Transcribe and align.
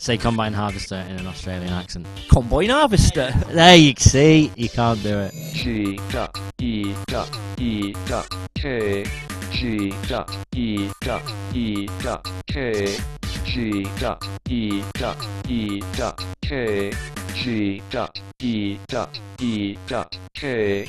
Say 0.00 0.16
combine 0.16 0.54
harvester 0.54 0.94
in 1.10 1.16
an 1.16 1.26
Australian 1.26 1.74
accent. 1.74 2.06
Combine 2.30 2.70
harvester. 2.70 3.34
There 3.48 3.76
you 3.76 3.92
see, 3.98 4.50
you 4.56 4.70
can't 4.70 5.00
do 5.02 5.18
it. 5.18 5.34
G 5.52 6.00
dot 6.10 6.40
E 6.58 6.94
dot 7.04 7.38
E 7.58 7.92
dot 8.06 8.34
K 8.54 9.04
G 9.50 9.92
dot 10.08 10.34
E 10.56 10.88
dot 11.02 11.22
E 11.54 11.86
dot 12.00 12.26
K 12.46 12.96
G 13.44 13.82
dot 13.98 14.26
E 14.48 14.82
dot 14.94 15.18
E 15.50 15.82
dot 15.94 16.24
K 16.40 16.92
G 17.34 17.82
dot 17.90 18.22
E 18.40 18.78
dot 18.88 19.20
E 19.38 19.76
dot 19.86 20.18
K 20.32 20.88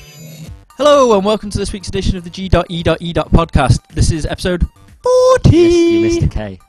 Hello 0.77 1.17
and 1.17 1.25
welcome 1.25 1.49
to 1.49 1.57
this 1.57 1.73
week's 1.73 1.89
edition 1.89 2.15
of 2.15 2.23
the 2.23 2.29
G.E.E. 2.29 2.83
podcast. 2.85 3.85
This 3.89 4.09
is 4.09 4.25
episode 4.25 4.65
40. 5.03 5.57
You 5.57 5.99
missed 5.99 6.21
the 6.21 6.27
K. 6.29 6.59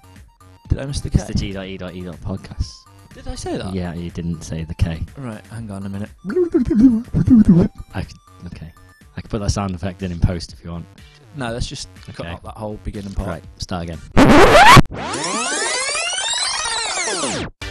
Did 0.72 0.80
I 0.80 0.86
miss 0.86 1.00
the 1.02 1.10
K? 1.10 1.18
It's 1.18 1.26
the 1.26 1.34
G.E.E. 1.34 1.76
podcast. 1.76 2.72
Did 3.12 3.28
I 3.28 3.34
say 3.34 3.58
that? 3.58 3.74
Yeah, 3.74 3.92
you 3.92 4.08
didn't 4.10 4.40
say 4.40 4.64
the 4.64 4.72
K. 4.72 5.02
Right, 5.18 5.46
hang 5.48 5.70
on 5.70 5.84
a 5.84 5.88
minute. 5.90 6.08
I 6.26 6.32
could, 8.02 8.16
okay. 8.46 8.72
I 9.14 9.20
could 9.20 9.30
put 9.30 9.40
that 9.40 9.50
sound 9.50 9.74
effect 9.74 10.02
in 10.02 10.10
in 10.10 10.18
post 10.18 10.54
if 10.54 10.64
you 10.64 10.70
want. 10.70 10.86
No, 11.36 11.52
let's 11.52 11.66
just 11.66 11.90
cut 12.06 12.20
Okay. 12.20 12.30
out 12.30 12.42
that 12.44 12.56
whole 12.56 12.80
beginning 12.84 13.12
part. 13.12 13.28
Right, 13.28 13.44
start 13.58 13.82
again. 13.82 13.98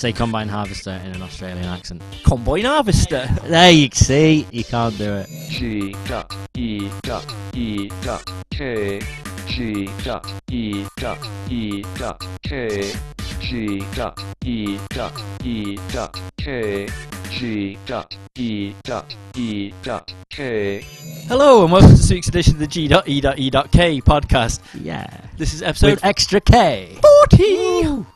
Say 0.00 0.14
combine 0.14 0.48
harvester 0.48 0.98
in 1.04 1.12
an 1.14 1.20
Australian 1.20 1.66
accent. 1.66 2.02
Combine 2.24 2.64
harvester. 2.64 3.28
There 3.44 3.70
you 3.70 3.90
see, 3.92 4.46
you 4.50 4.64
can't 4.64 4.96
do 4.96 5.12
it. 5.12 5.28
G 5.50 5.94
dot 6.06 6.34
E 6.56 6.88
dot 7.02 7.30
E 7.54 7.90
dot 8.00 8.24
K 8.50 9.02
G 9.46 9.90
dot 10.02 10.26
E 10.50 10.86
dot 10.96 11.18
E 11.50 11.82
dot 11.98 12.26
K 12.42 12.94
G 13.40 13.84
dot 13.94 14.18
E 14.42 14.78
dot 14.88 15.22
E 15.44 15.76
dot 15.92 16.18
K 16.38 16.88
G 17.28 17.78
dot 17.84 18.16
E 18.38 18.74
dot 18.82 19.14
E 19.36 19.74
dot 19.82 20.14
K 20.30 20.80
Hello 21.28 21.64
and 21.64 21.72
welcome 21.72 21.90
to 21.90 21.96
this 21.96 22.10
week's 22.10 22.28
edition 22.28 22.54
of 22.54 22.60
the 22.60 22.66
G.E.E. 22.66 23.20
podcast. 23.20 24.60
Yeah. 24.82 25.26
This 25.36 25.52
is 25.52 25.62
episode 25.62 25.90
With 25.90 26.04
extra 26.06 26.40
K. 26.40 26.96
40. 27.28 28.06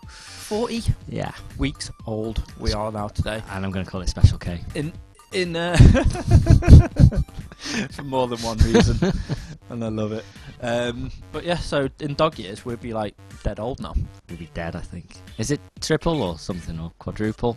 40 0.49 0.83
Yeah. 1.09 1.33
weeks 1.59 1.91
old 2.07 2.43
we 2.59 2.73
are 2.73 2.93
now 2.93 3.09
today. 3.09 3.43
And 3.51 3.65
I'm 3.65 3.71
going 3.71 3.85
to 3.85 3.91
call 3.91 4.01
it 4.03 4.09
special 4.09 4.39
K. 4.39 4.61
In 4.75 4.93
in 5.33 5.57
uh, 5.57 5.77
for 7.91 8.03
more 8.05 8.29
than 8.29 8.39
one 8.41 8.57
reason, 8.59 9.13
and 9.71 9.85
I 9.85 9.89
love 9.89 10.13
it. 10.13 10.25
Um, 10.61 11.11
but 11.33 11.45
yeah, 11.45 11.57
so 11.57 11.89
in 12.01 12.15
dog 12.15 12.39
years 12.39 12.65
we'd 12.65 12.81
be 12.81 12.93
like 12.93 13.17
dead 13.43 13.59
old 13.59 13.81
now. 13.81 13.95
We'll 14.29 14.39
be 14.39 14.49
dead, 14.55 14.77
I 14.77 14.81
think. 14.81 15.17
Is 15.39 15.51
it 15.51 15.61
triple 15.81 16.23
or 16.23 16.39
something 16.39 16.79
or 16.79 16.93
quadruple? 17.01 17.57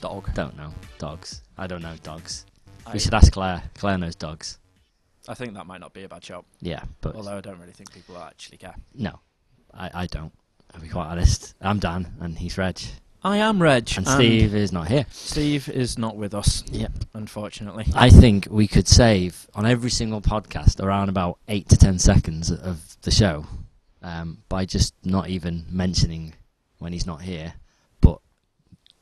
Dog. 0.00 0.32
Don't 0.34 0.56
know. 0.56 0.72
Dogs. 0.98 1.42
I 1.58 1.66
don't 1.66 1.82
know 1.82 1.94
dogs. 2.02 2.46
I, 2.86 2.92
We 2.94 2.98
should 2.98 3.14
ask 3.14 3.32
Claire. 3.32 3.62
Claire 3.74 3.98
knows 3.98 4.14
dogs. 4.14 4.58
I 5.28 5.34
think 5.34 5.54
that 5.54 5.66
might 5.66 5.80
not 5.80 5.92
be 5.92 6.04
a 6.04 6.08
bad 6.08 6.24
shout. 6.24 6.46
Yeah, 6.62 6.82
but 7.00 7.14
Although 7.16 7.36
I 7.36 7.40
don't 7.40 7.58
really 7.58 7.72
think 7.72 7.92
people 7.92 8.16
actually 8.16 8.58
care. 8.58 8.76
no, 8.94 9.18
I, 9.74 9.90
I 10.02 10.06
don't. 10.06 10.32
I'll 10.74 10.80
be 10.80 10.88
quite 10.88 11.06
honest. 11.06 11.54
I'm 11.60 11.78
Dan, 11.78 12.06
and 12.20 12.38
he's 12.38 12.58
Reg, 12.58 12.78
I 13.24 13.38
am 13.38 13.60
Reg, 13.60 13.90
and 13.96 14.06
Steve 14.06 14.54
is 14.54 14.72
not 14.72 14.88
here. 14.88 15.06
Steve 15.10 15.68
is 15.68 15.98
not 15.98 16.16
with 16.16 16.32
us, 16.34 16.62
Yep. 16.70 16.92
unfortunately. 17.14 17.86
I 17.94 18.08
think 18.10 18.46
we 18.50 18.68
could 18.68 18.86
save 18.86 19.48
on 19.54 19.66
every 19.66 19.90
single 19.90 20.20
podcast 20.20 20.80
around 20.80 21.08
about 21.08 21.38
eight 21.48 21.68
to 21.70 21.76
ten 21.76 21.98
seconds 21.98 22.50
of 22.52 22.96
the 23.02 23.10
show 23.10 23.46
um, 24.02 24.42
by 24.48 24.64
just 24.64 24.94
not 25.04 25.28
even 25.28 25.64
mentioning 25.70 26.34
when 26.78 26.92
he's 26.92 27.06
not 27.06 27.22
here, 27.22 27.54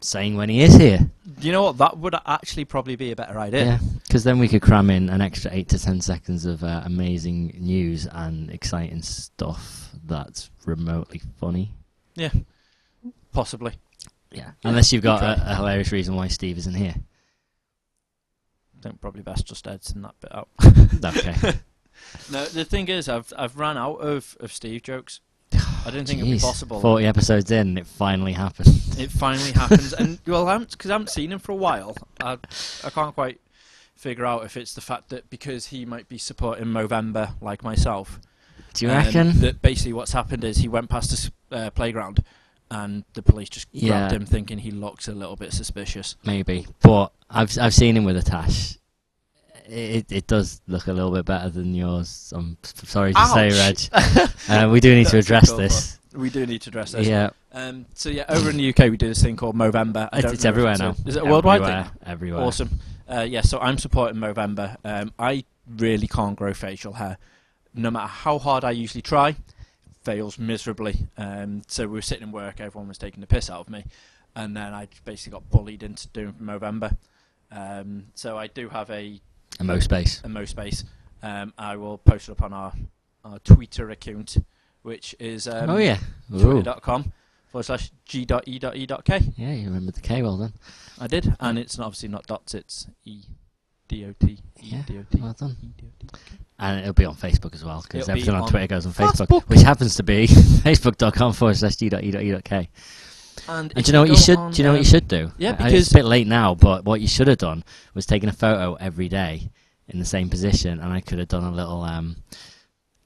saying 0.04 0.36
when 0.36 0.48
he 0.48 0.62
is 0.62 0.74
here. 0.74 1.10
you 1.40 1.52
know 1.52 1.62
what? 1.62 1.78
That 1.78 1.98
would 1.98 2.14
actually 2.26 2.64
probably 2.64 2.96
be 2.96 3.10
a 3.10 3.16
better 3.16 3.38
idea. 3.38 3.64
Yeah, 3.64 3.78
because 4.04 4.24
then 4.24 4.38
we 4.38 4.48
could 4.48 4.62
cram 4.62 4.90
in 4.90 5.08
an 5.08 5.20
extra 5.20 5.50
eight 5.52 5.68
to 5.70 5.78
ten 5.78 6.00
seconds 6.00 6.44
of 6.44 6.62
uh, 6.62 6.82
amazing 6.84 7.56
news 7.58 8.06
and 8.10 8.50
exciting 8.50 9.02
stuff 9.02 9.90
that's 10.04 10.50
remotely 10.66 11.22
funny. 11.40 11.72
Yeah, 12.14 12.30
possibly. 13.32 13.74
Yeah, 14.30 14.52
unless 14.64 14.92
you've 14.92 15.02
got 15.02 15.22
a, 15.22 15.52
a 15.52 15.54
hilarious 15.56 15.92
reason 15.92 16.14
why 16.16 16.28
Steve 16.28 16.58
isn't 16.58 16.74
here. 16.74 16.94
I 18.78 18.82
think 18.82 19.00
probably 19.00 19.22
best 19.22 19.46
just 19.46 19.66
editing 19.66 20.02
that 20.02 20.14
bit 20.20 20.34
out. 20.34 20.48
Okay. 21.04 21.34
no, 22.32 22.44
the 22.46 22.64
thing 22.64 22.88
is, 22.88 23.08
I've 23.08 23.32
I've 23.36 23.56
ran 23.58 23.76
out 23.76 23.96
of, 23.96 24.36
of 24.40 24.52
Steve 24.52 24.82
jokes. 24.82 25.20
I 25.86 25.90
didn't 25.90 26.06
think 26.06 26.20
it'd 26.20 26.32
be 26.32 26.38
possible. 26.38 26.80
Forty 26.80 27.06
episodes 27.06 27.50
in, 27.50 27.78
it 27.78 27.86
finally 27.86 28.32
happens. 28.32 28.82
It 28.96 29.10
finally 29.10 29.50
happens, 29.50 29.92
and 29.92 30.20
well, 30.24 30.44
because 30.60 30.88
I 30.88 30.94
haven't 30.94 31.10
seen 31.10 31.32
him 31.32 31.40
for 31.40 31.50
a 31.50 31.56
while. 31.56 31.96
I 32.20 32.38
I 32.84 32.90
can't 32.90 33.12
quite 33.12 33.40
figure 33.96 34.24
out 34.24 34.44
if 34.44 34.56
it's 34.56 34.72
the 34.72 34.80
fact 34.80 35.08
that 35.08 35.28
because 35.30 35.66
he 35.66 35.84
might 35.84 36.08
be 36.08 36.16
supporting 36.16 36.66
Movember 36.66 37.32
like 37.40 37.64
myself. 37.64 38.20
Do 38.74 38.86
you 38.86 38.92
um, 38.92 38.98
reckon? 38.98 39.40
that 39.40 39.62
basically 39.62 39.94
what's 39.94 40.12
happened 40.12 40.44
is 40.44 40.58
he 40.58 40.68
went 40.68 40.90
past 40.90 41.10
this 41.10 41.30
uh, 41.50 41.70
playground, 41.70 42.22
and 42.70 43.04
the 43.14 43.22
police 43.22 43.48
just 43.48 43.66
grabbed 43.72 44.12
him, 44.12 44.26
thinking 44.26 44.58
he 44.58 44.70
looks 44.70 45.08
a 45.08 45.12
little 45.12 45.34
bit 45.34 45.52
suspicious. 45.52 46.14
Maybe, 46.24 46.68
but 46.82 47.12
I've 47.28 47.58
I've 47.58 47.74
seen 47.74 47.96
him 47.96 48.04
with 48.04 48.16
a 48.16 48.22
tash. 48.22 48.78
It 49.66 50.12
it 50.12 50.26
does 50.26 50.60
look 50.66 50.86
a 50.88 50.92
little 50.92 51.10
bit 51.10 51.24
better 51.24 51.48
than 51.48 51.74
yours. 51.74 52.32
I'm 52.36 52.58
sorry 52.62 53.14
to 53.14 53.26
say, 53.26 53.50
Reg. 53.50 53.78
Ouch. 53.92 54.30
Uh, 54.46 54.68
we 54.70 54.78
do 54.78 54.94
need 54.94 55.06
to 55.06 55.16
address 55.16 55.48
cool, 55.48 55.56
this. 55.56 55.98
We 56.14 56.28
do 56.28 56.44
need 56.44 56.60
to 56.62 56.70
address 56.70 56.92
this. 56.92 57.08
Yeah, 57.08 57.30
Um, 57.50 57.86
so 57.94 58.10
yeah, 58.10 58.26
over 58.28 58.50
in 58.50 58.58
the 58.58 58.68
UK 58.68 58.90
we 58.90 58.98
do 58.98 59.08
this 59.08 59.22
thing 59.22 59.36
called 59.36 59.56
Movember. 59.56 60.06
I 60.12 60.18
it's, 60.18 60.24
don't 60.24 60.34
it's 60.34 60.44
know 60.44 60.50
everywhere 60.50 60.72
it's 60.72 60.80
now. 60.80 60.94
Is 61.06 61.16
it 61.16 61.22
a 61.22 61.24
worldwide 61.24 61.62
everywhere, 61.62 61.84
thing? 61.84 61.92
Everywhere. 62.04 62.42
Awesome. 62.42 62.80
Uh, 63.08 63.26
yeah, 63.26 63.40
so 63.40 63.58
I'm 63.58 63.78
supporting 63.78 64.20
Movember. 64.20 64.76
Um, 64.84 65.12
I 65.18 65.44
really 65.66 66.06
can't 66.06 66.36
grow 66.36 66.52
facial 66.52 66.92
hair. 66.92 67.16
No 67.74 67.90
matter 67.90 68.06
how 68.06 68.38
hard 68.38 68.64
I 68.64 68.72
usually 68.72 69.00
try, 69.02 69.36
fails 70.02 70.38
miserably. 70.38 71.08
Um, 71.16 71.62
so 71.66 71.86
we 71.86 71.94
were 71.94 72.02
sitting 72.02 72.24
in 72.24 72.32
work, 72.32 72.60
everyone 72.60 72.88
was 72.88 72.98
taking 72.98 73.20
the 73.20 73.26
piss 73.26 73.50
out 73.50 73.60
of 73.60 73.70
me, 73.70 73.84
and 74.36 74.56
then 74.56 74.74
I 74.74 74.88
basically 75.04 75.32
got 75.32 75.50
bullied 75.50 75.82
into 75.82 76.06
doing 76.08 76.34
Movember. 76.34 76.96
Um, 77.50 78.06
so 78.14 78.36
I 78.36 78.46
do 78.46 78.68
have 78.68 78.90
a, 78.90 79.20
A 79.60 79.64
Mo 79.64 79.78
space. 79.78 80.20
a 80.24 80.28
MoSpace. 80.28 80.84
Um, 81.22 81.52
I 81.56 81.76
will 81.76 81.98
post 81.98 82.28
it 82.28 82.32
up 82.32 82.42
on 82.42 82.52
our, 82.52 82.72
our 83.24 83.38
Twitter 83.38 83.90
account, 83.90 84.36
which 84.82 85.14
is 85.18 85.46
um, 85.48 85.70
oh 85.70 85.76
yeah. 85.78 85.98
Twitter.com 86.28 87.12
forward 87.46 87.62
slash 87.64 87.90
g.e.e.k. 88.04 89.32
Yeah, 89.36 89.52
you 89.52 89.66
remembered 89.66 89.94
the 89.94 90.00
K 90.00 90.22
well 90.22 90.36
done. 90.36 90.52
I 91.00 91.06
did, 91.06 91.34
and 91.40 91.58
it's 91.58 91.78
not, 91.78 91.86
obviously 91.86 92.08
not 92.08 92.26
dots, 92.26 92.54
it's 92.54 92.88
E 93.04 93.22
D 93.88 94.04
O 94.06 94.14
T 94.18 94.32
E 94.32 94.38
Yeah, 94.60 94.82
D 94.86 94.98
O 94.98 95.04
T 95.10 95.20
well 95.20 95.32
done. 95.32 95.56
E 95.62 95.68
D 95.78 95.84
O 95.86 95.90
T. 96.00 96.08
And 96.58 96.80
it'll 96.80 96.92
be 96.92 97.04
on 97.04 97.14
Facebook 97.16 97.54
as 97.54 97.64
well, 97.64 97.82
because 97.82 98.00
It'll 98.02 98.14
be 98.14 98.20
everything 98.20 98.34
on, 98.34 98.42
on 98.42 98.48
Twitter 98.48 98.66
goes 98.66 98.86
on 98.86 98.92
Facebook, 98.92 99.28
Facebook. 99.28 99.48
which 99.48 99.62
happens 99.62 99.96
to 99.96 100.02
be 100.02 100.26
facebook.com 100.28 101.32
forward 101.32 101.56
slash 101.56 101.76
g.e.e.k. 101.76 102.70
And, 103.48 103.72
And 103.76 103.84
do 103.84 103.88
you 103.88 103.92
know 103.92 104.00
what 104.02 104.10
you 104.10 104.16
should? 104.16 104.38
on, 104.38 104.52
do 104.52 104.58
you 104.62 104.64
know 104.64 104.72
what 104.72 104.78
you 104.80 104.84
should 104.88 105.08
do? 105.08 105.32
yeah, 105.38 105.50
I- 105.50 105.52
because- 105.64 105.72
it's 105.82 105.90
a 105.90 105.94
bit 105.94 106.04
late 106.04 106.26
now, 106.26 106.54
but 106.54 106.84
what 106.84 107.00
you 107.00 107.08
should 107.08 107.28
have 107.28 107.38
done 107.38 107.64
was 107.94 108.06
taken 108.06 108.28
a 108.28 108.32
photo 108.32 108.74
every 108.74 109.08
day 109.08 109.50
in 109.88 109.98
the 109.98 110.04
same 110.04 110.28
position, 110.30 110.80
and 110.80 110.92
I 110.92 111.00
could 111.00 111.18
have 111.18 111.28
done 111.28 111.44
a 111.44 111.50
little, 111.52 111.82
um, 111.82 112.16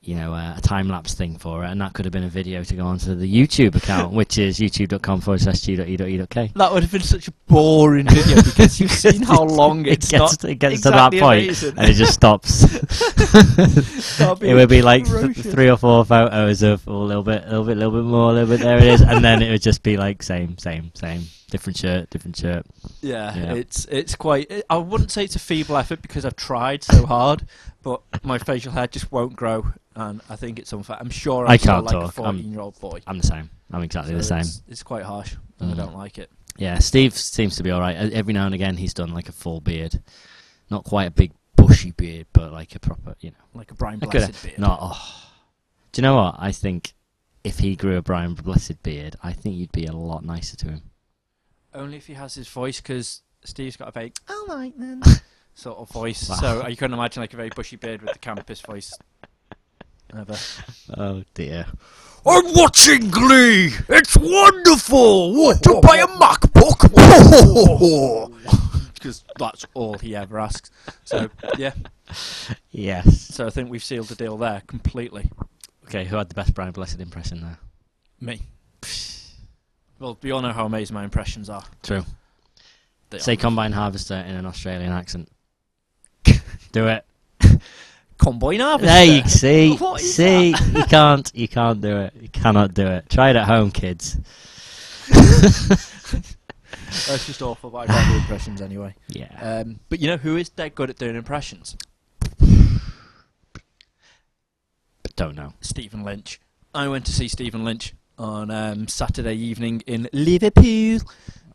you 0.09 0.15
know, 0.15 0.33
uh, 0.33 0.55
a 0.57 0.61
time 0.63 0.89
lapse 0.89 1.13
thing 1.13 1.37
for 1.37 1.63
it, 1.65 1.69
and 1.69 1.83
that 1.83 1.93
could 1.93 2.07
have 2.07 2.13
been 2.13 2.25
a 2.25 2.31
video 2.31 2.65
to 2.65 2.75
go 2.75 2.87
onto 2.87 3.15
the 3.15 3.31
YouTube 3.31 3.75
account, 3.75 4.15
which 4.15 4.39
is 4.39 4.59
youtube.com 4.59 5.21
forward 5.21 5.43
slash 5.43 5.61
g.e.e.k. 5.61 6.51
That 6.55 6.73
would 6.73 6.83
have 6.83 6.91
been 6.91 7.03
such 7.03 7.29
a 7.29 7.33
boring 7.47 8.09
video 8.09 8.43
because 8.43 8.81
you've 8.81 8.91
seen 9.05 9.21
how 9.21 9.43
long 9.43 9.85
it 9.85 10.01
gets, 10.01 10.13
not 10.13 10.45
it 10.45 10.55
gets 10.55 10.77
exactly 10.77 11.19
to 11.19 11.21
that 11.21 11.23
point, 11.23 11.45
amazing. 11.45 11.75
and 11.77 11.91
it 11.91 11.95
just 11.95 12.15
stops. 12.15 12.65
It 14.41 14.55
would 14.55 14.69
be 14.69 14.81
like 14.81 15.05
th- 15.05 15.37
three 15.37 15.69
or 15.71 15.77
four 15.77 16.05
photos 16.05 16.63
of 16.63 16.87
a 16.87 16.93
little 16.93 17.23
bit, 17.23 17.45
a 17.45 17.49
little 17.51 17.65
bit, 17.65 17.77
a 17.77 17.81
little 17.81 17.93
bit 17.93 18.05
more, 18.05 18.31
a 18.31 18.33
little 18.33 18.49
bit. 18.49 18.61
There 18.61 18.79
it 18.79 18.85
is, 18.85 19.03
and 19.03 19.23
then 19.23 19.43
it 19.43 19.51
would 19.51 19.63
just 19.63 19.83
be 19.83 19.99
like 19.99 20.23
same, 20.23 20.57
same, 20.57 20.91
same, 20.95 21.25
different 21.51 21.77
shirt, 21.77 22.11
different 22.11 22.37
shirt. 22.37 22.67
Yeah, 23.01 23.35
Yeah. 23.37 23.55
it's 23.55 23.85
it's 23.87 24.15
quite. 24.15 24.51
It, 24.51 24.67
I 24.71 24.77
wouldn't 24.79 25.11
say 25.11 25.25
it's 25.25 25.37
a 25.37 25.41
feeble 25.41 25.77
effort 25.77 26.03
because 26.03 26.25
I've 26.25 26.37
tried 26.37 26.83
so 26.85 27.07
hard, 27.07 27.45
but 27.83 28.03
my 28.23 28.39
facial 28.39 28.73
hair 28.73 28.87
just 28.87 29.11
won't 29.13 29.37
grow, 29.37 29.73
and 29.95 30.21
I 30.29 30.37
think 30.37 30.59
it's 30.59 30.73
unfair. 30.73 30.97
I'm 31.01 31.11
sure 31.11 31.45
I'm 31.47 31.51
I 31.53 31.59
can't 31.59 31.85
like 31.85 31.95
a 31.97 32.01
talk. 32.13 32.19
I'm- 32.19 32.37
14 32.37 32.51
year 32.53 32.61
old 32.61 32.79
boy. 32.81 33.01
I'm 33.07 33.19
the 33.19 33.27
same. 33.27 33.51
I'm 33.71 33.83
exactly 33.83 34.15
the 34.15 34.23
same. 34.23 34.41
It's, 34.41 34.63
it's 34.69 34.83
quite 34.83 35.05
harsh, 35.05 35.35
and 35.61 35.71
Mm. 35.71 35.75
I 35.75 35.77
don't 35.77 35.97
like 35.97 36.19
it. 36.19 36.31
Yeah, 36.57 36.79
Steve 36.79 37.15
seems 37.17 37.57
to 37.57 37.63
be 37.63 37.71
all 37.71 37.81
right. 37.81 37.95
Every 38.13 38.33
now 38.33 38.47
and 38.47 38.55
again, 38.55 38.77
he's 38.77 38.93
done 38.95 39.13
like 39.15 39.29
a 39.29 39.33
full 39.33 39.61
beard, 39.61 40.01
not 40.71 40.85
quite 40.85 41.05
a 41.05 41.11
big 41.11 41.31
bushy 41.55 41.93
beard, 41.93 42.27
but 42.33 42.51
like 42.53 42.75
a 42.75 42.81
proper, 42.81 43.15
you 43.21 43.31
know, 43.31 43.37
Like 43.55 43.71
a 43.71 43.75
Brian 43.75 43.99
Blessed 44.01 44.43
beard. 44.43 44.59
not. 44.59 44.79
Oh. 44.83 45.25
Do 45.93 46.01
you 46.01 46.03
know 46.03 46.17
what? 46.17 46.35
I 46.39 46.51
think 46.53 46.95
if 47.45 47.61
he 47.61 47.77
grew 47.77 47.97
a 47.97 48.03
Brian 48.03 48.35
Blessed 48.35 48.83
beard, 48.83 49.15
I 49.23 49.33
think 49.33 49.55
you'd 49.57 49.71
be 49.73 49.87
a 49.87 49.93
lot 49.93 50.25
nicer 50.25 50.57
to 50.57 50.67
him. 50.67 50.83
Only 51.75 51.97
if 51.99 52.07
he 52.07 52.15
has 52.15 52.35
his 52.35 52.49
voice, 52.49 52.81
because 52.81 53.23
Steve's 53.45 53.77
got 53.77 53.89
a 53.89 53.93
very 53.93 54.13
all 54.29 54.47
right 54.49 54.73
then 54.79 55.03
sort 55.55 55.79
of 55.79 55.89
voice. 55.91 56.29
Wow. 56.29 56.37
So 56.37 56.67
you 56.69 56.77
couldn't 56.77 56.95
imagine 56.95 57.21
like 57.23 57.35
a 57.35 57.37
very 57.37 57.51
bushy 57.51 57.77
beard 57.77 58.03
with 58.03 58.13
the 58.13 58.19
campus 58.19 58.61
voice. 58.61 58.93
ever. 60.17 60.37
Oh 60.97 61.23
dear. 61.35 61.67
I'm 62.27 62.53
watching 62.55 63.11
Glee. 63.11 63.71
It's 63.89 64.17
wonderful. 64.17 65.35
Want 65.35 65.63
to 65.63 65.81
buy 65.83 65.99
a 65.99 66.07
MacBook? 66.07 66.89
Because 68.95 69.23
that's 69.39 69.65
all 69.75 69.97
he 69.99 70.17
ever 70.17 70.41
asks. 70.41 70.73
So 71.05 71.31
yeah, 71.57 71.73
Yes. 72.73 73.21
so 73.21 73.47
I 73.47 73.51
think 73.51 73.71
we've 73.71 73.85
sealed 73.85 74.09
the 74.09 74.17
deal 74.17 74.37
there 74.37 74.63
completely. 74.67 75.31
Okay, 75.85 76.05
who 76.05 76.17
had 76.17 76.29
the 76.29 76.35
best 76.35 76.53
Brian 76.53 76.73
Blessed 76.73 76.99
impression 76.99 77.41
there? 77.43 77.59
Me. 78.21 78.41
Well, 79.99 80.17
we 80.23 80.31
all 80.31 80.41
know 80.43 80.53
how 80.53 80.67
amazing 80.67 80.95
my 80.95 81.05
impressions 81.05 81.51
are. 81.51 81.65
True. 81.83 82.05
They 83.11 83.19
Say 83.19 83.33
are. 83.33 83.37
combine 83.37 83.73
harvester 83.73 84.15
in 84.15 84.35
an 84.37 84.47
Australian 84.47 84.93
accent. 84.93 85.29
Do 86.73 86.87
it. 86.89 87.05
combine 88.19 88.61
harvester. 88.61 88.87
There 88.87 89.05
you 89.05 89.23
see. 89.29 89.77
What 89.81 90.01
is 90.01 90.15
see, 90.15 90.49
you 90.51 90.85
can't. 90.85 91.31
You 91.35 91.49
can't 91.49 91.81
do 91.81 91.97
it. 91.99 92.13
You 92.21 92.29
cannot 92.29 92.75
do 92.75 92.87
it. 92.87 93.09
Try 93.09 93.31
it 93.31 93.37
at 93.37 93.47
home, 93.47 93.71
kids. 93.71 94.17
That's 97.07 97.27
just 97.27 97.43
awful, 97.43 97.71
but 97.71 97.79
I 97.79 97.87
can't 97.87 98.11
do 98.11 98.17
impressions 98.19 98.61
anyway. 98.61 98.95
Yeah. 99.09 99.29
Um, 99.41 99.81
but 99.89 100.01
you 100.01 100.07
know 100.09 100.17
who 100.19 100.37
is 100.37 100.49
dead 100.49 100.75
good 100.75 100.91
at 100.91 100.99
doing 100.99 101.17
impressions? 101.17 101.77
Don't 105.17 105.35
know. 105.35 105.53
Stephen 105.61 106.05
Lynch. 106.05 106.41
I 106.75 106.87
went 106.89 107.05
to 107.07 107.13
see 107.13 107.27
Stephen 107.29 107.65
Lynch 107.65 107.95
on 108.19 108.51
um, 108.51 108.89
Saturday 108.89 109.35
evening 109.35 109.83
in 109.87 110.09
Liverpool. 110.13 110.99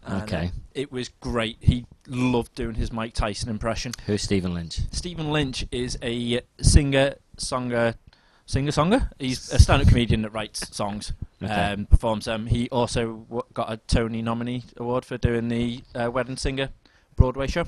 and, 0.05 0.23
Okay. 0.23 0.47
uh, 0.47 0.49
it 0.73 0.91
was 0.91 1.09
great. 1.19 1.57
He 1.59 1.85
loved 2.07 2.55
doing 2.55 2.75
his 2.75 2.91
Mike 2.91 3.13
Tyson 3.13 3.49
impression. 3.49 3.91
Who's 4.05 4.21
Stephen 4.21 4.53
Lynch? 4.53 4.79
Stephen 4.91 5.31
Lynch 5.31 5.65
is 5.71 5.97
a 6.01 6.41
singer, 6.61 7.15
songer, 7.37 7.95
singer, 8.45 8.71
songer. 8.71 9.09
He's 9.19 9.51
a 9.51 9.59
stand-up 9.59 9.87
comedian 9.89 10.21
that 10.23 10.31
writes 10.31 10.75
songs, 10.75 11.13
Okay. 11.41 11.53
um, 11.53 11.85
performs 11.85 12.25
them. 12.25 12.47
He 12.47 12.69
also 12.69 13.17
w- 13.29 13.43
got 13.53 13.71
a 13.71 13.77
Tony 13.77 14.21
nominee 14.21 14.63
award 14.77 15.05
for 15.05 15.17
doing 15.17 15.47
the 15.49 15.83
uh, 15.95 16.09
Wedding 16.11 16.37
Singer 16.37 16.69
Broadway 17.15 17.47
show. 17.47 17.65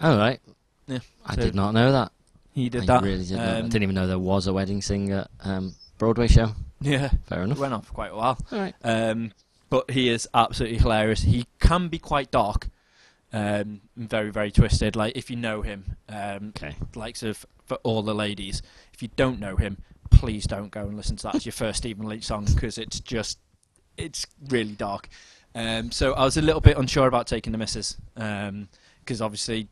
All 0.00 0.16
right. 0.16 0.40
Yeah, 0.86 1.00
I 1.26 1.34
so- 1.34 1.42
did 1.42 1.54
not 1.54 1.72
know 1.74 1.92
that. 1.92 2.12
He 2.52 2.68
did 2.68 2.82
I 2.82 2.86
that. 2.86 3.02
really 3.02 3.24
did 3.24 3.36
not. 3.36 3.48
I 3.48 3.58
Um, 3.60 3.68
didn't 3.68 3.82
even 3.84 3.94
know 3.94 4.06
there 4.06 4.18
was 4.18 4.46
a 4.48 4.52
wedding 4.52 4.82
singer 4.82 5.26
um, 5.40 5.74
Broadway 5.98 6.26
show. 6.26 6.52
Yeah, 6.80 7.10
Fair 7.26 7.42
enough. 7.42 7.58
went 7.58 7.74
on 7.74 7.82
for 7.82 7.92
quite 7.92 8.12
a 8.12 8.16
while. 8.16 8.38
All 8.50 8.58
right. 8.58 8.74
Um, 8.82 9.32
but 9.68 9.90
he 9.90 10.08
is 10.08 10.28
absolutely 10.34 10.78
hilarious. 10.78 11.22
He 11.22 11.46
can 11.60 11.88
be 11.88 11.98
quite 11.98 12.30
dark, 12.30 12.68
um, 13.32 13.82
and 13.96 14.08
very 14.08 14.30
very 14.30 14.50
twisted. 14.50 14.96
Like 14.96 15.16
if 15.16 15.30
you 15.30 15.36
know 15.36 15.62
him, 15.62 15.96
um, 16.08 16.48
Okay. 16.56 16.74
likes 16.94 17.22
of 17.22 17.44
for 17.66 17.76
all 17.82 18.02
the 18.02 18.14
ladies. 18.14 18.62
If 18.94 19.02
you 19.02 19.08
don't 19.16 19.38
know 19.38 19.56
him, 19.56 19.78
please 20.10 20.46
don't 20.46 20.70
go 20.70 20.80
and 20.86 20.96
listen 20.96 21.16
to 21.16 21.22
that 21.24 21.34
as 21.36 21.46
your 21.46 21.52
first 21.52 21.78
Stephen 21.78 22.06
Lynch 22.06 22.24
song 22.24 22.46
because 22.46 22.78
it's 22.78 22.98
just 23.00 23.38
it's 23.96 24.26
really 24.48 24.72
dark. 24.74 25.08
Um, 25.54 25.90
so 25.92 26.14
I 26.14 26.24
was 26.24 26.36
a 26.36 26.42
little 26.42 26.60
bit 26.60 26.78
unsure 26.78 27.06
about 27.06 27.26
taking 27.26 27.52
the 27.52 27.58
missus 27.58 27.96
because 28.14 29.20
obviously 29.20 29.68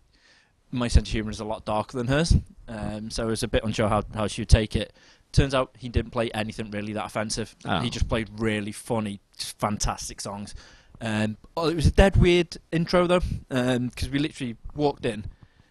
my 0.71 0.89
sense 0.89 1.09
of 1.09 1.13
humour 1.13 1.31
is 1.31 1.41
a 1.41 1.45
lot 1.45 1.65
darker 1.65 1.97
than 1.97 2.09
hers. 2.09 2.35
Um, 2.69 3.11
so 3.11 3.23
I 3.25 3.27
was 3.27 3.43
a 3.43 3.49
bit 3.49 3.65
unsure 3.65 3.89
how, 3.89 4.03
how 4.15 4.27
she 4.27 4.43
would 4.43 4.49
take 4.51 4.77
it. 4.77 4.93
Turns 5.33 5.55
out 5.55 5.71
he 5.79 5.89
didn't 5.89 6.11
play 6.11 6.31
anything 6.33 6.71
really 6.71 6.93
that 6.95 7.05
offensive. 7.07 7.55
Oh. 7.65 7.81
He 7.81 7.91
just 7.91 8.09
played 8.09 8.29
really 8.39 8.73
funny, 8.73 9.21
just 9.37 9.59
fantastic 9.59 10.21
songs. 10.21 10.55
Um, 11.01 11.37
oh, 11.57 11.69
it 11.69 11.77
was 11.77 11.87
a 11.87 11.91
dead 11.93 12.17
weird 12.17 12.57
intro 12.73 13.07
though, 13.07 13.21
because 13.49 14.09
we 14.11 14.19
literally 14.19 14.57
walked 14.75 15.05
in. 15.07 15.27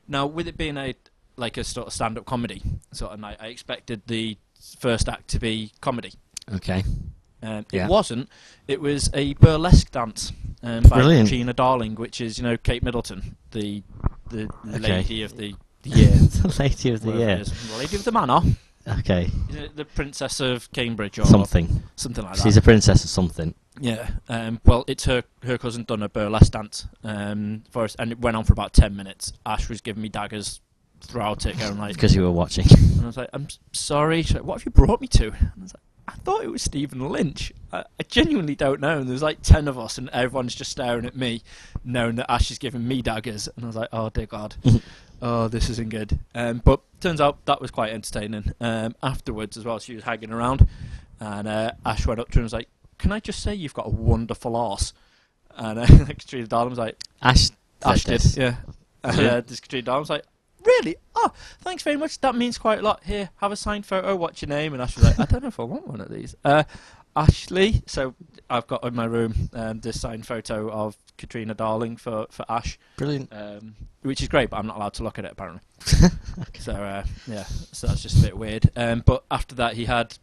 Now, 0.07 0.25
with 0.25 0.47
it 0.47 0.57
being 0.57 0.77
a 0.77 0.93
like 1.35 1.57
a 1.57 1.63
sort 1.63 1.87
of 1.87 1.93
stand-up 1.93 2.25
comedy 2.25 2.61
sort 2.93 3.11
of 3.13 3.19
night, 3.19 3.37
I 3.39 3.47
expected 3.47 4.01
the 4.07 4.37
first 4.79 5.07
act 5.09 5.27
to 5.29 5.39
be 5.39 5.71
comedy. 5.81 6.13
Okay. 6.53 6.83
Um, 7.43 7.65
Yeah. 7.71 7.85
It 7.85 7.89
wasn't. 7.89 8.29
It 8.67 8.79
was 8.81 9.09
a 9.13 9.33
burlesque 9.35 9.91
dance 9.91 10.31
um, 10.63 10.83
by 10.83 10.97
Brilliant. 10.97 11.29
Gina 11.29 11.53
Darling, 11.53 11.95
which 11.95 12.21
is 12.21 12.37
you 12.37 12.43
know 12.43 12.57
Kate 12.57 12.83
Middleton, 12.83 13.35
the 13.51 13.83
the 14.29 14.49
Okay. 14.69 14.79
lady 14.79 15.23
of 15.23 15.35
the 15.37 15.55
year, 15.83 16.07
the 16.11 16.55
lady 16.59 16.91
of 16.91 17.01
the 17.01 17.11
year. 17.11 17.43
lady 17.77 17.95
of 17.97 18.03
the 18.03 18.11
manor, 18.11 18.39
Okay. 18.99 19.29
Is 19.49 19.55
it 19.55 19.75
the 19.75 19.85
princess 19.85 20.39
of 20.39 20.71
Cambridge 20.71 21.19
or 21.19 21.25
Something. 21.25 21.83
something 21.95 22.23
like 22.23 22.35
that. 22.35 22.43
She's 22.43 22.57
a 22.57 22.61
princess 22.61 23.03
or 23.03 23.07
something. 23.07 23.53
Yeah. 23.79 24.09
Um, 24.29 24.59
well, 24.65 24.85
it's 24.87 25.05
her 25.05 25.23
her 25.43 25.57
cousin 25.57 25.83
done 25.83 26.01
a 26.01 26.09
burlesque 26.09 26.51
dance 26.51 26.87
um, 27.03 27.63
for 27.69 27.83
us, 27.83 27.95
and 27.99 28.11
it 28.11 28.19
went 28.19 28.37
on 28.37 28.43
for 28.43 28.53
about 28.53 28.73
ten 28.73 28.95
minutes. 28.95 29.33
Ash 29.45 29.69
was 29.69 29.81
giving 29.81 30.01
me 30.01 30.09
daggers 30.09 30.61
throughout 31.01 31.45
it, 31.45 31.59
going 31.59 31.77
like, 31.77 31.93
Because 31.93 32.15
you 32.15 32.23
were 32.23 32.31
watching. 32.31 32.65
and 32.71 33.01
I 33.03 33.05
was 33.05 33.17
like, 33.17 33.29
I'm 33.33 33.47
sorry. 33.71 34.23
She's 34.23 34.33
like, 34.33 34.43
what 34.43 34.59
have 34.59 34.65
you 34.65 34.71
brought 34.71 34.99
me 34.99 35.07
to? 35.09 35.25
And 35.27 35.51
I 35.57 35.61
was 35.61 35.73
like, 35.73 35.83
I 36.07 36.13
thought 36.23 36.43
it 36.43 36.49
was 36.49 36.61
Stephen 36.63 37.07
Lynch. 37.09 37.51
I, 37.71 37.79
I 37.99 38.03
genuinely 38.07 38.55
don't 38.55 38.79
know. 38.79 38.99
And 38.99 39.09
there's 39.09 39.21
like 39.21 39.41
ten 39.41 39.67
of 39.67 39.77
us, 39.77 39.97
and 39.97 40.09
everyone's 40.09 40.55
just 40.55 40.71
staring 40.71 41.05
at 41.05 41.15
me, 41.15 41.43
knowing 41.83 42.15
that 42.15 42.31
Ash 42.31 42.49
is 42.49 42.57
giving 42.57 42.87
me 42.87 43.01
daggers. 43.01 43.47
And 43.55 43.65
I 43.65 43.67
was 43.67 43.75
like, 43.75 43.89
oh 43.91 44.09
dear 44.09 44.25
God, 44.25 44.55
oh 45.21 45.47
this 45.47 45.69
isn't 45.69 45.89
good. 45.89 46.19
Um, 46.35 46.61
but 46.63 46.81
turns 47.01 47.21
out 47.21 47.45
that 47.45 47.61
was 47.61 47.71
quite 47.71 47.91
entertaining. 47.93 48.53
Um, 48.59 48.95
afterwards 49.03 49.57
as 49.57 49.65
well, 49.65 49.79
she 49.79 49.95
was 49.95 50.03
hanging 50.03 50.31
around, 50.31 50.67
and 51.19 51.47
uh, 51.47 51.71
Ash 51.85 52.05
went 52.05 52.19
up 52.19 52.29
to 52.29 52.35
her 52.35 52.39
and 52.41 52.45
was 52.45 52.53
like, 52.53 52.69
"Can 52.97 53.11
I 53.11 53.19
just 53.19 53.41
say 53.41 53.53
you've 53.53 53.73
got 53.73 53.87
a 53.87 53.91
wonderful 53.91 54.55
arse?" 54.55 54.93
And 55.55 55.79
uh, 55.79 55.85
Katrina 56.05 56.47
Darling 56.47 56.69
was 56.69 56.79
like, 56.79 56.97
Ash. 57.21 57.49
Ash 57.83 58.03
did, 58.03 58.19
this. 58.21 58.37
yeah. 58.37 58.57
And 59.03 59.17
Yeah. 59.17 59.27
uh, 59.35 59.41
this 59.41 59.59
Katrina 59.59 59.85
Darling 59.85 60.01
was 60.01 60.09
like, 60.11 60.23
really? 60.63 60.97
Oh, 61.15 61.31
thanks 61.61 61.81
very 61.81 61.97
much. 61.97 62.19
That 62.21 62.35
means 62.35 62.59
quite 62.59 62.77
a 62.79 62.81
lot. 62.83 63.03
Here, 63.03 63.31
have 63.37 63.51
a 63.51 63.55
signed 63.55 63.85
photo. 63.85 64.15
What's 64.15 64.41
your 64.41 64.49
name? 64.49 64.73
And 64.73 64.81
Ash 64.83 64.95
was 64.95 65.05
like, 65.05 65.19
I 65.19 65.25
don't 65.25 65.41
know 65.41 65.47
if 65.47 65.59
I 65.59 65.63
want 65.63 65.87
one 65.87 65.99
of 66.01 66.09
these. 66.11 66.35
Uh, 66.45 66.63
Ashley. 67.17 67.81
So 67.87 68.13
I've 68.49 68.67
got 68.67 68.83
in 68.85 68.95
my 68.95 69.05
room 69.05 69.49
um, 69.53 69.79
this 69.81 69.99
signed 69.99 70.25
photo 70.27 70.69
of 70.71 70.95
Katrina 71.17 71.53
Darling 71.53 71.97
for, 71.97 72.27
for 72.29 72.45
Ash, 72.47 72.77
Brilliant. 72.97 73.29
um, 73.33 73.75
which 74.03 74.21
is 74.21 74.27
great, 74.27 74.49
but 74.51 74.57
I'm 74.57 74.67
not 74.67 74.77
allowed 74.77 74.93
to 74.95 75.03
look 75.03 75.17
at 75.19 75.25
it 75.25 75.31
apparently. 75.31 75.61
So 76.59 76.73
uh, 76.73 77.03
yeah, 77.27 77.43
so 77.71 77.87
that's 77.87 78.03
just 78.03 78.19
a 78.19 78.21
bit 78.21 78.37
weird. 78.37 78.69
Um, 78.75 79.01
but 79.05 79.23
after 79.31 79.55
that, 79.55 79.73
he 79.73 79.85
had 79.85 80.17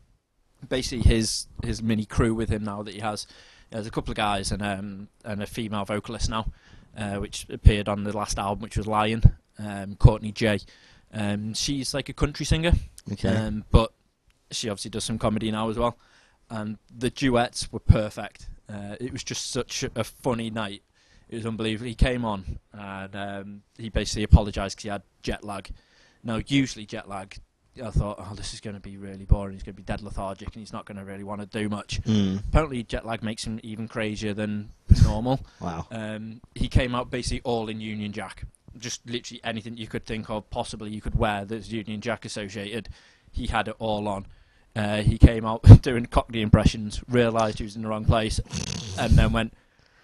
basically 0.68 1.02
his 1.08 1.46
his 1.64 1.82
mini 1.82 2.04
crew 2.04 2.34
with 2.34 2.48
him 2.50 2.64
now 2.64 2.82
that 2.82 2.94
he 2.94 3.00
has. 3.00 3.26
There's 3.70 3.86
a 3.86 3.90
couple 3.90 4.10
of 4.12 4.16
guys 4.16 4.52
and 4.52 4.62
um, 4.62 5.08
and 5.24 5.42
a 5.42 5.46
female 5.46 5.84
vocalist 5.86 6.28
now, 6.30 6.52
uh, 6.96 7.14
which 7.16 7.46
appeared 7.50 7.88
on 7.88 8.04
the 8.04 8.14
last 8.16 8.38
album, 8.38 8.62
which 8.62 8.76
was 8.76 8.86
Lion, 8.86 9.22
um, 9.58 9.96
Courtney 9.96 10.32
Jaye. 10.32 10.64
Um, 11.12 11.54
she's 11.54 11.94
like 11.94 12.08
a 12.08 12.12
country 12.12 12.44
singer, 12.46 12.72
Okay. 13.12 13.28
um, 13.34 13.64
but 13.70 13.92
she 14.50 14.68
obviously 14.68 14.90
does 14.90 15.04
some 15.04 15.18
comedy 15.18 15.50
now 15.50 15.70
as 15.70 15.78
well. 15.78 15.96
And 16.50 16.78
the 16.94 17.10
duets 17.10 17.72
were 17.72 17.80
perfect. 17.80 18.48
Uh, 18.68 18.96
it 19.00 19.12
was 19.12 19.24
just 19.24 19.50
such 19.50 19.84
a 19.94 20.04
funny 20.04 20.50
night. 20.50 20.82
It 21.28 21.36
was 21.36 21.46
unbelievable. 21.46 21.88
He 21.88 21.94
came 21.94 22.24
on 22.24 22.58
and 22.72 23.16
um, 23.16 23.62
he 23.78 23.88
basically 23.88 24.24
apologised 24.24 24.76
because 24.76 24.82
he 24.82 24.88
had 24.90 25.02
jet 25.22 25.44
lag. 25.44 25.70
Now, 26.22 26.40
usually 26.46 26.86
jet 26.86 27.08
lag, 27.08 27.36
I 27.82 27.90
thought, 27.90 28.16
oh, 28.18 28.34
this 28.34 28.54
is 28.54 28.60
going 28.60 28.74
to 28.74 28.80
be 28.80 28.96
really 28.96 29.24
boring. 29.24 29.54
He's 29.54 29.62
going 29.62 29.74
to 29.74 29.80
be 29.80 29.84
dead 29.84 30.00
lethargic 30.00 30.48
and 30.48 30.56
he's 30.56 30.72
not 30.72 30.86
going 30.86 30.98
to 30.98 31.04
really 31.04 31.24
want 31.24 31.40
to 31.40 31.46
do 31.46 31.68
much. 31.68 32.00
Mm. 32.02 32.38
Apparently, 32.48 32.82
jet 32.82 33.04
lag 33.04 33.22
makes 33.22 33.44
him 33.44 33.58
even 33.62 33.88
crazier 33.88 34.34
than 34.34 34.70
normal. 35.02 35.40
Wow. 35.60 35.86
Um, 35.90 36.40
he 36.54 36.68
came 36.68 36.94
out 36.94 37.10
basically 37.10 37.40
all 37.42 37.68
in 37.68 37.80
Union 37.80 38.12
Jack. 38.12 38.44
Just 38.76 39.08
literally 39.08 39.40
anything 39.44 39.76
you 39.76 39.86
could 39.86 40.04
think 40.04 40.28
of, 40.28 40.48
possibly 40.50 40.90
you 40.90 41.00
could 41.00 41.14
wear 41.14 41.44
that's 41.44 41.70
Union 41.70 42.00
Jack 42.00 42.24
associated. 42.24 42.88
He 43.30 43.46
had 43.46 43.68
it 43.68 43.76
all 43.78 44.08
on. 44.08 44.26
Uh, 44.76 45.02
he 45.02 45.18
came 45.18 45.44
out 45.44 45.62
doing 45.82 46.06
Cockney 46.06 46.40
impressions, 46.42 47.00
realised 47.08 47.58
he 47.58 47.64
was 47.64 47.76
in 47.76 47.82
the 47.82 47.88
wrong 47.88 48.04
place, 48.04 48.40
and 48.98 49.12
then 49.12 49.32
went, 49.32 49.52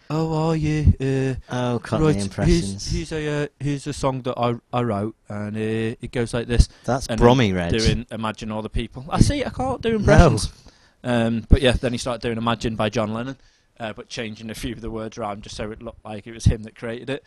"Oh, 0.09 0.49
are 0.51 0.57
you? 0.57 0.95
Uh, 1.01 1.35
Oh, 1.53 1.81
Cockney 1.83 2.07
right, 2.07 2.17
impressions. 2.17 2.91
Here's, 2.91 3.11
here's 3.11 3.13
a 3.13 3.45
uh, 3.45 3.47
here's 3.59 3.87
a 3.87 3.93
song 3.93 4.23
that 4.23 4.39
I 4.39 4.55
I 4.73 4.83
wrote, 4.83 5.17
and 5.29 5.57
uh, 5.57 5.97
it 6.01 6.13
goes 6.13 6.33
like 6.33 6.47
this." 6.47 6.69
That's 6.85 7.09
and 7.09 7.19
Brummy 7.21 7.53
Red. 7.53 7.73
Doing 7.73 8.07
Imagine 8.13 8.53
All 8.53 8.63
the 8.63 8.69
People. 8.71 9.05
I 9.11 9.21
see. 9.21 9.45
I 9.45 9.51
can't 9.51 9.81
do 9.81 9.97
impressions. 9.97 10.53
Um, 11.03 11.47
but 11.49 11.63
yeah, 11.63 11.73
then 11.73 11.93
he 11.93 11.99
started 11.99 12.23
doing 12.23 12.39
Imagine 12.39 12.77
by 12.77 12.91
John 12.91 13.13
Lennon, 13.15 13.39
uh, 13.81 13.93
but 13.93 14.09
changing 14.09 14.51
a 14.51 14.55
few 14.55 14.73
of 14.75 14.83
the 14.83 14.91
words 14.91 15.17
around 15.19 15.43
just 15.43 15.57
so 15.57 15.71
it 15.71 15.83
looked 15.83 16.05
like 16.05 16.27
it 16.27 16.33
was 16.33 16.45
him 16.45 16.63
that 16.65 16.75
created 16.77 17.09
it. 17.11 17.25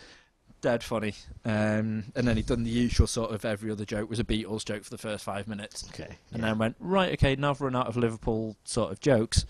Dead 0.63 0.81
funny. 0.81 1.13
Um, 1.43 2.05
and 2.15 2.25
then 2.25 2.37
he'd 2.37 2.45
done 2.45 2.63
the 2.63 2.69
usual 2.69 3.05
sort 3.05 3.31
of 3.31 3.43
every 3.43 3.69
other 3.69 3.83
joke 3.83 4.09
was 4.09 4.19
a 4.19 4.23
Beatles 4.23 4.63
joke 4.63 4.85
for 4.85 4.89
the 4.91 4.97
first 4.97 5.25
five 5.25 5.45
minutes. 5.45 5.85
Okay. 5.89 6.15
And 6.31 6.41
yeah. 6.41 6.47
then 6.47 6.57
went, 6.57 6.77
right, 6.79 7.11
okay, 7.11 7.35
now 7.35 7.49
I've 7.49 7.59
run 7.59 7.75
out 7.75 7.87
of 7.87 7.97
Liverpool 7.97 8.55
sort 8.63 8.93
of 8.93 9.01
jokes. 9.01 9.45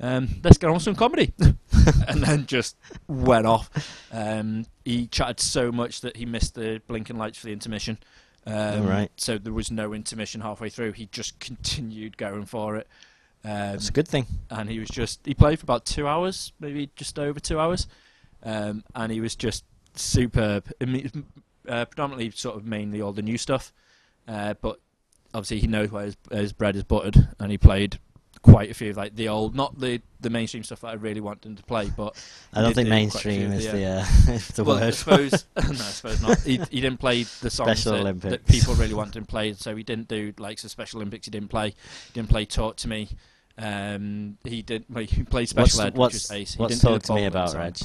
Um, 0.00 0.40
let's 0.42 0.58
get 0.58 0.66
on 0.66 0.74
with 0.74 0.82
some 0.82 0.96
comedy. 0.96 1.32
and 2.08 2.20
then 2.24 2.46
just 2.46 2.76
went 3.06 3.46
off. 3.46 3.70
Um, 4.10 4.66
he 4.84 5.06
chatted 5.06 5.38
so 5.38 5.70
much 5.70 6.00
that 6.00 6.16
he 6.16 6.26
missed 6.26 6.56
the 6.56 6.82
blinking 6.88 7.16
lights 7.16 7.38
for 7.38 7.46
the 7.46 7.52
intermission. 7.52 7.98
Um, 8.44 8.54
Alright. 8.82 9.12
So 9.18 9.38
there 9.38 9.52
was 9.52 9.70
no 9.70 9.92
intermission 9.92 10.40
halfway 10.40 10.68
through. 10.68 10.92
He 10.92 11.06
just 11.12 11.38
continued 11.38 12.16
going 12.16 12.46
for 12.46 12.76
it. 12.76 12.88
Um, 13.44 13.50
That's 13.52 13.88
a 13.88 13.92
good 13.92 14.08
thing. 14.08 14.26
and 14.50 14.68
he 14.68 14.80
was 14.80 14.88
just 14.88 15.20
he 15.24 15.32
played 15.32 15.60
for 15.60 15.64
about 15.64 15.84
two 15.84 16.08
hours, 16.08 16.52
maybe 16.58 16.90
just 16.96 17.18
over 17.20 17.38
two 17.38 17.58
hours, 17.58 17.86
um, 18.42 18.82
and 18.94 19.12
he 19.12 19.20
was 19.20 19.34
just 19.36 19.64
superb. 19.94 20.70
Uh, 21.68 21.84
predominantly 21.84 22.30
sort 22.30 22.56
of 22.56 22.64
mainly 22.64 23.00
all 23.00 23.12
the 23.12 23.22
new 23.22 23.38
stuff, 23.38 23.72
uh, 24.26 24.54
but 24.60 24.80
obviously 25.34 25.60
he 25.60 25.66
knows 25.66 25.90
where 25.90 26.06
his, 26.06 26.16
his 26.30 26.52
bread 26.52 26.74
is 26.74 26.84
buttered, 26.84 27.28
and 27.38 27.50
he 27.50 27.58
played 27.58 27.98
quite 28.42 28.70
a 28.70 28.74
few 28.74 28.90
of 28.90 28.96
like 28.96 29.14
the 29.14 29.28
old, 29.28 29.54
not 29.54 29.78
the 29.78 30.00
the 30.20 30.30
mainstream 30.30 30.64
stuff 30.64 30.80
that 30.80 30.88
I 30.88 30.92
really 30.94 31.20
want 31.20 31.44
him 31.44 31.56
to 31.56 31.62
play, 31.62 31.90
but 31.94 32.16
I 32.52 32.62
don't 32.62 32.74
think 32.74 32.88
do 32.88 32.94
quite 32.94 33.14
a 33.14 33.18
few 33.18 33.30
mainstream 33.32 33.52
is 33.52 33.66
the, 33.66 33.72
the 33.72 33.84
uh, 33.84 34.38
the 34.54 34.64
well, 34.64 34.76
I 34.78 34.80
word. 34.80 34.94
suppose 34.94 35.32
no, 35.56 35.70
I 35.70 35.74
suppose 35.74 36.22
not. 36.22 36.40
He, 36.44 36.56
he 36.70 36.80
didn't 36.80 36.98
play 36.98 37.24
the 37.24 37.50
songs 37.50 37.84
that, 37.84 38.20
that 38.22 38.46
people 38.46 38.74
really 38.74 38.94
wanted 38.94 39.16
him 39.16 39.24
to 39.24 39.30
play, 39.30 39.52
so 39.54 39.76
he 39.76 39.82
didn't 39.82 40.08
do 40.08 40.32
like 40.38 40.60
the 40.60 40.68
Special 40.68 40.98
Olympics. 40.98 41.26
He 41.26 41.30
didn't 41.30 41.50
play. 41.50 41.68
He 41.68 42.12
didn't 42.14 42.30
play 42.30 42.44
Talk 42.46 42.76
to 42.78 42.88
Me. 42.88 43.08
Um, 43.58 44.38
he 44.44 44.62
did. 44.62 44.84
Well, 44.88 45.04
he 45.04 45.22
played 45.22 45.52
what's 45.52 45.72
Special 45.72 45.82
Ed, 45.82 45.96
what's, 45.96 46.14
which 46.14 46.22
was 46.22 46.32
ace. 46.32 46.54
He 46.54 46.60
what's 46.60 46.78
didn't 46.78 46.92
talk 46.92 47.02
to 47.04 47.14
me 47.14 47.26
about. 47.26 47.54
Reg? 47.54 47.76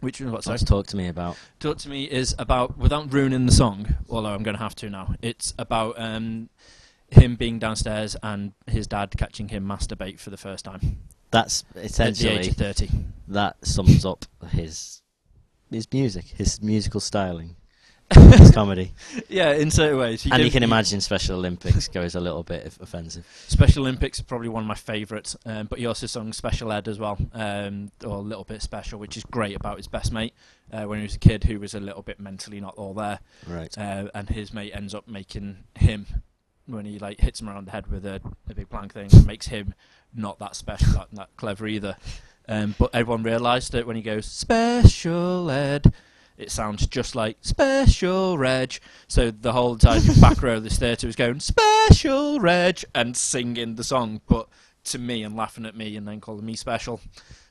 Which 0.00 0.20
one? 0.20 0.32
What? 0.32 0.44
Sorry. 0.44 0.54
What's 0.54 0.64
talk 0.64 0.86
to 0.88 0.96
me 0.96 1.08
about? 1.08 1.36
Talk 1.58 1.78
to 1.78 1.88
me 1.88 2.04
is 2.04 2.34
about 2.38 2.78
without 2.78 3.12
ruining 3.12 3.46
the 3.46 3.52
song. 3.52 3.96
Although 4.08 4.30
I'm 4.34 4.42
going 4.42 4.56
to 4.56 4.62
have 4.62 4.74
to 4.76 4.90
now. 4.90 5.14
It's 5.22 5.52
about 5.58 5.94
um, 5.98 6.48
him 7.10 7.36
being 7.36 7.58
downstairs 7.58 8.16
and 8.22 8.52
his 8.66 8.86
dad 8.86 9.14
catching 9.16 9.48
him 9.48 9.64
masturbate 9.66 10.18
for 10.20 10.30
the 10.30 10.36
first 10.36 10.64
time 10.64 10.98
That's 11.30 11.64
essentially 11.74 12.30
at 12.30 12.34
the 12.34 12.40
age 12.40 12.48
of 12.48 12.56
thirty. 12.56 12.90
that 13.28 13.56
sums 13.66 14.04
up 14.04 14.26
his 14.50 15.02
his 15.70 15.86
music, 15.92 16.24
his 16.26 16.60
musical 16.62 17.00
styling, 17.00 17.56
his 18.14 18.50
comedy. 18.50 18.92
Yeah, 19.28 19.52
in 19.52 19.70
certain 19.70 19.98
ways. 19.98 20.22
He 20.22 20.30
and 20.30 20.42
you 20.42 20.50
can 20.50 20.62
imagine 20.62 21.00
Special 21.00 21.36
Olympics 21.36 21.86
goes 21.88 22.14
a 22.14 22.20
little 22.20 22.42
bit 22.42 22.66
offensive. 22.80 23.24
Special 23.48 23.82
Olympics 23.82 24.18
is 24.18 24.24
probably 24.24 24.48
one 24.48 24.62
of 24.64 24.66
my 24.66 24.74
favourites, 24.74 25.36
um, 25.46 25.66
but 25.66 25.78
he 25.78 25.86
also 25.86 26.06
sung 26.06 26.32
Special 26.32 26.72
Ed 26.72 26.88
as 26.88 26.98
well, 26.98 27.16
um, 27.32 27.90
or 28.04 28.16
a 28.16 28.20
little 28.20 28.44
bit 28.44 28.60
special, 28.62 28.98
which 28.98 29.16
is 29.16 29.24
great 29.24 29.54
about 29.56 29.76
his 29.76 29.86
best 29.88 30.12
mate 30.12 30.34
uh, 30.72 30.84
when 30.84 30.98
he 30.98 31.04
was 31.04 31.14
a 31.14 31.18
kid 31.18 31.44
who 31.44 31.60
was 31.60 31.74
a 31.74 31.80
little 31.80 32.02
bit 32.02 32.18
mentally 32.18 32.60
not 32.60 32.74
all 32.76 32.94
there, 32.94 33.20
Right. 33.46 33.76
uh, 33.78 34.08
and 34.14 34.28
his 34.28 34.52
mate 34.52 34.72
ends 34.74 34.94
up 34.94 35.06
making 35.06 35.58
him 35.76 36.06
when 36.66 36.84
he 36.84 36.98
like 36.98 37.20
hits 37.20 37.40
him 37.40 37.48
around 37.48 37.66
the 37.66 37.72
head 37.72 37.86
with 37.88 38.04
a, 38.06 38.20
a 38.48 38.54
big 38.54 38.68
plank 38.68 38.92
thing, 38.94 39.06
it 39.12 39.26
makes 39.26 39.46
him 39.48 39.74
not 40.14 40.38
that 40.40 40.54
special, 40.56 40.92
not 40.94 41.10
that 41.14 41.28
clever 41.36 41.66
either. 41.66 41.96
Um, 42.48 42.74
but 42.78 42.90
everyone 42.94 43.22
realised 43.22 43.72
that 43.72 43.86
when 43.86 43.96
he 43.96 44.02
goes 44.02 44.26
Special 44.26 45.50
Ed. 45.50 45.92
It 46.40 46.50
sounds 46.50 46.86
just 46.86 47.14
like 47.14 47.36
Special 47.42 48.38
Reg. 48.38 48.78
So 49.08 49.30
the 49.30 49.52
whole 49.52 49.76
time 49.76 50.02
back 50.20 50.42
row 50.42 50.56
of 50.56 50.64
this 50.64 50.78
theatre 50.78 51.06
was 51.06 51.16
going 51.16 51.40
Special 51.40 52.40
Reg 52.40 52.82
and 52.94 53.16
singing 53.16 53.74
the 53.74 53.84
song, 53.84 54.20
but 54.26 54.48
to 54.84 54.98
me 54.98 55.22
and 55.22 55.36
laughing 55.36 55.66
at 55.66 55.76
me 55.76 55.96
and 55.96 56.08
then 56.08 56.20
calling 56.20 56.44
me 56.44 56.56
special, 56.56 57.00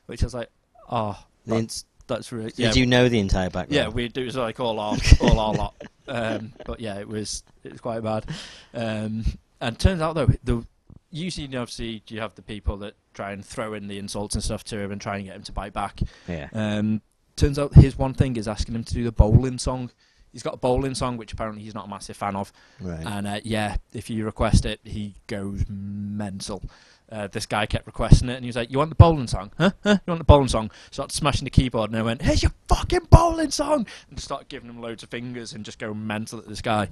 which 0.06 0.22
I 0.22 0.26
was 0.26 0.34
like, 0.34 0.50
oh, 0.90 1.16
that's, 1.46 1.84
that's 2.08 2.32
really. 2.32 2.50
Did 2.50 2.76
you 2.76 2.86
know 2.86 3.08
the 3.08 3.20
entire 3.20 3.50
background? 3.50 3.72
yeah, 3.72 3.88
we 3.88 4.06
it 4.06 4.16
was 4.16 4.36
like 4.36 4.58
all 4.58 4.80
our 4.80 4.96
all 5.20 5.38
our 5.38 5.54
lot. 5.54 5.74
Um, 6.08 6.52
but 6.66 6.80
yeah, 6.80 6.98
it 6.98 7.08
was 7.08 7.44
it 7.62 7.72
was 7.72 7.80
quite 7.80 8.02
bad. 8.02 8.26
Um, 8.74 9.24
and 9.60 9.78
turns 9.78 10.02
out 10.02 10.14
though, 10.14 10.28
the 10.42 10.66
usually 11.10 11.46
obviously 11.56 12.02
you 12.08 12.20
have 12.20 12.34
the 12.34 12.42
people 12.42 12.78
that 12.78 12.94
try 13.14 13.32
and 13.32 13.44
throw 13.44 13.74
in 13.74 13.88
the 13.88 13.98
insults 13.98 14.34
and 14.34 14.42
stuff 14.42 14.64
to 14.64 14.78
him 14.78 14.92
and 14.92 15.00
try 15.00 15.16
and 15.16 15.26
get 15.26 15.36
him 15.36 15.42
to 15.44 15.52
bite 15.52 15.72
back. 15.72 16.00
Yeah. 16.28 16.48
Um, 16.52 17.02
turns 17.40 17.58
out 17.58 17.74
his 17.74 17.96
one 17.98 18.14
thing 18.14 18.36
is 18.36 18.46
asking 18.46 18.74
him 18.74 18.84
to 18.84 18.94
do 18.94 19.04
the 19.04 19.12
bowling 19.12 19.58
song. 19.58 19.90
He's 20.32 20.42
got 20.44 20.54
a 20.54 20.58
bowling 20.58 20.94
song 20.94 21.16
which 21.16 21.32
apparently 21.32 21.62
he's 21.64 21.74
not 21.74 21.86
a 21.86 21.88
massive 21.88 22.16
fan 22.16 22.36
of, 22.36 22.52
Right. 22.80 23.04
and 23.04 23.26
uh, 23.26 23.40
yeah, 23.42 23.76
if 23.92 24.08
you 24.08 24.24
request 24.24 24.64
it, 24.64 24.78
he 24.84 25.14
goes 25.26 25.64
mental. 25.68 26.62
Uh, 27.10 27.26
this 27.26 27.44
guy 27.46 27.66
kept 27.66 27.88
requesting 27.88 28.28
it, 28.28 28.34
and 28.34 28.44
he 28.44 28.48
was 28.48 28.54
like, 28.54 28.70
"You 28.70 28.78
want 28.78 28.90
the 28.90 28.94
bowling 28.94 29.26
song? 29.26 29.50
Huh? 29.58 29.72
huh? 29.82 29.96
You 30.06 30.10
want 30.12 30.20
the 30.20 30.24
bowling 30.24 30.46
song?" 30.46 30.70
Started 30.92 31.12
smashing 31.12 31.42
the 31.44 31.50
keyboard, 31.50 31.90
and 31.90 31.98
I 31.98 32.02
went, 32.02 32.22
"Here's 32.22 32.40
your 32.44 32.52
fucking 32.68 33.08
bowling 33.10 33.50
song!" 33.50 33.84
And 34.08 34.14
just 34.16 34.26
started 34.26 34.48
giving 34.48 34.70
him 34.70 34.80
loads 34.80 35.02
of 35.02 35.08
fingers 35.08 35.52
and 35.52 35.64
just 35.64 35.80
go 35.80 35.92
mental 35.92 36.38
at 36.38 36.46
this 36.46 36.62
guy. 36.62 36.86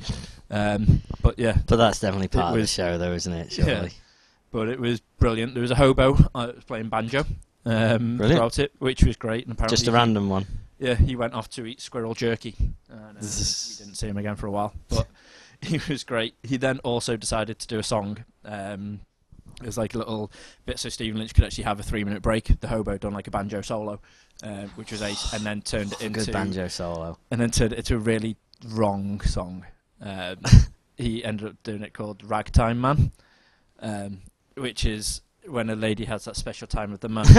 Um, 0.50 1.02
but 1.22 1.38
yeah, 1.38 1.58
but 1.68 1.76
that's 1.76 2.00
definitely 2.00 2.26
part 2.26 2.52
of 2.52 2.60
the 2.60 2.66
show, 2.66 2.98
though, 2.98 3.12
isn't 3.12 3.32
it? 3.32 3.56
Yeah. 3.56 3.86
But 4.50 4.68
it 4.68 4.80
was 4.80 5.00
brilliant. 5.20 5.54
There 5.54 5.60
was 5.60 5.70
a 5.70 5.76
hobo 5.76 6.16
uh, 6.34 6.52
playing 6.66 6.88
banjo 6.88 7.24
um, 7.64 8.18
throughout 8.18 8.58
it, 8.58 8.72
which 8.78 9.02
was 9.04 9.16
great. 9.16 9.44
And 9.44 9.52
apparently 9.52 9.76
Just 9.76 9.88
a 9.88 9.90
he- 9.90 9.94
random 9.96 10.28
one. 10.28 10.46
Yeah, 10.78 10.94
he 10.94 11.16
went 11.16 11.34
off 11.34 11.48
to 11.50 11.66
eat 11.66 11.80
squirrel 11.80 12.14
jerky. 12.14 12.54
And, 12.88 13.00
uh, 13.00 13.20
we 13.20 13.20
didn't 13.20 13.96
see 13.96 14.06
him 14.06 14.16
again 14.16 14.36
for 14.36 14.46
a 14.46 14.50
while, 14.50 14.72
but 14.88 15.08
he 15.60 15.80
was 15.88 16.04
great. 16.04 16.34
He 16.44 16.56
then 16.56 16.78
also 16.80 17.16
decided 17.16 17.58
to 17.58 17.66
do 17.66 17.78
a 17.80 17.82
song. 17.82 18.24
Um, 18.44 19.00
it 19.60 19.66
was 19.66 19.76
like 19.76 19.94
a 19.94 19.98
little 19.98 20.30
bit 20.66 20.78
so 20.78 20.88
Stephen 20.88 21.18
Lynch 21.18 21.34
could 21.34 21.42
actually 21.42 21.64
have 21.64 21.80
a 21.80 21.82
three-minute 21.82 22.22
break. 22.22 22.60
The 22.60 22.68
hobo 22.68 22.96
done 22.96 23.12
like 23.12 23.26
a 23.26 23.32
banjo 23.32 23.60
solo, 23.60 24.00
uh, 24.44 24.66
which 24.76 24.92
was 24.92 25.02
ace, 25.02 25.32
and 25.32 25.42
then 25.44 25.62
turned 25.62 25.92
it 25.94 26.00
into 26.02 26.20
Good 26.26 26.32
banjo 26.32 26.68
solo. 26.68 27.18
and 27.32 27.40
then 27.40 27.50
turned 27.50 27.72
it 27.72 27.78
into 27.80 27.96
a 27.96 27.98
really 27.98 28.36
wrong 28.68 29.20
song. 29.22 29.66
Um, 30.00 30.36
he 30.96 31.24
ended 31.24 31.48
up 31.48 31.62
doing 31.64 31.82
it 31.82 31.92
called 31.92 32.22
Ragtime 32.22 32.80
Man, 32.80 33.10
um, 33.80 34.20
which 34.56 34.84
is 34.84 35.22
when 35.48 35.70
a 35.70 35.76
lady 35.76 36.04
has 36.04 36.24
that 36.26 36.36
special 36.36 36.66
time 36.66 36.92
of 36.92 37.00
the 37.00 37.08
month, 37.08 37.30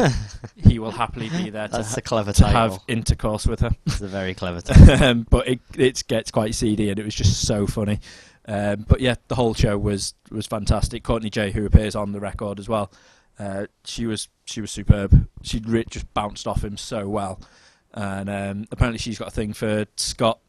he 0.56 0.80
will 0.80 0.92
happily 0.92 1.30
be 1.30 1.50
there 1.50 1.68
to, 1.68 1.74
That's 1.78 1.92
ha- 1.92 2.00
a 2.00 2.02
clever 2.02 2.34
to 2.34 2.42
title. 2.42 2.60
have 2.74 2.80
intercourse 2.88 3.46
with 3.48 3.60
her. 3.62 3.72
It's 3.86 4.02
a 4.02 4.08
very 4.08 4.34
clever 4.34 4.62
title. 4.62 5.04
um, 5.04 5.28
but 5.30 5.48
it 5.48 5.60
it 5.78 6.04
gets 6.08 6.32
quite 6.32 6.56
seedy, 6.56 6.90
and 6.90 7.00
it 7.00 7.06
was 7.06 7.16
just 7.16 7.46
so 7.48 7.68
funny. 7.68 8.00
Um, 8.48 8.86
but 8.88 9.00
yeah, 9.00 9.16
the 9.28 9.36
whole 9.36 9.54
show 9.54 9.78
was 9.78 10.14
was 10.32 10.48
fantastic. 10.48 11.04
Courtney 11.04 11.30
Jaye, 11.30 11.52
who 11.52 11.66
appears 11.66 11.96
on 11.96 12.12
the 12.12 12.20
record 12.20 12.60
as 12.60 12.68
well, 12.68 12.92
uh, 13.38 13.68
she 13.86 14.06
was 14.06 14.28
she 14.46 14.62
was 14.62 14.72
superb. 14.72 15.28
She 15.44 15.60
re- 15.66 15.86
just 15.90 16.12
bounced 16.14 16.48
off 16.48 16.64
him 16.64 16.76
so 16.78 17.08
well, 17.08 17.40
and 17.94 18.30
um, 18.30 18.66
apparently 18.72 18.98
she's 19.00 19.20
got 19.20 19.28
a 19.28 19.32
thing 19.32 19.54
for 19.54 19.86
Scott 19.98 20.40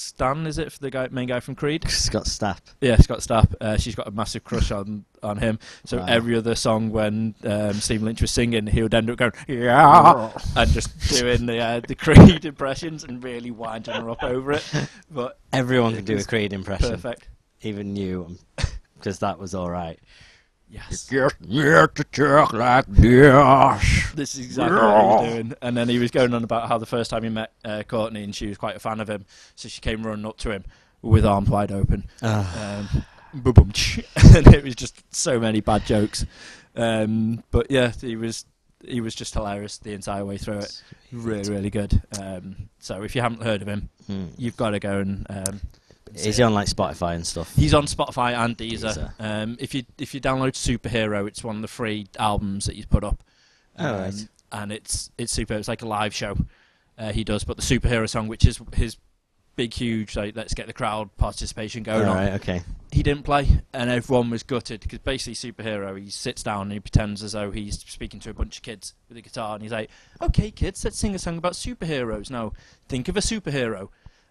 Stan. 0.00 0.46
Is 0.46 0.58
it 0.58 0.72
for 0.72 0.78
the 0.80 0.90
guy 0.90 1.08
main 1.10 1.28
guy 1.28 1.40
from 1.40 1.54
Creed? 1.54 1.84
Scott 1.90 2.24
Stapp. 2.24 2.58
Yeah, 2.80 2.96
Scott 2.96 3.18
Stapp. 3.20 3.54
Uh, 3.60 3.76
she's 3.76 3.94
got 3.94 4.08
a 4.08 4.10
massive 4.10 4.42
crush 4.44 4.70
on 4.70 5.04
on 5.22 5.36
him. 5.38 5.58
So 5.84 5.98
Wow. 5.98 6.06
every 6.08 6.36
other 6.36 6.54
song 6.54 6.90
when 6.90 7.34
um, 7.44 7.74
Stephen 7.74 8.06
Lynch 8.06 8.20
was 8.22 8.30
singing, 8.30 8.66
he 8.66 8.82
would 8.82 8.94
end 8.94 9.10
up 9.10 9.18
going 9.18 9.32
yeah, 9.46 10.30
and 10.56 10.70
just 10.70 10.98
doing 11.10 11.46
the 11.46 11.58
uh, 11.58 11.80
the 11.86 11.94
Creed 11.94 12.44
impressions 12.44 13.04
and 13.04 13.22
really 13.22 13.50
winding 13.50 13.94
her 13.94 14.10
up 14.10 14.22
over 14.22 14.52
it. 14.52 14.64
But 15.10 15.38
Everyone 15.52 15.94
can 15.94 16.04
do 16.04 16.16
a 16.16 16.24
Creed 16.24 16.52
impression. 16.52 16.90
perfect. 16.90 17.28
Even 17.62 17.94
you, 17.96 18.38
because 18.98 19.18
that 19.18 19.38
was 19.38 19.54
all 19.54 19.70
right. 19.70 19.98
Yes, 20.70 21.08
Get 21.10 21.40
me 21.40 21.62
to 21.62 22.04
talk 22.12 22.52
like 22.52 22.86
this. 22.86 24.12
this 24.14 24.34
is 24.36 24.46
exactly 24.46 24.76
what 24.78 25.00
he 25.00 25.24
was 25.26 25.32
doing. 25.32 25.54
And 25.62 25.76
then 25.76 25.88
he 25.88 25.98
was 25.98 26.10
going 26.12 26.32
on 26.32 26.44
about 26.44 26.68
how 26.68 26.78
the 26.78 26.86
first 26.86 27.10
time 27.10 27.24
he 27.24 27.28
met 27.28 27.52
uh, 27.64 27.82
Courtney 27.82 28.22
and 28.22 28.34
she 28.34 28.46
was 28.46 28.56
quite 28.56 28.76
a 28.76 28.78
fan 28.78 29.00
of 29.00 29.10
him, 29.10 29.24
so 29.56 29.68
she 29.68 29.80
came 29.80 30.06
running 30.06 30.24
up 30.26 30.36
to 30.38 30.52
him 30.52 30.64
with 31.02 31.26
arms 31.26 31.48
wide 31.50 31.72
open. 31.72 32.04
Ah. 32.22 32.78
Um, 32.78 33.04
boom, 33.34 33.52
boom, 33.54 33.72
tch. 33.72 33.98
and 34.36 34.46
it 34.54 34.62
was 34.62 34.76
just 34.76 35.02
so 35.14 35.40
many 35.40 35.60
bad 35.60 35.84
jokes. 35.86 36.24
Um, 36.76 37.42
but 37.50 37.68
yeah, 37.70 37.90
he 38.00 38.14
was 38.14 38.44
he 38.86 39.00
was 39.00 39.14
just 39.14 39.34
hilarious 39.34 39.76
the 39.78 39.92
entire 39.92 40.24
way 40.24 40.38
through 40.38 40.58
it. 40.58 40.82
Really, 41.12 41.50
really 41.50 41.70
good. 41.70 42.00
Um, 42.20 42.68
so 42.78 43.02
if 43.02 43.16
you 43.16 43.22
haven't 43.22 43.42
heard 43.42 43.60
of 43.62 43.68
him, 43.68 43.88
Hmm. 44.06 44.26
you've 44.38 44.56
got 44.56 44.70
to 44.70 44.78
go 44.78 44.98
and. 44.98 45.26
Um, 45.28 45.60
Is 46.14 46.36
he 46.38 46.42
on 46.42 46.54
like 46.54 46.66
Spotify 46.68 47.14
and 47.14 47.26
stuff? 47.26 47.54
He's 47.54 47.72
on 47.74 47.84
Spotify 47.86 48.36
and 48.36 48.56
Deezer. 48.58 48.96
Deezer. 48.96 49.12
Um, 49.20 49.56
if 49.60 49.74
you 49.74 49.84
if 49.98 50.12
you 50.14 50.20
download 50.20 50.52
Superhero, 50.52 51.26
it's 51.28 51.44
one 51.44 51.56
of 51.56 51.62
the 51.62 51.68
free 51.68 52.06
albums 52.18 52.66
that 52.66 52.74
he's 52.76 52.86
put 52.86 53.04
up. 53.04 53.22
Oh, 53.78 53.94
Um, 53.94 54.00
right. 54.00 54.28
And 54.52 54.72
it's 54.72 55.10
it's 55.18 55.32
super. 55.32 55.54
It's 55.54 55.68
like 55.68 55.82
a 55.82 55.88
live 55.88 56.12
show. 56.14 56.36
Uh, 56.98 57.12
he 57.12 57.22
does, 57.24 57.44
but 57.44 57.56
the 57.56 57.62
superhero 57.62 58.08
song, 58.08 58.26
which 58.28 58.44
is 58.44 58.60
his 58.74 58.96
big, 59.56 59.72
huge, 59.72 60.16
like 60.16 60.34
let's 60.34 60.54
get 60.54 60.66
the 60.66 60.72
crowd 60.72 61.14
participation 61.16 61.82
going 61.82 62.04
all 62.04 62.10
on. 62.10 62.16
right. 62.16 62.32
Okay. 62.34 62.62
He 62.92 63.02
didn't 63.04 63.22
play, 63.22 63.46
and 63.72 63.88
everyone 63.88 64.30
was 64.30 64.42
gutted 64.42 64.80
because 64.80 64.98
basically 64.98 65.34
superhero. 65.34 65.96
He 65.96 66.10
sits 66.10 66.42
down 66.42 66.62
and 66.62 66.72
he 66.72 66.80
pretends 66.80 67.22
as 67.22 67.32
though 67.32 67.52
he's 67.52 67.78
speaking 67.78 68.18
to 68.20 68.30
a 68.30 68.34
bunch 68.34 68.56
of 68.56 68.62
kids 68.64 68.94
with 69.08 69.16
a 69.16 69.22
guitar, 69.22 69.54
and 69.54 69.62
he's 69.62 69.70
like, 69.72 69.90
"Okay, 70.20 70.50
kids, 70.50 70.84
let's 70.84 70.98
sing 70.98 71.14
a 71.14 71.18
song 71.20 71.38
about 71.38 71.52
superheroes. 71.52 72.30
Now, 72.30 72.52
think 72.88 73.08
of 73.08 73.16
a 73.16 73.20
superhero." 73.20 73.90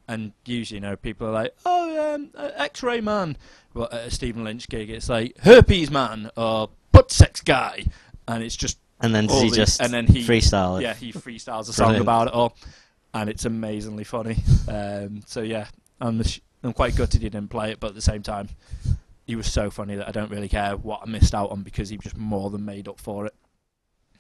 And 0.09 0.31
usually, 0.45 0.77
you 0.77 0.81
know, 0.81 0.95
people 0.95 1.27
are 1.27 1.31
like, 1.31 1.55
"Oh, 1.65 2.15
um, 2.15 2.31
uh, 2.35 2.49
X-Ray 2.55 2.99
Man." 3.01 3.37
But 3.75 3.93
at 3.93 4.07
a 4.07 4.11
Stephen 4.11 4.43
Lynch 4.43 4.67
gig, 4.67 4.89
it's 4.89 5.07
like 5.07 5.37
Herpes 5.37 5.91
Man 5.91 6.31
or 6.35 6.69
Butt 6.91 7.11
Sex 7.11 7.41
Guy, 7.41 7.85
and 8.27 8.41
it's 8.43 8.55
just 8.55 8.79
And 8.99 9.13
then 9.13 9.27
does 9.27 9.39
he 9.41 9.49
these- 9.49 9.55
just 9.55 9.81
and 9.81 9.93
then 9.93 10.07
he 10.07 10.23
freestyle 10.25 10.79
it? 10.79 10.83
yeah, 10.83 10.95
he 10.95 11.13
freestyles 11.13 11.69
a 11.69 11.73
song 11.73 11.89
Brilliant. 11.89 12.01
about 12.01 12.27
it 12.29 12.33
all, 12.33 12.57
and 13.13 13.29
it's 13.29 13.45
amazingly 13.45 14.03
funny. 14.03 14.37
Um, 14.67 15.21
so 15.27 15.41
yeah, 15.41 15.67
I'm 16.01 16.23
sh- 16.23 16.41
I'm 16.63 16.73
quite 16.73 16.95
gutted 16.95 17.21
he 17.21 17.29
didn't 17.29 17.49
play 17.51 17.71
it, 17.71 17.79
but 17.79 17.89
at 17.89 17.95
the 17.95 18.01
same 18.01 18.23
time, 18.23 18.49
he 19.27 19.35
was 19.35 19.45
so 19.51 19.69
funny 19.69 19.95
that 19.95 20.07
I 20.07 20.11
don't 20.11 20.31
really 20.31 20.49
care 20.49 20.75
what 20.75 21.01
I 21.03 21.05
missed 21.09 21.35
out 21.35 21.51
on 21.51 21.61
because 21.61 21.89
he 21.89 21.97
just 21.97 22.17
more 22.17 22.49
than 22.49 22.65
made 22.65 22.87
up 22.87 22.99
for 22.99 23.27
it, 23.27 23.35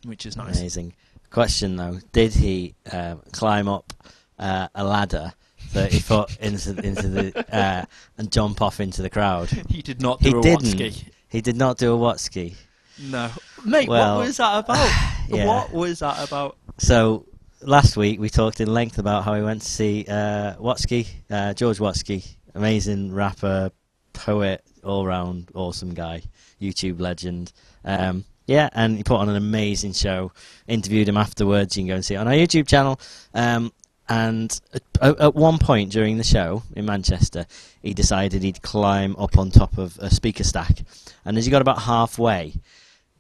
which 0.05 0.27
is 0.27 0.37
nice. 0.37 0.59
Amazing. 0.59 0.93
Question 1.31 1.75
though: 1.77 1.97
Did 2.11 2.33
he 2.35 2.75
um, 2.91 3.21
climb 3.31 3.67
up 3.67 3.91
uh, 4.37 4.67
a 4.75 4.83
ladder 4.83 5.33
thirty 5.69 5.99
foot 5.99 6.37
into 6.39 6.71
into 6.85 7.07
the 7.07 7.55
uh, 7.55 7.85
and 8.17 8.31
jump 8.31 8.61
off 8.61 8.79
into 8.79 9.01
the 9.01 9.09
crowd? 9.09 9.49
He 9.69 9.81
did 9.81 10.01
not 10.01 10.21
He 10.21 10.31
do 10.31 10.39
a 10.39 10.41
didn't. 10.41 10.65
Watsky. 10.65 11.09
He 11.29 11.41
did 11.41 11.55
not 11.55 11.77
do 11.77 11.93
a 11.93 11.97
what 11.97 12.19
ski. 12.19 12.55
No, 13.01 13.29
mate. 13.63 13.87
Well, 13.87 14.17
what 14.17 14.25
was 14.27 14.37
that 14.37 14.59
about? 14.59 14.91
yeah. 15.29 15.45
What 15.45 15.71
was 15.71 15.99
that 15.99 16.27
about? 16.27 16.57
So 16.77 17.25
last 17.61 17.95
week 17.97 18.19
we 18.19 18.29
talked 18.29 18.59
in 18.61 18.73
length 18.73 18.97
about 18.97 19.23
how 19.23 19.33
we 19.33 19.43
went 19.43 19.61
to 19.61 19.67
see 19.67 20.05
uh, 20.07 20.55
Watsky, 20.55 21.07
uh, 21.29 21.53
George 21.53 21.77
Watsky, 21.79 22.27
amazing 22.55 23.13
rapper, 23.13 23.71
poet, 24.13 24.63
all 24.83 25.05
round 25.05 25.49
awesome 25.53 25.93
guy, 25.93 26.23
YouTube 26.61 26.99
legend. 26.99 27.53
Um, 27.85 28.25
yeah, 28.47 28.69
and 28.73 28.97
he 28.97 29.03
put 29.03 29.17
on 29.17 29.29
an 29.29 29.35
amazing 29.35 29.93
show. 29.93 30.31
Interviewed 30.67 31.07
him 31.07 31.17
afterwards. 31.17 31.77
You 31.77 31.81
can 31.83 31.87
go 31.87 31.95
and 31.95 32.03
see 32.05 32.15
it 32.15 32.17
on 32.17 32.27
our 32.27 32.33
YouTube 32.33 32.67
channel. 32.67 32.99
Um, 33.33 33.71
and 34.09 34.59
at, 34.73 35.19
at 35.19 35.35
one 35.35 35.59
point 35.59 35.91
during 35.91 36.17
the 36.17 36.23
show 36.23 36.63
in 36.75 36.85
Manchester, 36.85 37.45
he 37.81 37.93
decided 37.93 38.41
he'd 38.41 38.61
climb 38.63 39.15
up 39.17 39.37
on 39.37 39.51
top 39.51 39.77
of 39.77 39.97
a 39.99 40.09
speaker 40.09 40.43
stack. 40.43 40.79
And 41.23 41.37
as 41.37 41.45
he 41.45 41.51
got 41.51 41.61
about 41.61 41.83
halfway, 41.83 42.55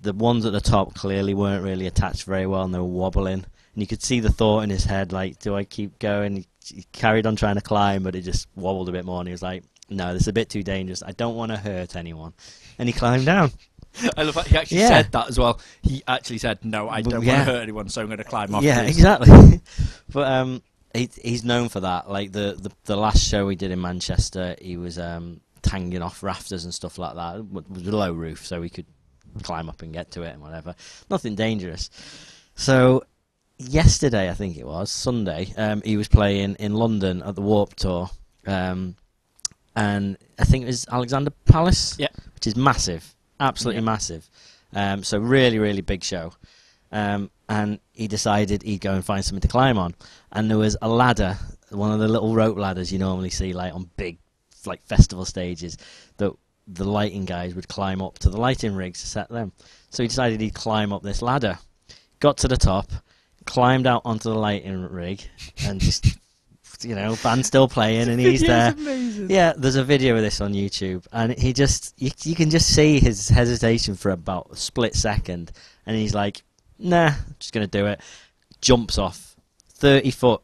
the 0.01 0.13
ones 0.13 0.45
at 0.45 0.51
the 0.51 0.61
top 0.61 0.95
clearly 0.95 1.33
weren't 1.35 1.63
really 1.63 1.85
attached 1.85 2.23
very 2.23 2.47
well, 2.47 2.63
and 2.63 2.73
they 2.73 2.79
were 2.79 2.85
wobbling. 2.85 3.45
And 3.73 3.83
you 3.83 3.85
could 3.85 4.01
see 4.01 4.19
the 4.19 4.31
thought 4.31 4.61
in 4.61 4.71
his 4.71 4.85
head, 4.85 5.11
like, 5.11 5.39
"Do 5.39 5.55
I 5.55 5.63
keep 5.63 5.99
going?" 5.99 6.37
He, 6.37 6.47
he 6.73 6.85
carried 6.91 7.27
on 7.27 7.35
trying 7.35 7.55
to 7.55 7.61
climb, 7.61 8.03
but 8.03 8.15
it 8.15 8.21
just 8.21 8.47
wobbled 8.55 8.89
a 8.89 8.91
bit 8.91 9.05
more. 9.05 9.19
And 9.19 9.27
he 9.27 9.31
was 9.31 9.43
like, 9.43 9.63
"No, 9.89 10.13
this 10.13 10.23
is 10.23 10.27
a 10.27 10.33
bit 10.33 10.49
too 10.49 10.63
dangerous. 10.63 11.03
I 11.03 11.11
don't 11.11 11.35
want 11.35 11.51
to 11.51 11.57
hurt 11.57 11.95
anyone." 11.95 12.33
And 12.79 12.89
he 12.89 12.93
climbed 12.93 13.25
down. 13.25 13.51
I 14.17 14.23
love 14.23 14.35
that 14.35 14.47
he 14.47 14.57
actually 14.57 14.79
Yeah. 14.79 14.87
said 14.87 15.11
that 15.11 15.29
as 15.29 15.37
well. 15.37 15.59
He 15.83 16.01
actually 16.07 16.39
said, 16.39 16.63
"No, 16.65 16.89
I 16.89 17.01
don't 17.01 17.23
yeah. 17.23 17.35
want 17.35 17.47
to 17.47 17.53
hurt 17.53 17.61
anyone, 17.61 17.89
so 17.89 18.01
I'm 18.01 18.07
going 18.07 18.17
to 18.17 18.23
climb 18.23 18.55
off." 18.55 18.63
Yeah, 18.63 18.81
this." 18.83 18.97
exactly. 18.97 19.61
but 20.11 20.31
um, 20.31 20.61
he, 20.93 21.09
he's 21.21 21.43
known 21.43 21.69
for 21.69 21.79
that. 21.81 22.09
Like 22.09 22.31
the, 22.31 22.57
the 22.59 22.71
the 22.85 22.95
last 22.97 23.23
show 23.23 23.47
he 23.49 23.55
did 23.55 23.71
in 23.71 23.81
Manchester, 23.81 24.55
he 24.61 24.77
was 24.77 24.97
um 24.99 25.41
hanging 25.65 26.01
off 26.01 26.23
rafters 26.23 26.63
and 26.63 26.73
stuff 26.73 26.97
like 26.97 27.15
that. 27.15 27.37
It 27.37 27.69
was 27.69 27.87
a 27.87 27.95
low 27.95 28.11
roof, 28.13 28.45
so 28.45 28.61
he 28.61 28.69
could 28.69 28.85
climb 29.43 29.69
up 29.69 29.81
and 29.81 29.93
get 29.93 30.11
to 30.11 30.23
it 30.23 30.33
and 30.33 30.41
whatever. 30.41 30.73
Nothing 31.09 31.35
dangerous. 31.35 31.89
So 32.55 33.03
yesterday, 33.57 34.29
I 34.29 34.33
think 34.33 34.57
it 34.57 34.65
was 34.65 34.91
Sunday, 34.91 35.53
um, 35.57 35.81
he 35.83 35.97
was 35.97 36.07
playing 36.07 36.55
in 36.59 36.73
London 36.73 37.21
at 37.23 37.35
the 37.35 37.41
Warped 37.41 37.77
Tour, 37.79 38.09
um, 38.47 38.95
and 39.75 40.17
I 40.39 40.45
think 40.45 40.63
it 40.63 40.67
was 40.67 40.85
Alexandra 40.91 41.31
Palace, 41.45 41.95
Yeah. 41.99 42.07
which 42.35 42.47
is 42.47 42.55
massive, 42.55 43.15
absolutely 43.39 43.81
Yeah. 43.81 43.85
massive. 43.85 44.29
Um, 44.73 45.03
so 45.03 45.19
really, 45.19 45.59
really 45.59 45.81
big 45.81 46.03
show. 46.03 46.33
Um, 46.91 47.29
and 47.49 47.79
he 47.93 48.07
decided 48.07 48.61
he'd 48.61 48.79
go 48.79 48.93
and 48.93 49.03
find 49.03 49.25
something 49.25 49.41
to 49.41 49.47
climb 49.47 49.77
on, 49.77 49.95
and 50.31 50.49
there 50.49 50.57
was 50.57 50.77
a 50.81 50.87
ladder, 50.87 51.35
one 51.71 51.91
of 51.91 51.99
the 51.99 52.07
little 52.07 52.35
rope 52.35 52.57
ladders 52.57 52.93
you 52.93 52.99
normally 52.99 53.31
see 53.31 53.51
like 53.53 53.73
on 53.73 53.89
big, 53.97 54.19
like 54.65 54.81
festival 54.83 55.25
stages, 55.25 55.75
that 56.17 56.31
the 56.67 56.85
lighting 56.85 57.25
guys 57.25 57.55
would 57.55 57.67
climb 57.67 58.01
up 58.01 58.19
to 58.19 58.29
the 58.29 58.37
lighting 58.39 58.75
rigs 58.75 59.01
to 59.01 59.07
set 59.07 59.27
them. 59.29 59.51
So 59.89 60.03
he 60.03 60.07
decided 60.07 60.39
he'd 60.39 60.53
climb 60.53 60.93
up 60.93 61.01
this 61.01 61.23
ladder. 61.23 61.57
Got 62.19 62.37
to 62.37 62.47
the 62.47 62.57
top, 62.57 62.91
climbed 63.45 63.87
out 63.87 64.03
onto 64.05 64.29
the 64.29 64.37
lighting 64.37 64.83
rig, 64.83 65.23
and 65.63 65.79
just, 65.79 66.05
you 66.81 66.93
know, 66.93 67.17
band 67.23 67.47
still 67.47 67.67
playing, 67.67 68.09
and 68.09 68.19
he's 68.19 68.41
there. 68.45 68.73
amazing. 68.73 69.31
Yeah, 69.31 69.53
there's 69.57 69.75
a 69.75 69.83
video 69.83 70.15
of 70.15 70.21
this 70.21 70.39
on 70.39 70.53
YouTube, 70.53 71.07
and 71.11 71.35
he 71.35 71.53
just 71.53 71.99
you, 71.99 72.11
you 72.23 72.35
can 72.35 72.51
just 72.51 72.75
see 72.75 72.99
his 72.99 73.27
hesitation 73.27 73.95
for 73.95 74.11
about 74.11 74.49
a 74.51 74.55
split 74.55 74.93
second, 74.93 75.51
and 75.87 75.97
he's 75.97 76.13
like, 76.13 76.43
"Nah, 76.79 77.07
I'm 77.07 77.35
just 77.39 77.53
gonna 77.53 77.67
do 77.67 77.85
it." 77.85 77.99
Jumps 78.61 78.97
off, 78.97 79.35
thirty 79.73 80.11
foot 80.11 80.41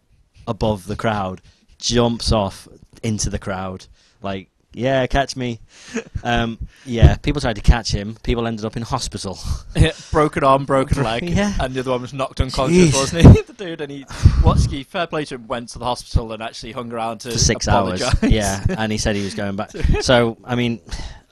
above 0.47 0.85
the 0.87 0.95
crowd, 0.95 1.41
jumps 1.79 2.31
off 2.31 2.67
into 3.03 3.29
the 3.29 3.39
crowd, 3.39 3.87
like, 4.21 4.49
"Yeah, 4.73 5.05
catch 5.07 5.35
me." 5.35 5.59
um, 6.23 6.57
yeah, 6.85 7.15
people 7.17 7.41
tried 7.41 7.55
to 7.55 7.61
catch 7.61 7.91
him. 7.91 8.15
People 8.23 8.47
ended 8.47 8.63
up 8.65 8.77
in 8.77 8.83
hospital. 8.83 9.37
Yeah, 9.75 9.91
broken 10.11 10.43
arm, 10.45 10.63
broken 10.63 11.03
leg, 11.09 11.29
Yeah. 11.29 11.53
and 11.59 11.73
the 11.73 11.81
other 11.81 11.91
one 11.91 12.01
was 12.01 12.13
knocked 12.13 12.39
unconscious, 12.39 12.91
Jeez. 12.91 12.93
wasn't 12.93 13.35
he? 13.35 13.41
the 13.41 13.51
dude, 13.53 13.81
and 13.81 13.91
he, 13.91 14.05
Watsky, 14.41 14.85
fair 14.85 15.05
play 15.05 15.25
to 15.25 15.35
him, 15.35 15.47
went 15.47 15.67
to 15.69 15.79
the 15.79 15.85
hospital 15.85 16.31
and 16.31 16.41
actually 16.41 16.71
hung 16.71 16.93
around 16.93 17.19
to 17.19 17.31
for 17.31 17.37
six 17.37 17.67
hours. 17.67 18.01
Yeah, 18.23 18.63
and 18.77 18.89
he 18.93 18.97
said 18.97 19.17
he 19.17 19.23
was 19.25 19.35
going 19.35 19.57
back. 19.57 19.71
So 19.99 20.37
I 20.45 20.55
mean, 20.55 20.79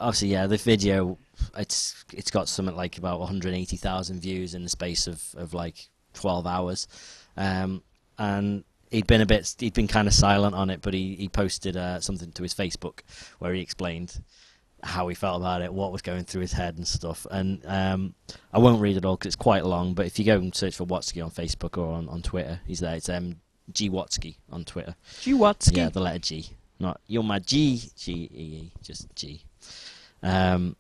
obviously, 0.03 0.29
yeah, 0.29 0.48
the 0.48 0.57
video 0.57 1.17
it's 1.57 2.05
it's 2.13 2.31
got 2.31 2.48
something 2.48 2.75
like 2.75 2.98
about 2.98 3.19
180,000 3.19 4.19
views 4.19 4.53
in 4.53 4.63
the 4.63 4.69
space 4.69 5.07
of 5.07 5.24
of 5.36 5.53
like 5.53 5.89
12 6.13 6.45
hours, 6.45 6.88
um, 7.38 7.82
and 8.17 8.63
he'd 8.91 9.08
been 9.08 9.21
a 9.21 9.25
bit 9.25 9.56
he'd 9.60 9.73
been 9.73 9.88
kind 9.88 10.08
of 10.08 10.13
silent 10.13 10.56
on 10.56 10.69
it, 10.69 10.82
but 10.82 10.93
he 10.93 11.15
he 11.15 11.30
posted 11.30 11.78
uh, 11.78 11.99
something 11.99 12.32
to 12.34 12.43
his 12.43 12.54
Facebook 12.54 12.99
where 13.39 13.54
he 13.54 13.62
explained 13.62 14.21
how 14.84 15.08
he 15.08 15.15
felt 15.15 15.41
about 15.41 15.62
it, 15.62 15.73
what 15.73 15.93
was 15.93 16.01
going 16.01 16.25
through 16.25 16.41
his 16.41 16.51
head 16.51 16.75
and 16.75 16.86
stuff. 16.86 17.25
And 17.32 17.62
um, 17.65 18.15
I 18.51 18.60
won't 18.60 18.82
read 18.82 18.97
it 18.97 19.06
all 19.06 19.15
because 19.15 19.28
it's 19.28 19.36
quite 19.38 19.65
long. 19.65 19.93
But 19.93 20.08
if 20.08 20.19
you 20.19 20.25
go 20.25 20.36
and 20.38 20.54
search 20.54 20.75
for 20.75 20.86
Watsky 20.86 21.23
on 21.23 21.32
Facebook 21.32 21.78
or 21.78 21.93
on, 21.93 22.10
on 22.10 22.21
Twitter, 22.21 22.60
he's 22.67 22.82
there. 22.82 22.95
It's 22.95 23.08
um, 23.08 23.38
G 23.71 23.89
Watsky 23.89 24.36
on 24.51 24.65
Twitter. 24.65 24.95
G 25.21 25.32
Watsky. 25.32 25.78
Yeah, 25.78 25.89
the 25.89 26.01
letter 26.01 26.19
G. 26.19 26.49
Not 26.80 26.99
you're 27.08 27.23
my 27.23 27.39
G 27.39 27.82
G 27.95 28.12
E 28.12 28.38
E, 28.38 28.71
just 28.82 29.08
G. 29.15 29.45
Um, 30.23 30.77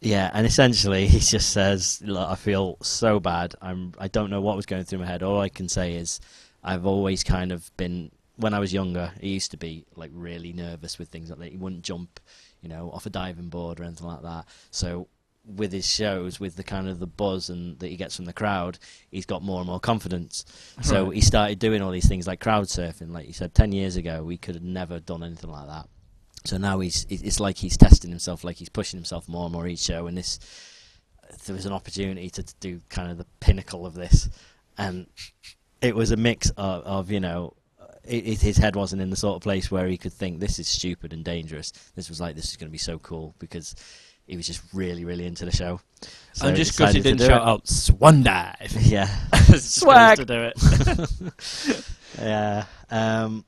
yeah, 0.00 0.30
and 0.32 0.46
essentially 0.46 1.06
he 1.08 1.20
just 1.20 1.50
says, 1.50 2.00
"Look, 2.04 2.28
I 2.28 2.34
feel 2.34 2.78
so 2.82 3.20
bad. 3.20 3.54
I'm. 3.60 3.92
I 3.98 4.08
don't 4.08 4.30
know 4.30 4.40
what 4.40 4.56
was 4.56 4.66
going 4.66 4.84
through 4.84 5.00
my 5.00 5.06
head. 5.06 5.22
All 5.22 5.40
I 5.40 5.48
can 5.48 5.68
say 5.68 5.94
is, 5.94 6.20
I've 6.62 6.86
always 6.86 7.22
kind 7.22 7.52
of 7.52 7.70
been. 7.76 8.10
When 8.36 8.54
I 8.54 8.60
was 8.60 8.72
younger, 8.72 9.12
I 9.20 9.26
used 9.26 9.50
to 9.50 9.56
be 9.56 9.84
like 9.96 10.10
really 10.14 10.52
nervous 10.52 10.98
with 10.98 11.08
things 11.08 11.28
like 11.28 11.40
that. 11.40 11.50
He 11.50 11.56
wouldn't 11.56 11.82
jump, 11.82 12.20
you 12.62 12.68
know, 12.68 12.90
off 12.92 13.04
a 13.04 13.10
diving 13.10 13.48
board 13.48 13.80
or 13.80 13.84
anything 13.84 14.06
like 14.06 14.22
that. 14.22 14.46
So." 14.70 15.08
With 15.56 15.72
his 15.72 15.86
shows, 15.86 16.38
with 16.38 16.56
the 16.56 16.62
kind 16.62 16.90
of 16.90 16.98
the 16.98 17.06
buzz 17.06 17.48
and 17.48 17.78
that 17.78 17.88
he 17.88 17.96
gets 17.96 18.16
from 18.16 18.26
the 18.26 18.34
crowd, 18.34 18.78
he's 19.10 19.24
got 19.24 19.42
more 19.42 19.60
and 19.60 19.66
more 19.66 19.80
confidence. 19.80 20.44
So 20.82 21.08
he 21.08 21.22
started 21.22 21.58
doing 21.58 21.80
all 21.80 21.90
these 21.90 22.06
things 22.06 22.26
like 22.26 22.40
crowd 22.40 22.66
surfing. 22.66 23.12
Like 23.12 23.26
you 23.26 23.32
said, 23.32 23.54
ten 23.54 23.72
years 23.72 23.96
ago, 23.96 24.22
we 24.22 24.36
could 24.36 24.56
have 24.56 24.64
never 24.64 25.00
done 25.00 25.22
anything 25.22 25.48
like 25.48 25.66
that. 25.66 25.88
So 26.44 26.56
now 26.56 26.80
he's 26.80 27.06
it's 27.08 27.40
like 27.40 27.56
he's 27.56 27.76
testing 27.76 28.10
himself, 28.10 28.44
like 28.44 28.56
he's 28.56 28.68
pushing 28.68 28.98
himself 28.98 29.28
more 29.28 29.44
and 29.44 29.52
more 29.52 29.66
each 29.66 29.80
show. 29.80 30.06
And 30.06 30.16
this, 30.16 30.38
there 31.46 31.54
was 31.54 31.66
an 31.66 31.72
opportunity 31.72 32.30
to, 32.30 32.44
do 32.60 32.80
kind 32.88 33.10
of 33.10 33.18
the 33.18 33.26
pinnacle 33.40 33.86
of 33.86 33.94
this, 33.94 34.28
and 34.76 35.06
it 35.80 35.94
was 35.94 36.10
a 36.10 36.16
mix 36.16 36.50
of, 36.50 36.82
of 36.84 37.10
you 37.10 37.20
know. 37.20 37.54
It, 38.04 38.40
his 38.40 38.56
head 38.56 38.74
wasn't 38.74 39.02
in 39.02 39.10
the 39.10 39.16
sort 39.16 39.36
of 39.36 39.42
place 39.42 39.70
where 39.70 39.86
he 39.86 39.98
could 39.98 40.14
think 40.14 40.40
this 40.40 40.58
is 40.58 40.66
stupid 40.66 41.12
and 41.12 41.22
dangerous. 41.22 41.72
This 41.94 42.08
was 42.08 42.18
like 42.22 42.36
this 42.36 42.48
is 42.48 42.56
going 42.56 42.68
to 42.68 42.72
be 42.72 42.78
so 42.78 42.98
cool 42.98 43.34
because 43.38 43.74
he 44.26 44.34
was 44.34 44.46
just 44.46 44.62
really, 44.72 45.04
really 45.04 45.26
into 45.26 45.44
the 45.44 45.50
show. 45.50 45.80
So 46.32 46.46
and 46.46 46.56
just 46.56 46.72
because 46.72 46.94
he 46.94 47.00
to 47.00 47.10
didn't 47.10 47.26
shout 47.26 47.42
out 47.42 47.68
"Swan 47.68 48.22
Dive," 48.22 48.74
yeah, 48.80 49.06
swag 49.58 50.18
to 50.18 50.24
do 50.24 50.52
it. 50.54 51.84
Yeah. 52.20 52.64
Um, 52.90 53.44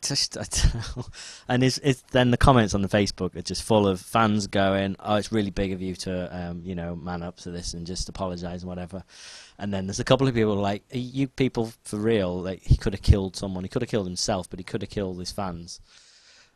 just, 0.08 0.36
I 0.38 0.44
don't 0.44 0.96
know. 0.96 1.06
And 1.48 1.62
it's, 1.62 1.78
it's 1.78 2.02
then 2.10 2.30
the 2.30 2.36
comments 2.36 2.74
on 2.74 2.82
the 2.82 2.88
Facebook 2.88 3.36
are 3.36 3.42
just 3.42 3.62
full 3.62 3.86
of 3.86 4.00
fans 4.00 4.46
going, 4.46 4.96
"Oh, 5.00 5.16
it's 5.16 5.32
really 5.32 5.50
big 5.50 5.72
of 5.72 5.82
you 5.82 5.94
to, 5.96 6.36
um, 6.36 6.62
you 6.64 6.74
know, 6.74 6.96
man 6.96 7.22
up 7.22 7.36
to 7.38 7.50
this 7.50 7.74
and 7.74 7.86
just 7.86 8.08
apologise 8.08 8.62
and 8.62 8.68
whatever." 8.68 9.04
And 9.58 9.72
then 9.72 9.86
there's 9.86 10.00
a 10.00 10.04
couple 10.04 10.26
of 10.26 10.34
people 10.34 10.54
like, 10.54 10.84
"Are 10.92 10.98
you 10.98 11.28
people 11.28 11.72
for 11.84 11.98
real? 11.98 12.40
Like, 12.40 12.62
he 12.62 12.76
could 12.76 12.94
have 12.94 13.02
killed 13.02 13.36
someone. 13.36 13.64
He 13.64 13.68
could 13.68 13.82
have 13.82 13.90
killed 13.90 14.06
himself, 14.06 14.48
but 14.48 14.58
he 14.58 14.64
could 14.64 14.82
have 14.82 14.90
killed 14.90 15.18
his 15.18 15.32
fans." 15.32 15.80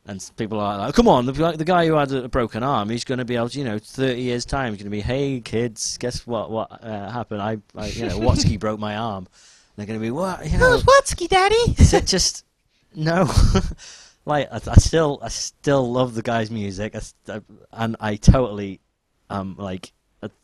And 0.06 0.22
people 0.36 0.60
are 0.60 0.78
like, 0.78 0.94
"Come 0.94 1.08
on, 1.08 1.26
the, 1.26 1.32
like, 1.32 1.58
the 1.58 1.64
guy 1.64 1.86
who 1.86 1.94
had 1.94 2.12
a, 2.12 2.28
broken 2.28 2.62
arm, 2.62 2.90
he's 2.90 3.04
going 3.04 3.18
to 3.18 3.24
be 3.24 3.36
able 3.36 3.48
to, 3.48 3.58
you 3.58 3.64
know, 3.64 3.78
30 3.78 4.20
years 4.20 4.44
time, 4.44 4.72
he's 4.72 4.82
going 4.82 4.90
to 4.90 4.96
be, 4.96 5.00
hey 5.00 5.40
kids, 5.40 5.98
guess 5.98 6.26
what? 6.26 6.50
What 6.50 6.82
uh, 6.82 7.10
happened? 7.10 7.42
I, 7.42 7.58
I, 7.74 7.86
you 7.88 8.06
know, 8.06 8.18
Watsky 8.20 8.58
broke 8.58 8.80
my 8.80 8.96
arm." 8.96 9.28
They're 9.76 9.86
going 9.86 9.98
to 9.98 10.02
be, 10.02 10.10
"What? 10.10 10.48
You 10.48 10.56
know, 10.58 10.78
Watsky, 10.78 11.28
Daddy? 11.28 11.74
is 11.78 11.92
it 11.92 12.06
just 12.06 12.44
no? 12.94 13.30
like 14.24 14.48
I, 14.52 14.56
I 14.70 14.74
still, 14.76 15.18
I 15.22 15.28
still 15.28 15.90
love 15.90 16.14
the 16.14 16.22
guy's 16.22 16.50
music, 16.50 16.94
I, 16.94 17.00
I- 17.32 17.40
and 17.72 17.96
I 18.00 18.16
totally, 18.16 18.80
um, 19.30 19.56
like 19.58 19.92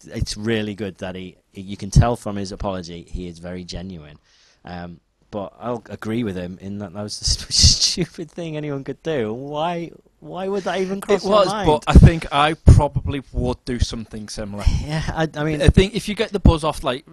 it's 0.07 0.37
really 0.37 0.75
good 0.75 0.99
that 0.99 1.15
he. 1.15 1.37
You 1.53 1.77
can 1.77 1.91
tell 1.91 2.15
from 2.17 2.37
his 2.37 2.53
apology 2.53 3.03
he 3.09 3.27
is 3.27 3.39
very 3.39 3.65
genuine. 3.65 4.19
Um, 4.65 5.01
but 5.31 5.53
I'll 5.59 5.83
agree 5.89 6.23
with 6.25 6.37
him 6.37 6.59
in 6.61 6.79
that 6.79 6.93
that 6.93 7.03
was 7.03 7.19
the 7.19 7.25
st- 7.53 7.53
stupid 7.53 8.31
thing 8.31 8.57
anyone 8.57 8.85
could 8.85 9.03
do. 9.03 9.33
Why? 9.33 9.91
Why 10.21 10.49
would 10.49 10.65
that 10.65 10.81
even 10.81 11.01
cross 11.01 11.25
It 11.25 11.29
was, 11.29 11.47
mind? 11.47 11.67
but 11.67 11.85
I 11.87 11.95
think 11.95 12.27
I 12.31 12.53
probably 12.53 13.23
would 13.33 13.65
do 13.65 13.79
something 13.79 14.29
similar. 14.29 14.65
yeah, 14.83 15.03
I, 15.09 15.29
I 15.35 15.45
mean, 15.45 15.63
I 15.63 15.69
think 15.69 15.95
if 15.95 16.09
you 16.11 16.15
get 16.15 16.31
the 16.31 16.41
buzz 16.41 16.63
off, 16.63 16.85
like 16.85 17.07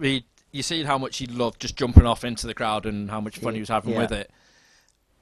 you 0.52 0.62
see 0.62 0.82
how 0.84 0.98
much 0.98 1.16
he 1.16 1.26
loved 1.26 1.58
just 1.60 1.74
jumping 1.74 2.04
off 2.04 2.22
into 2.22 2.46
the 2.46 2.52
crowd 2.54 2.84
and 2.84 3.10
how 3.10 3.20
much 3.20 3.38
fun 3.38 3.54
he 3.54 3.60
was 3.60 3.70
having 3.70 3.94
Yeah. 3.94 4.00
with 4.00 4.12
it. 4.12 4.30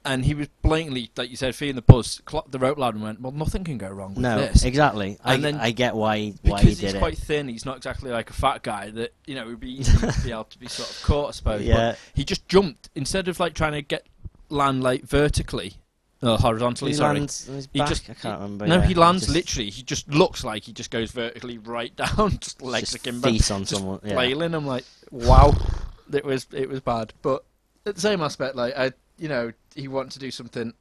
And 0.07 0.23
he 0.25 0.33
was 0.33 0.47
blatantly, 0.61 1.11
like 1.17 1.29
you 1.29 1.35
said, 1.35 1.53
feeling 1.55 1.75
the 1.75 1.81
buzz, 1.81 2.21
clocked 2.25 2.51
the 2.51 2.59
rope 2.59 2.77
ladder 2.77 2.95
and 2.95 3.03
went, 3.03 3.21
well, 3.21 3.31
nothing 3.33 3.63
can 3.63 3.77
go 3.77 3.89
wrong 3.89 4.13
with 4.15 4.19
no, 4.23 4.39
this. 4.39 4.63
exactly. 4.63 5.17
I, 5.23 5.33
And 5.35 5.43
then- 5.43 5.55
I 5.59 5.71
get 5.71 5.95
why 5.95 6.33
why 6.43 6.61
he 6.61 6.69
did 6.69 6.71
it. 6.73 6.77
because 6.77 6.79
he's 6.79 6.93
quite 6.93 7.17
thin, 7.17 7.47
he's 7.49 7.65
not 7.65 7.77
exactly 7.77 8.09
like 8.11 8.29
a 8.29 8.33
fat 8.33 8.63
guy 8.63 8.89
that, 8.91 9.13
you 9.25 9.35
know, 9.35 9.43
it 9.43 9.47
would 9.47 9.59
be 9.59 9.79
easy 9.79 9.97
to 9.97 10.21
be 10.23 10.31
able 10.31 10.45
to 10.45 10.57
be 10.59 10.67
sort 10.67 10.89
of 10.89 11.01
caught, 11.03 11.27
I 11.27 11.31
suppose. 11.31 11.59
But 11.59 11.65
yeah, 11.65 11.95
he 12.13 12.23
just 12.23 12.47
jumped, 12.47 12.89
instead 12.95 13.27
of 13.27 13.39
like 13.39 13.53
trying 13.53 13.73
to 13.73 13.81
get 13.81 14.07
land 14.49 14.81
like 14.81 15.03
vertically, 15.03 15.73
uh, 16.21 16.37
horizontally, 16.37 16.91
he 16.91 16.97
sorry. 16.97 17.17
lands 17.19 17.49
He 17.73 17.79
just- 17.79 18.09
I 18.09 18.13
can't 18.13 18.39
remember. 18.39 18.65
no, 18.65 18.75
yeah, 18.77 18.85
he 18.87 18.93
lands 18.95 19.23
just 19.23 19.33
literally. 19.35 19.69
He 19.69 19.83
just 19.83 20.07
looks 20.09 20.43
like 20.43 20.63
he 20.63 20.73
just 20.73 20.89
goes 20.89 21.11
vertically 21.11 21.57
right 21.57 21.95
down, 21.97 22.37
just 22.39 22.61
legs 22.61 22.91
just 22.91 23.05
akimbo, 23.05 23.29
feet 23.29 23.51
on 23.51 23.65
someone. 23.65 23.99
Yeah. 24.03 24.13
flailing. 24.13 24.55
I'm 24.55 24.65
like, 24.65 24.85
wow, 25.11 25.53
it 26.13 26.23
was 26.25 26.47
it 26.53 26.69
was 26.69 26.79
bad. 26.79 27.13
But 27.21 27.43
at 27.85 27.95
the 27.95 28.01
same 28.01 28.21
aspect, 28.21 28.55
like 28.55 28.75
I, 28.77 28.93
you 29.17 29.27
know, 29.27 29.51
he 29.75 29.87
wanted 29.87 30.11
to 30.13 30.19
do 30.19 30.31
something 30.31 30.73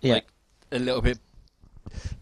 Yeah. 0.00 0.14
like 0.14 0.26
a 0.70 0.78
little 0.78 1.02
bit 1.02 1.18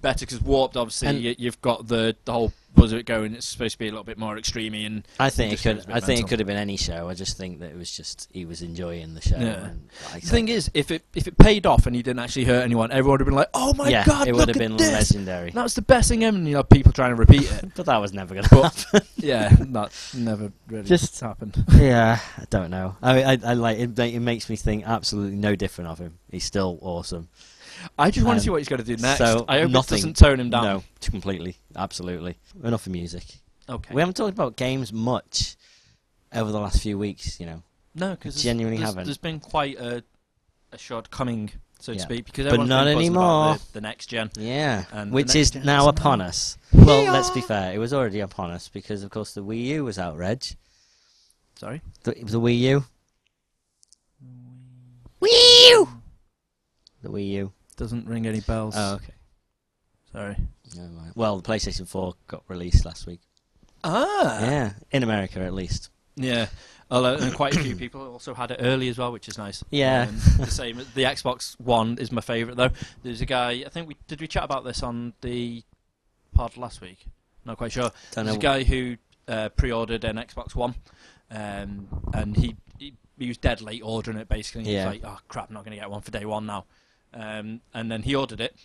better 0.00 0.20
because 0.26 0.40
warped. 0.40 0.76
Obviously, 0.76 1.08
And- 1.08 1.20
you, 1.20 1.34
you've 1.38 1.60
got 1.60 1.88
the 1.88 2.16
the 2.24 2.32
whole 2.32 2.52
buzz 2.74 2.92
of 2.92 2.98
it 2.98 3.06
going. 3.06 3.34
It's 3.34 3.46
supposed 3.46 3.72
to 3.72 3.78
be 3.78 3.88
a 3.88 3.90
little 3.90 4.04
bit 4.04 4.18
more 4.18 4.36
extremey 4.36 4.86
and 4.86 5.06
I 5.18 5.30
think 5.30 5.52
it 5.52 5.60
could. 5.62 5.78
a 5.84 5.86
bit 5.86 5.96
I 5.96 6.00
think 6.00 6.20
it 6.20 6.28
could 6.28 6.38
have 6.38 6.46
been 6.46 6.56
any 6.56 6.76
show. 6.76 7.08
I 7.08 7.14
just 7.14 7.36
think 7.36 7.60
that 7.60 7.70
it 7.70 7.76
was 7.76 7.90
just 7.90 8.28
he 8.32 8.44
was 8.44 8.62
enjoying 8.62 9.14
the 9.14 9.20
show. 9.20 9.36
Yeah. 9.38 9.66
And 9.66 9.88
The 10.14 10.20
thing 10.20 10.48
is, 10.48 10.70
if 10.74 10.90
it 10.90 11.04
if 11.14 11.26
it 11.26 11.36
paid 11.38 11.66
off 11.66 11.86
and 11.86 11.94
he 11.96 12.02
didn't 12.02 12.20
actually 12.20 12.44
hurt 12.44 12.62
anyone, 12.62 12.90
everyone 12.90 13.12
would 13.12 13.20
have 13.20 13.26
been 13.26 13.34
like, 13.36 13.50
"Oh 13.54 13.74
my 13.74 13.88
yeah, 13.88 14.04
god, 14.04 14.28
it 14.28 14.32
look 14.32 14.46
would 14.46 14.48
have 14.48 14.56
at 14.56 14.68
been 14.68 14.76
this! 14.76 14.92
legendary. 15.12 15.50
That 15.50 15.62
was 15.62 15.74
the 15.74 15.82
best 15.82 16.08
thing 16.08 16.24
ever." 16.24 16.36
And 16.36 16.46
you 16.46 16.54
know, 16.54 16.62
people 16.62 16.92
trying 16.92 17.10
to 17.10 17.16
repeat 17.16 17.50
it. 17.50 17.64
But 17.74 17.86
that 17.86 17.98
was 17.98 18.12
never 18.12 18.34
going 18.34 18.46
to 18.46 18.62
happen. 18.62 19.00
yeah, 19.16 19.48
that 19.58 19.92
never 20.14 20.52
really 20.68 20.84
Just- 20.84 21.20
happened. 21.20 21.64
yeah, 21.74 22.18
I 22.38 22.44
don't 22.50 22.70
know. 22.70 22.96
I, 23.02 23.22
I, 23.22 23.38
I 23.44 23.54
like 23.54 23.78
it. 23.78 23.98
It 23.98 24.20
makes 24.20 24.48
me 24.50 24.56
think 24.56 24.84
absolutely 24.86 25.36
no 25.36 25.54
different 25.56 25.90
of 25.90 25.98
him. 25.98 26.18
He's 26.30 26.44
still 26.44 26.78
awesome. 26.82 27.28
I 27.98 28.10
just 28.10 28.24
want 28.26 28.36
Um, 28.36 28.38
to 28.40 28.44
see 28.44 28.50
what 28.50 28.56
he's 28.58 28.68
going 28.68 28.82
to 28.82 28.96
do 28.96 29.00
next. 29.00 29.18
so 29.18 29.44
I 29.48 29.60
hope 29.60 29.70
nothing- 29.70 29.98
it 29.98 30.00
doesn't 30.00 30.16
tone 30.16 30.40
him 30.40 30.50
down. 30.50 30.64
No, 30.64 30.84
completely, 31.00 31.56
absolutely. 31.76 32.36
Enough 32.62 32.86
of 32.86 32.92
music. 32.92 33.24
Okay. 33.68 33.94
We 33.94 34.00
haven't 34.00 34.16
talked 34.16 34.32
about 34.32 34.56
games 34.56 34.92
much 34.92 35.56
over 36.32 36.50
the 36.50 36.58
last 36.60 36.82
few 36.82 36.98
weeks. 36.98 37.38
You 37.40 37.46
know, 37.46 37.62
no, 37.94 38.10
because 38.10 38.42
genuinely 38.42 38.78
there's, 38.78 38.88
haven't. 38.90 39.04
There's 39.04 39.18
been 39.18 39.38
quite 39.40 39.78
a, 39.78 40.02
a 40.72 40.78
shortcoming, 40.78 41.50
so 41.78 41.92
to 41.94 41.98
speak, 42.00 42.24
because 42.26 42.44
But 42.46 42.60
everyone's 42.60 42.68
not 42.68 42.84
been 42.84 42.94
buzzing 42.96 43.12
about 43.12 43.20
anymore. 43.42 43.54
The, 43.56 43.72
the 43.74 43.80
next 43.80 44.06
gen. 44.06 44.30
yeah, 44.36 44.84
And 44.92 45.12
which 45.12 45.34
is 45.36 45.54
now 45.54 45.88
upon 45.88 46.20
us. 46.20 46.58
Well, 46.72 47.12
let's 47.12 47.30
be 47.30 47.40
fair. 47.40 47.72
It 47.72 47.78
was 47.78 47.92
already 47.94 48.20
upon 48.20 48.50
us 48.50 48.68
because, 48.68 49.02
of 49.04 49.10
course, 49.10 49.34
the 49.34 49.42
Wii 49.44 49.64
U 49.66 49.84
was 49.84 49.98
out. 49.98 50.16
Reg, 50.16 50.42
Sorry. 51.56 51.80
the, 52.02 52.12
the 52.14 52.40
Wii 52.40 52.58
U. 52.58 52.84
Wii 55.22 55.70
U. 55.70 55.88
The 57.02 57.08
Wii 57.08 57.28
U. 57.30 57.52
Doesn't 57.80 58.06
ring 58.06 58.26
any 58.26 58.40
bells. 58.40 58.74
Oh, 58.76 58.96
okay. 58.96 59.14
Sorry. 60.12 60.36
Never 60.76 60.88
mind. 60.88 61.12
Well, 61.14 61.38
the 61.40 61.48
PlayStation 61.50 61.88
4 61.88 62.12
got 62.26 62.42
released 62.46 62.84
last 62.84 63.06
week. 63.06 63.20
Ah. 63.82 64.38
Yeah, 64.40 64.72
in 64.90 65.02
America 65.02 65.40
at 65.40 65.54
least. 65.54 65.88
Yeah. 66.14 66.48
Although 66.90 67.14
and 67.16 67.34
quite 67.34 67.56
a 67.56 67.60
few 67.60 67.74
people 67.76 68.06
also 68.12 68.34
had 68.34 68.50
it 68.50 68.58
early 68.60 68.88
as 68.90 68.98
well, 68.98 69.12
which 69.12 69.28
is 69.28 69.38
nice. 69.38 69.64
Yeah. 69.70 70.08
Um, 70.08 70.16
the 70.40 70.46
same. 70.50 70.76
The 70.94 71.04
Xbox 71.04 71.58
One 71.58 71.96
is 71.98 72.12
my 72.12 72.20
favourite 72.20 72.58
though. 72.58 72.68
There's 73.02 73.22
a 73.22 73.26
guy. 73.26 73.62
I 73.64 73.68
think 73.70 73.88
we 73.88 73.96
did 74.08 74.20
we 74.20 74.26
chat 74.26 74.44
about 74.44 74.64
this 74.64 74.82
on 74.82 75.14
the 75.22 75.62
pod 76.34 76.58
last 76.58 76.82
week. 76.82 77.06
Not 77.46 77.56
quite 77.56 77.72
sure. 77.72 77.90
Don't 78.12 78.26
There's 78.26 78.36
know. 78.36 78.40
a 78.40 78.42
guy 78.42 78.64
who 78.64 78.96
uh, 79.26 79.48
pre-ordered 79.50 80.04
an 80.04 80.16
Xbox 80.16 80.54
One, 80.54 80.74
um, 81.30 81.88
and 82.12 82.36
he, 82.36 82.56
he 82.78 82.92
he 83.18 83.28
was 83.28 83.38
dead 83.38 83.62
late 83.62 83.80
ordering 83.82 84.18
it. 84.18 84.28
Basically, 84.28 84.64
he 84.64 84.74
Yeah. 84.74 84.90
was 84.90 85.00
like, 85.00 85.10
"Oh 85.10 85.18
crap, 85.28 85.48
I'm 85.48 85.54
not 85.54 85.64
going 85.64 85.74
to 85.76 85.80
get 85.80 85.88
one 85.90 86.02
for 86.02 86.10
day 86.10 86.26
one 86.26 86.44
now." 86.44 86.66
Um, 87.12 87.60
and 87.74 87.90
then 87.90 88.02
he 88.02 88.14
ordered 88.14 88.40
it 88.40 88.56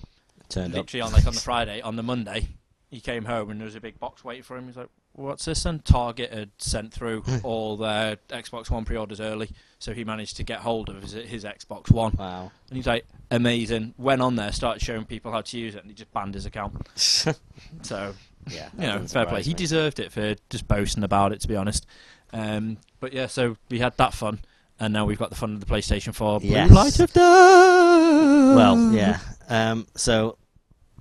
Turned 0.49 0.75
up. 0.75 0.93
on 0.93 1.11
like 1.11 1.25
on 1.25 1.33
the 1.33 1.39
Friday. 1.39 1.81
On 1.81 1.95
the 1.95 2.03
Monday, 2.03 2.49
he 2.89 2.99
came 2.99 3.25
home 3.25 3.49
and 3.49 3.59
there 3.59 3.65
was 3.65 3.75
a 3.75 3.81
big 3.81 3.99
box 3.99 4.23
waiting 4.23 4.43
for 4.43 4.57
him. 4.57 4.67
He's 4.67 4.77
like, 4.77 4.89
"What's 5.13 5.45
this?" 5.45 5.65
And 5.65 5.83
Target 5.83 6.31
had 6.31 6.51
sent 6.59 6.93
through 6.93 7.23
all 7.43 7.77
their 7.77 8.17
Xbox 8.29 8.69
One 8.69 8.85
pre-orders 8.85 9.19
early, 9.19 9.49
so 9.79 9.93
he 9.93 10.03
managed 10.03 10.37
to 10.37 10.43
get 10.43 10.59
hold 10.59 10.89
of 10.89 11.01
his, 11.01 11.13
his 11.13 11.43
Xbox 11.43 11.89
One. 11.89 12.13
Wow. 12.17 12.51
And 12.69 12.77
he's 12.77 12.87
like, 12.87 13.05
"Amazing!" 13.31 13.95
Went 13.97 14.21
on 14.21 14.35
there, 14.35 14.51
started 14.51 14.81
showing 14.81 15.05
people 15.05 15.31
how 15.31 15.41
to 15.41 15.57
use 15.57 15.75
it, 15.75 15.79
and 15.81 15.89
he 15.89 15.95
just 15.95 16.13
banned 16.13 16.33
his 16.35 16.45
account. 16.45 16.87
So 17.81 18.13
yeah. 18.49 18.69
you 18.77 18.85
know, 18.85 19.07
fair 19.07 19.25
play. 19.25 19.41
He 19.41 19.53
deserved 19.53 19.99
it 19.99 20.11
for 20.11 20.35
just 20.49 20.67
boasting 20.67 21.03
about 21.03 21.31
it, 21.31 21.41
to 21.41 21.47
be 21.47 21.55
honest. 21.55 21.85
Um, 22.33 22.77
but 22.99 23.13
yeah, 23.13 23.27
so 23.27 23.57
we 23.69 23.79
had 23.79 23.95
that 23.97 24.13
fun, 24.13 24.39
and 24.79 24.93
now 24.93 25.05
we've 25.05 25.17
got 25.19 25.29
the 25.29 25.35
fun 25.35 25.53
of 25.53 25.59
the 25.59 25.65
PlayStation 25.65 26.13
4 26.13 26.39
Yes. 26.43 26.67
Blue 26.67 26.75
Light 26.75 26.99
of 26.99 27.13
Dawn. 27.13 28.55
Well, 28.55 28.91
yeah. 28.91 29.19
Um, 29.49 29.87
so 29.95 30.37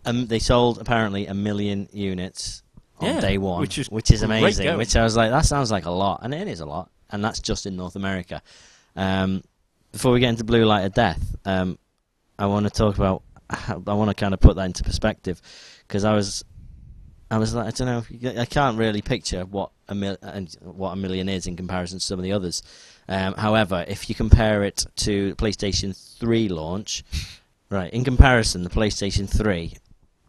um, 0.05 0.27
they 0.27 0.39
sold 0.39 0.79
apparently 0.81 1.27
a 1.27 1.35
million 1.35 1.89
units 1.93 2.63
on 2.99 3.15
Yeah, 3.15 3.21
day 3.21 3.39
one, 3.39 3.61
which 3.61 3.79
is 3.79 3.89
is 3.89 4.21
great 4.21 4.23
amazing. 4.23 4.65
going. 4.65 4.79
Which 4.79 4.95
I 4.97 5.03
was 5.03 5.17
like, 5.17 5.31
that 5.31 5.45
sounds 5.47 5.71
like 5.71 5.87
a 5.87 5.91
lot, 5.91 6.21
and 6.23 6.33
it 6.35 6.47
is 6.49 6.61
a 6.61 6.67
lot, 6.67 6.91
and 7.11 7.25
that's 7.25 7.41
just 7.41 7.67
in 7.67 7.77
North 7.77 7.97
America. 7.97 8.43
Um, 8.97 9.43
before 9.93 10.13
we 10.13 10.21
get 10.21 10.29
into 10.31 10.45
Blue 10.45 10.65
Light 10.65 10.85
of 10.85 10.95
Death, 10.95 11.37
um, 11.45 11.79
I 12.39 12.47
want 12.47 12.65
to 12.67 12.71
talk 12.71 12.97
about. 12.97 13.23
I 13.51 13.77
want 13.77 14.09
to 14.09 14.15
kind 14.15 14.33
of 14.35 14.41
put 14.41 14.57
that 14.57 14.65
into 14.65 14.83
perspective 14.85 15.41
because 15.87 16.03
I 16.05 16.15
was, 16.15 16.45
I 17.31 17.37
was 17.39 17.55
like, 17.55 17.67
I 17.67 17.71
don't 17.71 17.87
know, 18.23 18.41
I 18.41 18.47
can't 18.47 18.79
really 18.79 19.03
picture 19.03 19.45
what 19.45 19.71
a 19.89 19.95
mil- 19.95 20.17
and 20.23 20.55
what 20.63 20.93
a 20.93 20.97
million 20.97 21.29
is 21.29 21.47
in 21.47 21.55
comparison 21.55 21.99
to 21.99 22.05
some 22.05 22.19
of 22.19 22.23
the 22.23 22.33
others. 22.33 22.63
Um, 23.09 23.35
however, 23.35 23.85
if 23.87 24.09
you 24.09 24.15
compare 24.15 24.65
it 24.65 24.85
to 24.97 25.31
the 25.31 25.37
PlayStation 25.37 25.95
3 26.19 26.49
launch, 26.49 27.05
right, 27.71 27.93
in 27.93 28.05
comparison, 28.05 28.63
the 28.65 28.71
PlayStation 28.71 29.29
3 29.29 29.75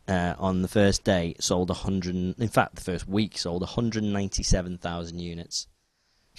uh, 0.08 0.36
on 0.38 0.62
the 0.62 0.68
first 0.68 1.04
day 1.04 1.36
sold 1.40 1.70
100, 1.70 2.38
in 2.40 2.48
fact, 2.50 2.76
the 2.76 2.82
first 2.82 3.08
week 3.08 3.38
sold 3.38 3.62
197,000 3.62 5.20
units. 5.20 5.68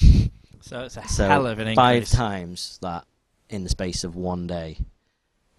So 0.63 0.81
it's 0.81 0.97
a 0.97 1.07
So 1.07 1.29
hell 1.29 1.47
of 1.47 1.61
an 1.61 1.69
increase. 1.69 1.77
five 1.77 2.09
times 2.09 2.79
that 2.83 3.05
in 3.49 3.63
the 3.63 3.69
space 3.71 4.03
of 4.03 4.17
one 4.17 4.49
day. 4.49 4.79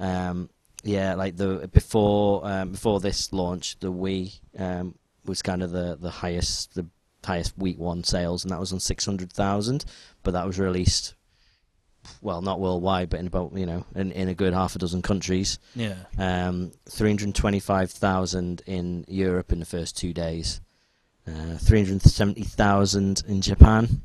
Um, 0.01 0.49
yeah, 0.83 1.13
like 1.15 1.37
the 1.37 1.69
before 1.71 2.45
um, 2.45 2.71
before 2.71 2.99
this 2.99 3.31
launch, 3.31 3.79
the 3.79 3.89
Wii 3.89 4.37
um, 4.59 4.95
was 5.23 5.41
kind 5.41 5.63
of 5.63 5.71
the, 5.71 5.97
the 5.99 6.09
highest 6.11 6.75
the 6.75 6.85
highest 7.27 7.57
week 7.57 7.77
one 7.77 8.03
sales, 8.03 8.43
and 8.43 8.51
that 8.51 8.59
was 8.59 8.73
on 8.73 8.79
six 8.79 9.05
hundred 9.05 9.31
thousand. 9.31 9.85
But 10.23 10.31
that 10.31 10.45
was 10.45 10.59
released, 10.59 11.13
well, 12.21 12.41
not 12.41 12.59
worldwide, 12.59 13.09
but 13.09 13.19
in 13.19 13.27
about 13.27 13.53
you 13.55 13.65
know 13.65 13.85
in, 13.95 14.11
in 14.11 14.29
a 14.29 14.33
good 14.33 14.53
half 14.53 14.75
a 14.75 14.79
dozen 14.79 15.01
countries. 15.01 15.59
Yeah. 15.75 15.95
Um, 16.17 16.71
325,000 16.89 18.63
in 18.65 19.05
Europe 19.07 19.51
in 19.51 19.59
the 19.59 19.65
first 19.65 19.97
two 19.97 20.13
days. 20.13 20.61
Uh, 21.27 21.57
370,000 21.57 23.23
in 23.27 23.41
Japan. 23.41 24.01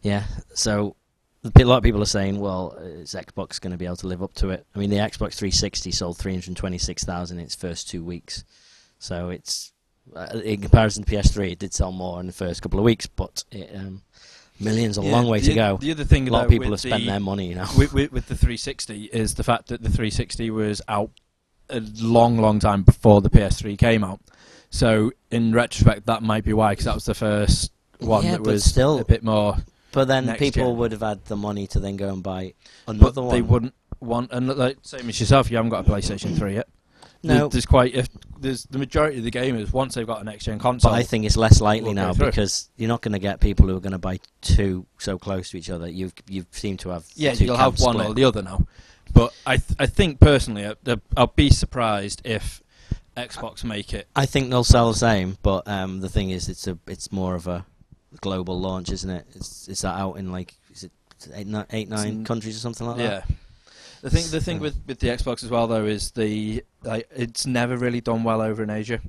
Yeah, 0.00 0.24
so 0.54 0.96
a 1.42 1.64
lot 1.64 1.78
of 1.78 1.82
people 1.82 2.02
are 2.02 2.06
saying, 2.06 2.40
well, 2.40 2.72
is 2.80 3.14
Xbox 3.14 3.60
going 3.60 3.72
to 3.72 3.76
be 3.76 3.84
able 3.84 3.96
to 3.96 4.06
live 4.06 4.22
up 4.22 4.34
to 4.34 4.50
it? 4.50 4.66
I 4.74 4.78
mean, 4.78 4.90
the 4.90 4.96
Xbox 4.96 5.34
360 5.34 5.92
sold 5.92 6.18
326,000 6.18 7.38
in 7.38 7.44
its 7.44 7.54
first 7.54 7.88
two 7.88 8.04
weeks. 8.04 8.44
So 8.98 9.30
it's, 9.30 9.72
in 10.44 10.60
comparison 10.60 11.04
to 11.04 11.10
PS3, 11.10 11.52
it 11.52 11.58
did 11.58 11.72
sell 11.74 11.92
more 11.92 12.20
in 12.20 12.26
the 12.26 12.32
first 12.32 12.62
couple 12.62 12.78
of 12.78 12.84
weeks, 12.84 13.06
but 13.06 13.44
it, 13.50 13.70
um, 13.74 14.02
millions 14.60 14.98
a 14.98 15.02
Yeah, 15.02 15.12
long 15.12 15.28
way 15.28 15.40
the, 15.40 15.48
to 15.48 15.54
go. 15.54 15.76
The 15.76 15.90
other 15.92 16.04
thing 16.04 16.28
A 16.28 16.32
lot 16.32 16.44
of 16.44 16.50
people 16.50 16.70
have 16.70 16.80
spent 16.80 17.02
the, 17.04 17.10
their 17.10 17.20
money, 17.20 17.48
you 17.48 17.54
know. 17.54 17.66
with, 17.76 17.92
with, 17.92 18.12
with 18.12 18.26
the 18.28 18.34
360 18.36 19.04
is 19.04 19.34
the 19.34 19.44
fact 19.44 19.68
that 19.68 19.82
the 19.82 19.88
360 19.88 20.50
was 20.50 20.82
out 20.88 21.10
a 21.70 21.80
long, 22.00 22.38
long 22.38 22.58
time 22.58 22.82
before 22.82 23.20
the 23.20 23.30
PS3 23.30 23.76
came 23.78 24.02
out. 24.02 24.20
So 24.70 25.12
in 25.30 25.52
retrospect, 25.52 26.06
that 26.06 26.22
might 26.22 26.44
be 26.44 26.52
why, 26.52 26.72
because 26.72 26.86
that 26.86 26.94
was 26.94 27.04
the 27.04 27.14
first 27.14 27.72
one 27.98 28.24
Yeah, 28.24 28.32
that 28.32 28.42
was 28.42 28.64
still- 28.64 28.98
a 28.98 29.04
bit 29.04 29.22
more. 29.22 29.56
But 29.92 30.06
then 30.06 30.26
people 30.36 30.64
gen. 30.70 30.76
would 30.76 30.92
have 30.92 31.00
had 31.00 31.24
the 31.24 31.36
money 31.36 31.66
to 31.68 31.80
then 31.80 31.96
go 31.96 32.10
and 32.12 32.22
buy 32.22 32.52
But 32.86 32.96
another 32.96 33.22
one. 33.22 33.34
they 33.34 33.40
wouldn't 33.42 33.74
want, 34.00 34.30
and 34.32 34.46
like 34.48 34.76
same 34.82 35.08
as 35.08 35.18
yourself, 35.18 35.50
you 35.50 35.56
haven't 35.56 35.70
got 35.70 35.86
a 35.88 35.90
PlayStation 35.90 36.36
3 36.36 36.54
yet. 36.54 36.68
No. 37.22 37.34
There- 37.34 37.48
there's 37.48 37.66
quite 37.66 37.94
a, 37.96 38.06
there's 38.40 38.64
the 38.64 38.78
majority 38.78 39.18
of 39.18 39.24
the 39.24 39.30
gamers 39.30 39.72
once 39.72 39.94
they've 39.94 40.06
got 40.06 40.20
a 40.20 40.24
next 40.24 40.44
gen 40.44 40.58
console. 40.58 40.92
But 40.92 40.98
I 40.98 41.02
think 41.02 41.24
it's 41.24 41.36
less 41.36 41.60
likely 41.60 41.86
We'll 41.92 41.94
now 41.94 42.12
because 42.14 42.70
you're 42.76 42.88
not 42.88 43.02
going 43.02 43.12
to 43.12 43.18
get 43.18 43.40
people 43.40 43.66
who 43.66 43.76
are 43.76 43.80
going 43.80 43.92
to 43.92 43.98
buy 43.98 44.20
two 44.40 44.86
so 44.98 45.18
close 45.18 45.50
to 45.50 45.56
each 45.58 45.68
other. 45.70 45.88
You've 45.88 46.12
you 46.28 46.46
seem 46.52 46.76
to 46.78 46.90
have 46.90 47.04
Yeah, 47.16 47.34
two 47.34 47.46
you'll 47.46 47.56
have 47.56 47.80
one 47.80 47.94
split. 47.96 48.08
or 48.10 48.14
the 48.14 48.24
other 48.24 48.42
now. 48.42 48.66
But 49.12 49.32
I 49.46 49.56
th- 49.56 49.76
I 49.80 49.86
think 49.86 50.20
personally, 50.20 50.66
I, 50.66 50.74
the- 50.84 51.00
I'll 51.16 51.26
be 51.34 51.50
surprised 51.50 52.22
if 52.24 52.62
Xbox 53.16 53.64
make 53.64 53.92
it. 53.92 54.06
I 54.14 54.26
think 54.26 54.50
they'll 54.50 54.62
sell 54.62 54.92
the 54.92 54.98
same, 54.98 55.38
but 55.42 55.66
um, 55.66 56.00
the 56.00 56.08
thing 56.08 56.30
is, 56.30 56.48
it's 56.48 56.68
a 56.68 56.78
it's 56.86 57.10
more 57.10 57.34
of 57.34 57.48
a 57.48 57.64
global 58.20 58.60
launch, 58.60 58.90
isn't 58.92 59.10
it? 59.10 59.26
It's 59.34 59.66
is 59.66 59.80
that 59.80 59.98
out 59.98 60.14
in 60.18 60.30
like 60.30 60.54
is 60.72 60.84
it 60.84 60.92
eight, 61.34 61.46
ni- 61.48 61.64
eight 61.70 61.88
nine 61.88 62.08
in- 62.08 62.24
countries 62.24 62.56
or 62.56 62.60
something 62.60 62.86
like 62.86 62.98
that? 62.98 63.02
Yeah. 63.28 63.34
The 64.00 64.10
thing, 64.10 64.24
the 64.30 64.40
thing 64.40 64.60
with, 64.60 64.80
with 64.86 65.00
the 65.00 65.08
Xbox 65.08 65.42
as 65.44 65.50
well 65.50 65.66
though 65.66 65.84
is 65.84 66.10
the 66.12 66.62
like 66.82 67.08
it's 67.14 67.46
never 67.46 67.76
really 67.76 68.00
done 68.00 68.22
well 68.24 68.40
over 68.40 68.62
in 68.62 68.70
Asia. 68.70 69.00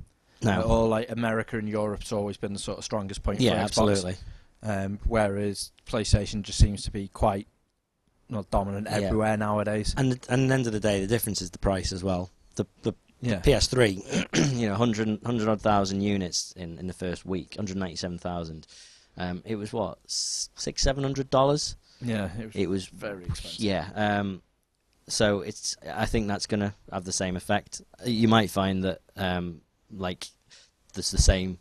No. 0.42 0.62
Or 0.62 0.88
like 0.88 1.10
America 1.10 1.58
and 1.58 1.68
Europe's 1.68 2.12
always 2.12 2.36
been 2.38 2.52
the 2.54 2.58
sort 2.58 2.78
of 2.78 2.84
strongest 2.84 3.22
point 3.22 3.40
yeah, 3.40 3.52
for 3.52 3.56
Xbox. 3.56 3.62
absolutely. 3.90 4.16
Um, 4.62 4.98
whereas 5.06 5.72
PlayStation 5.86 6.42
just 6.42 6.58
seems 6.58 6.82
to 6.84 6.90
be 6.90 7.08
quite 7.08 7.46
not 8.28 8.50
dominant 8.50 8.86
Yeah. 8.90 8.96
everywhere 9.06 9.36
nowadays. 9.36 9.94
And 9.96 10.12
and 10.28 10.42
at 10.44 10.48
the 10.48 10.54
end 10.54 10.66
of 10.66 10.72
the 10.72 10.80
day, 10.80 11.00
the 11.00 11.06
difference 11.06 11.42
is 11.42 11.50
the 11.50 11.58
price 11.58 11.92
as 11.92 12.02
well. 12.04 12.30
The 12.56 12.66
the 12.82 12.94
Yeah. 13.20 13.40
PS3, 13.40 14.54
you 14.58 14.66
know, 14.66 14.72
100, 14.72 15.08
100 15.22 15.48
odd 15.48 15.60
thousand 15.60 16.00
units 16.00 16.52
in, 16.56 16.78
in 16.78 16.86
the 16.86 16.94
first 16.94 17.26
week, 17.26 17.54
197,000. 17.56 18.66
Um, 19.18 19.42
it 19.44 19.56
was 19.56 19.72
what, 19.72 19.98
six, 20.06 20.80
seven 20.82 21.02
hundred 21.04 21.28
dollars? 21.28 21.76
Yeah, 22.00 22.30
it 22.38 22.46
was, 22.46 22.56
It 22.56 22.68
was 22.68 22.86
very 22.86 23.24
expensive. 23.26 23.60
Yeah. 23.60 23.88
Um, 23.94 24.40
so 25.10 25.40
it's. 25.40 25.76
I 25.92 26.06
think 26.06 26.26
that's 26.28 26.46
going 26.46 26.60
to 26.60 26.74
have 26.92 27.04
the 27.04 27.12
same 27.12 27.36
effect. 27.36 27.82
You 28.04 28.28
might 28.28 28.50
find 28.50 28.84
that, 28.84 29.00
um, 29.16 29.60
like, 29.92 30.28
there's 30.94 31.10
the 31.10 31.18
same. 31.18 31.58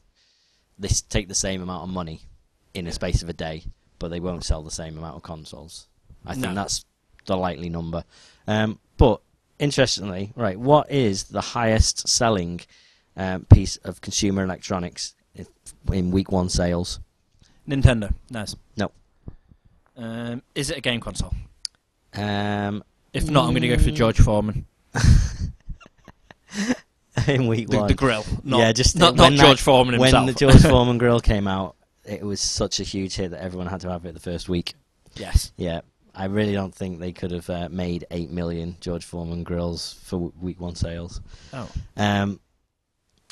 They 0.78 0.88
take 1.10 1.28
the 1.28 1.36
same 1.36 1.62
amount 1.62 1.84
of 1.84 1.90
money 1.90 2.22
in 2.74 2.88
a 2.88 2.92
space 2.92 3.22
of 3.22 3.30
a 3.30 3.34
day, 3.34 3.64
but 4.00 4.10
they 4.10 4.20
won't 4.20 4.46
sell 4.46 4.64
the 4.64 4.72
same 4.72 4.98
amount 4.98 5.18
of 5.18 5.24
consoles. 5.24 5.88
I 6.26 6.34
think 6.34 6.46
No. 6.46 6.54
that's 6.56 6.86
the 7.26 7.36
likely 7.36 7.70
number. 7.70 8.04
Um, 8.48 8.80
but 8.98 9.22
interestingly, 9.60 10.32
right, 10.36 10.58
what 10.60 10.90
is 10.92 11.26
the 11.26 11.42
highest 11.42 12.08
selling 12.08 12.62
um, 13.18 13.46
piece 13.46 13.76
of 13.78 14.00
consumer 14.02 14.44
electronics 14.44 15.16
in, 15.36 15.48
in 15.92 16.12
week 16.12 16.32
one 16.32 16.48
sales? 16.50 17.00
Nintendo. 17.68 18.14
Nice. 18.30 18.56
No. 18.78 18.92
Um, 19.98 20.42
is 20.56 20.70
it 20.70 20.78
a 20.78 20.82
game 20.82 21.02
console? 21.02 21.34
Um, 22.14 22.84
If 23.14 23.30
not, 23.30 23.46
I'm 23.46 23.52
going 23.52 23.62
to 23.64 23.68
go 23.70 23.78
for. 23.78 23.92
George 23.92 24.20
Foreman. 24.20 24.66
in 27.28 27.48
week 27.48 27.70
The, 27.70 27.78
one. 27.78 27.88
the 27.88 27.94
grill. 27.94 28.24
Not, 28.44 28.60
yeah, 28.60 28.72
just 28.72 28.96
not, 28.98 29.16
when 29.16 29.34
not 29.34 29.38
that- 29.42 29.46
George 29.48 29.62
Foreman 29.62 30.00
when 30.00 30.14
himself. 30.14 30.28
the 30.28 30.34
George 30.52 30.62
Foreman 30.62 30.98
grill 30.98 31.20
came 31.20 31.48
out, 31.48 31.76
it 32.06 32.24
was 32.24 32.40
such 32.40 32.80
a 32.80 32.84
huge 32.84 33.16
hit 33.16 33.32
that 33.32 33.42
everyone 33.44 33.68
had 33.68 33.82
to 33.82 33.90
have 33.90 34.06
it 34.06 34.14
the 34.14 34.20
first 34.20 34.50
week. 34.50 34.74
yes. 35.16 35.52
Yeah, 35.58 35.82
I 36.16 36.26
really 36.26 36.54
don't 36.54 36.74
think 36.74 37.00
they 37.00 37.12
could 37.12 37.32
have 37.32 37.50
uh, 37.50 37.70
made 37.70 38.06
eight 38.12 38.32
million 38.32 38.78
George 38.82 39.06
Foreman 39.06 39.44
grills 39.44 39.94
for 40.04 40.16
w- 40.16 40.34
week 40.42 40.60
one 40.60 40.76
sales. 40.76 41.22
Oh. 41.54 41.70
Um, 41.98 42.40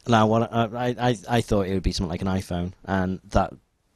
now, 0.08 0.28
what 0.28 0.54
I, 0.54 0.64
I 0.66 0.96
I 1.10 1.18
I 1.30 1.42
thought 1.42 1.68
it 1.68 1.74
would 1.74 1.84
be 1.84 1.92
something 1.92 2.10
like 2.12 2.22
an 2.22 2.28
iPhone, 2.28 2.72
and 2.86 3.20
that 3.32 3.52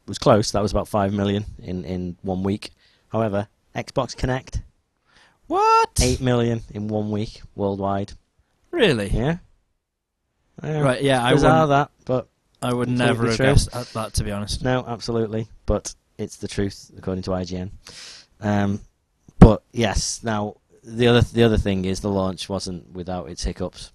was 0.07 0.17
close. 0.17 0.51
That 0.51 0.61
was 0.61 0.71
about 0.71 0.87
five 0.89 1.13
million 1.13 1.45
in 1.59 1.85
in 1.85 2.17
one 2.21 2.43
week. 2.43 2.71
However, 3.09 3.47
Xbox 3.75 4.15
Kinect 4.15 4.61
What? 5.51 5.99
eight 6.01 6.21
million 6.21 6.61
in 6.73 6.87
one 6.87 7.11
week 7.11 7.41
worldwide. 7.55 8.13
Really? 8.71 9.09
Yeah. 9.09 9.37
Right. 10.63 11.01
Yeah. 11.01 11.21
I 11.23 11.33
Bizarre 11.33 11.67
that, 11.67 11.91
but 12.05 12.29
I 12.61 12.73
would 12.73 12.87
never 12.87 13.27
have 13.27 13.35
true. 13.35 13.45
guessed 13.47 13.69
that. 13.93 14.13
To 14.13 14.23
be 14.23 14.31
honest. 14.31 14.63
No, 14.63 14.85
absolutely. 14.87 15.47
But 15.65 15.93
it's 16.17 16.37
the 16.37 16.47
truth 16.47 16.91
according 16.97 17.23
to 17.23 17.31
IGN. 17.31 17.71
Um, 18.39 18.79
but 19.39 19.63
yes, 19.73 20.21
now 20.23 20.55
the 20.83 21.07
other 21.07 21.21
the 21.21 21.43
other 21.43 21.57
thing 21.57 21.83
is 21.83 21.99
the 21.99 22.09
launch 22.09 22.47
wasn't 22.47 22.93
without 22.93 23.29
its 23.29 23.43
hiccups. 23.43 23.91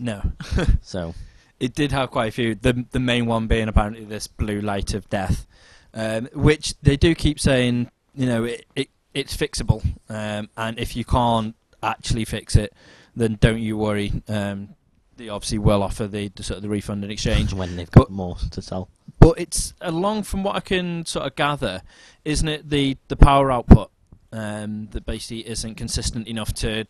No. 0.00 0.20
So 0.82 1.14
It 1.60 1.74
did 1.74 1.92
have 1.92 2.10
quite 2.10 2.26
a 2.30 2.32
few. 2.32 2.54
The 2.56 2.84
the 2.90 2.98
main 3.00 3.26
one 3.26 3.46
being 3.46 3.68
apparently 3.68 4.04
this 4.04 4.26
blue 4.26 4.60
light 4.60 4.94
of 4.94 5.08
death, 5.10 5.46
um, 5.94 6.28
which 6.34 6.74
they 6.82 6.96
do 6.96 7.14
keep 7.14 7.38
saying. 7.38 7.90
You 8.14 8.26
know, 8.26 8.44
it, 8.44 8.64
it 8.74 8.88
it's 9.16 9.36
fixable, 9.36 9.82
um, 10.08 10.50
and 10.56 10.78
if 10.78 10.94
you 10.94 11.04
can't 11.04 11.56
actually 11.82 12.24
fix 12.26 12.54
it, 12.54 12.72
then 13.16 13.38
don't 13.40 13.60
you 13.60 13.76
worry. 13.76 14.12
Um, 14.28 14.74
they 15.16 15.30
obviously 15.30 15.56
will 15.56 15.82
offer 15.82 16.06
the, 16.06 16.28
the 16.28 16.42
sort 16.42 16.58
of 16.58 16.62
the 16.62 16.68
refund 16.68 17.02
and 17.02 17.10
exchange. 17.10 17.52
when 17.60 17.76
they've 17.76 17.90
got 17.90 18.08
But- 18.08 18.10
more 18.10 18.36
to 18.50 18.60
sell. 18.62 18.88
But 19.18 19.40
it's 19.40 19.72
along 19.80 20.24
from 20.24 20.44
what 20.44 20.54
I 20.56 20.60
can 20.60 21.06
sort 21.06 21.26
of 21.26 21.34
gather, 21.34 21.82
isn't 22.24 22.46
it? 22.46 22.68
The 22.68 22.98
the 23.08 23.16
power 23.16 23.50
output 23.50 23.90
um, 24.30 24.88
that 24.92 25.06
basically 25.06 25.48
isn't 25.48 25.76
consistent 25.76 26.28
enough 26.28 26.52
to 26.54 26.86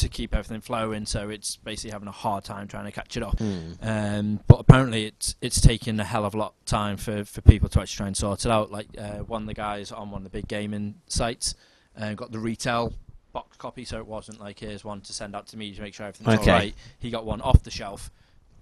to 0.00 0.08
keep 0.08 0.34
everything 0.34 0.60
flowing. 0.60 1.06
So 1.06 1.28
it's 1.30 1.56
basically 1.56 1.92
having 1.92 2.08
a 2.08 2.12
hard 2.12 2.44
time 2.44 2.68
trying 2.68 2.84
to 2.84 2.92
catch 2.92 3.16
it 3.16 3.22
up. 3.22 3.38
Hmm. 3.38 3.72
Um, 3.82 4.40
but 4.46 4.60
apparently, 4.60 5.06
it's 5.06 5.34
it's 5.40 5.60
taken 5.60 5.98
a 6.00 6.04
hell 6.04 6.24
of 6.24 6.34
a 6.34 6.38
lot 6.38 6.54
of 6.60 6.64
time 6.66 6.96
for, 6.96 7.24
for 7.24 7.40
people 7.40 7.68
to 7.70 7.80
actually 7.80 7.96
try 7.96 8.06
and 8.08 8.16
sort 8.16 8.44
it 8.44 8.50
out. 8.50 8.70
Like 8.70 8.88
uh, 8.98 9.18
one 9.18 9.42
of 9.42 9.48
the 9.48 9.54
guys 9.54 9.90
on 9.92 10.10
one 10.10 10.20
of 10.20 10.24
the 10.24 10.30
big 10.30 10.48
gaming 10.48 10.96
sites 11.06 11.54
uh, 11.98 12.14
got 12.14 12.32
the 12.32 12.38
retail 12.38 12.92
box 13.32 13.56
copy, 13.56 13.84
so 13.84 13.98
it 13.98 14.06
wasn't 14.06 14.40
like 14.40 14.58
here's 14.58 14.84
one 14.84 15.00
to 15.02 15.12
send 15.12 15.36
out 15.36 15.46
to 15.48 15.56
me 15.56 15.72
to 15.72 15.80
make 15.80 15.94
sure 15.94 16.06
everything's 16.06 16.40
Okay. 16.40 16.50
all 16.50 16.58
right. 16.58 16.74
He 16.98 17.10
got 17.10 17.24
one 17.24 17.40
off 17.40 17.62
the 17.62 17.70
shelf, 17.70 18.10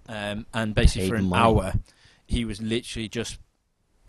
um, 0.07 0.45
and 0.53 0.75
basically 0.75 1.03
Paid 1.03 1.09
for 1.09 1.15
an 1.15 1.25
money. 1.29 1.41
hour, 1.43 1.73
he 2.27 2.45
was 2.45 2.61
literally 2.61 3.07
just 3.09 3.39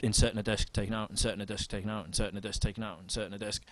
inserting 0.03 0.39
a 0.39 0.43
disc, 0.43 0.73
taking 0.73 0.95
out, 0.95 1.11
inserting 1.11 1.41
a 1.41 1.47
disc, 1.47 1.69
taking 1.71 1.91
out, 1.91 2.07
inserting 2.07 2.37
a 2.37 2.41
disc, 2.41 2.61
taking 2.61 2.85
out, 2.85 2.99
inserting 3.03 3.33
a 3.35 3.39
disc, 3.39 3.63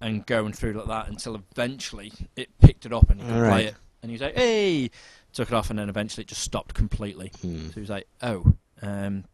and 0.00 0.24
going 0.26 0.52
through 0.52 0.72
like 0.72 0.86
that 0.86 1.08
until 1.08 1.34
eventually 1.34 2.12
it 2.36 2.48
picked 2.58 2.86
it 2.86 2.92
up 2.92 3.10
and 3.10 3.20
he 3.20 3.26
could 3.26 3.48
play 3.48 3.66
it. 3.66 3.74
And 4.02 4.10
he 4.10 4.14
was 4.14 4.22
like, 4.22 4.36
"Hey!" 4.36 4.90
Took 5.32 5.48
it 5.52 5.54
off, 5.54 5.70
and 5.70 5.78
then 5.78 5.88
eventually 5.88 6.22
it 6.22 6.28
just 6.28 6.42
stopped 6.42 6.74
completely. 6.74 7.30
Hmm. 7.40 7.66
So 7.68 7.74
he 7.74 7.80
was 7.80 7.90
like, 7.90 8.08
"Oh, 8.22 8.54
um, 8.82 9.24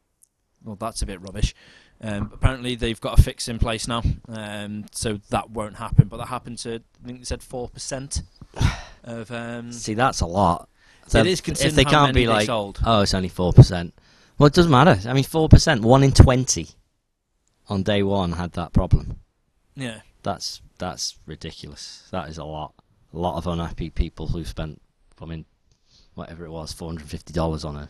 well, 0.64 0.76
that's 0.76 1.02
a 1.02 1.06
bit 1.06 1.20
rubbish." 1.22 1.54
Um, 2.02 2.30
apparently, 2.34 2.74
they've 2.74 3.00
got 3.00 3.18
a 3.18 3.22
fix 3.22 3.48
in 3.48 3.58
place 3.58 3.88
now, 3.88 4.02
um, 4.28 4.84
so 4.92 5.20
that 5.30 5.50
won't 5.50 5.76
happen. 5.76 6.08
But 6.08 6.18
that 6.18 6.28
happened 6.28 6.58
to 6.58 6.74
I 7.02 7.06
think 7.06 7.20
they 7.20 7.24
said 7.24 7.42
four 7.42 7.68
percent 7.68 8.22
of. 9.04 9.30
Um, 9.30 9.72
See, 9.72 9.94
that's 9.94 10.20
a 10.20 10.26
lot. 10.26 10.68
So 11.06 11.20
it 11.20 11.26
is 11.26 11.40
if 11.40 11.74
they 11.74 11.84
can't 11.84 12.12
be 12.12 12.26
they 12.26 12.32
like, 12.32 12.46
sold. 12.46 12.80
oh, 12.84 13.02
it's 13.02 13.14
only 13.14 13.28
four 13.28 13.52
percent. 13.52 13.94
Well, 14.38 14.48
it 14.48 14.52
doesn't 14.52 14.72
matter. 14.72 14.98
I 15.08 15.12
mean, 15.12 15.24
four 15.24 15.48
percent, 15.48 15.82
one 15.82 16.02
in 16.02 16.12
twenty, 16.12 16.68
on 17.68 17.82
day 17.82 18.02
one 18.02 18.32
had 18.32 18.52
that 18.52 18.72
problem. 18.72 19.20
Yeah, 19.76 20.00
That's 20.26 20.60
that's 20.78 21.18
ridiculous. 21.24 22.08
That 22.10 22.28
is 22.28 22.36
a 22.36 22.44
lot. 22.44 22.74
A 23.14 23.16
lot 23.16 23.36
of 23.36 23.46
unhappy 23.46 23.90
people 23.90 24.26
who 24.26 24.44
spent, 24.44 24.82
I 25.22 25.24
mean, 25.24 25.44
whatever 26.16 26.44
it 26.44 26.50
was, 26.50 26.72
four 26.72 26.88
hundred 26.88 27.08
fifty 27.08 27.32
dollars 27.32 27.64
on 27.64 27.76
a 27.76 27.88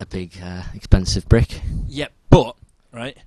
a 0.00 0.06
big 0.06 0.38
uh, 0.42 0.62
expensive 0.74 1.28
brick. 1.28 1.60
Yep, 1.88 2.10
but 2.30 2.56
right, 2.90 3.18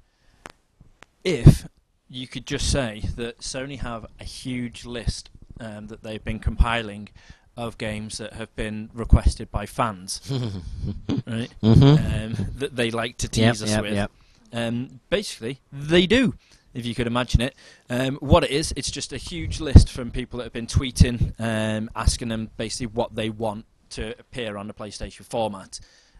if 1.23 1.67
you 2.09 2.27
could 2.27 2.47
just 2.47 2.71
say 2.71 3.03
that 3.15 3.41
Sony 3.41 3.77
have 3.79 4.07
a 4.19 4.23
huge 4.23 4.83
list 4.83 5.29
um, 5.59 5.85
that 5.85 6.01
they've 6.01 6.23
been 6.25 6.39
compiling 6.39 7.09
of 7.55 7.77
games 7.77 8.17
that 8.17 8.33
have 8.33 8.55
been 8.55 8.89
requested 8.91 9.51
by 9.51 9.67
fans, 9.67 10.19
right? 11.27 11.53
Mm-hmm. 11.61 12.39
Um, 12.41 12.47
that 12.55 12.75
they 12.75 12.89
like 12.89 13.17
to 13.17 13.29
tease 13.29 13.61
Yep, 13.61 13.67
us 13.67 13.69
yep, 13.69 13.81
with. 13.83 13.93
yep. 13.93 14.11
Um, 14.51 14.99
basically, 15.11 15.59
they 15.71 16.07
do. 16.07 16.33
If 16.77 16.85
you 16.85 16.93
could 16.93 17.07
imagine 17.07 17.41
it, 17.41 17.55
um, 17.89 18.17
what 18.17 18.43
it 18.43 18.51
is, 18.51 18.71
it's 18.77 18.91
just 18.91 19.11
a 19.11 19.17
huge 19.17 19.59
list 19.59 19.89
from 19.89 20.11
people 20.11 20.37
that 20.37 20.43
have 20.43 20.53
been 20.53 20.67
tweeting, 20.67 21.33
um, 21.39 21.89
asking 21.95 22.27
them 22.27 22.51
basically 22.55 22.85
what 22.85 23.15
they 23.15 23.31
want 23.31 23.65
to 23.89 24.11
appear 24.19 24.57
on 24.57 24.67
the 24.67 24.75
PlayStation 24.75 25.25
format. 25.25 25.79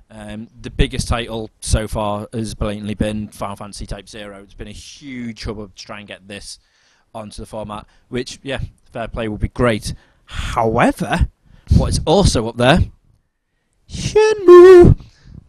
Um, 0.10 0.48
the 0.60 0.72
biggest 0.72 1.08
title 1.08 1.52
so 1.60 1.88
far 1.88 2.28
has 2.34 2.56
blatantly 2.56 2.96
been 2.96 3.28
Final 3.28 3.56
Fantasy 3.56 3.86
Type 3.86 4.10
Zero. 4.10 4.42
It's 4.42 4.56
been 4.56 4.68
a 4.68 4.72
huge 4.72 5.44
hubbub 5.44 5.76
to 5.76 5.86
try 5.86 6.00
and 6.00 6.08
get 6.08 6.28
this 6.28 6.58
onto 7.14 7.40
the 7.40 7.46
format, 7.46 7.86
which, 8.10 8.40
yeah, 8.42 8.62
fair 8.92 9.08
play 9.08 9.28
will 9.28 9.38
be 9.38 9.50
great. 9.50 9.94
However, 10.26 11.30
what 11.76 11.90
is 11.90 12.02
also 12.08 12.48
up 12.48 12.58
there, 12.58 12.80
Shenmue. 13.88 15.07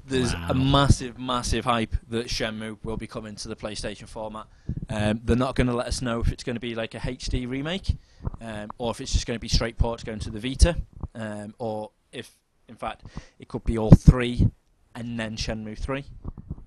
There's 0.09 0.35
Wow. 0.35 0.47
a 0.51 0.55
massive, 0.55 1.19
massive 1.19 1.65
hype 1.65 1.95
that 2.09 2.27
Shenmue 2.29 2.79
will 2.83 2.97
be 2.97 3.07
coming 3.07 3.37
to 3.37 3.49
the 3.49 3.57
PlayStation 3.57 4.09
format. 4.09 4.47
Um, 4.89 5.21
they're 5.23 5.37
not 5.37 5.55
going 5.55 5.67
to 5.67 5.75
let 5.75 5.87
us 5.87 6.01
know 6.01 6.21
if 6.21 6.33
it's 6.33 6.45
going 6.45 6.57
to 6.57 6.61
be 6.61 6.75
like 6.75 6.95
a 6.95 6.99
HD 6.99 7.47
remake, 7.47 7.97
um, 8.41 8.71
or 8.79 8.91
if 8.91 9.01
it's 9.01 9.13
just 9.13 9.27
going 9.27 9.37
to 9.37 9.41
be 9.41 9.49
straight 9.49 9.77
ports 9.77 10.03
going 10.05 10.19
to 10.21 10.31
the 10.31 10.41
Vita, 10.41 10.77
um, 11.15 11.55
or 11.59 11.91
if, 12.13 12.31
in 12.69 12.75
fact, 12.77 13.05
it 13.39 13.49
could 13.49 13.65
be 13.65 13.77
all 13.77 13.91
three 13.91 14.49
and 14.95 15.19
then 15.21 15.37
Shenmue 15.37 15.79
3. 15.79 16.05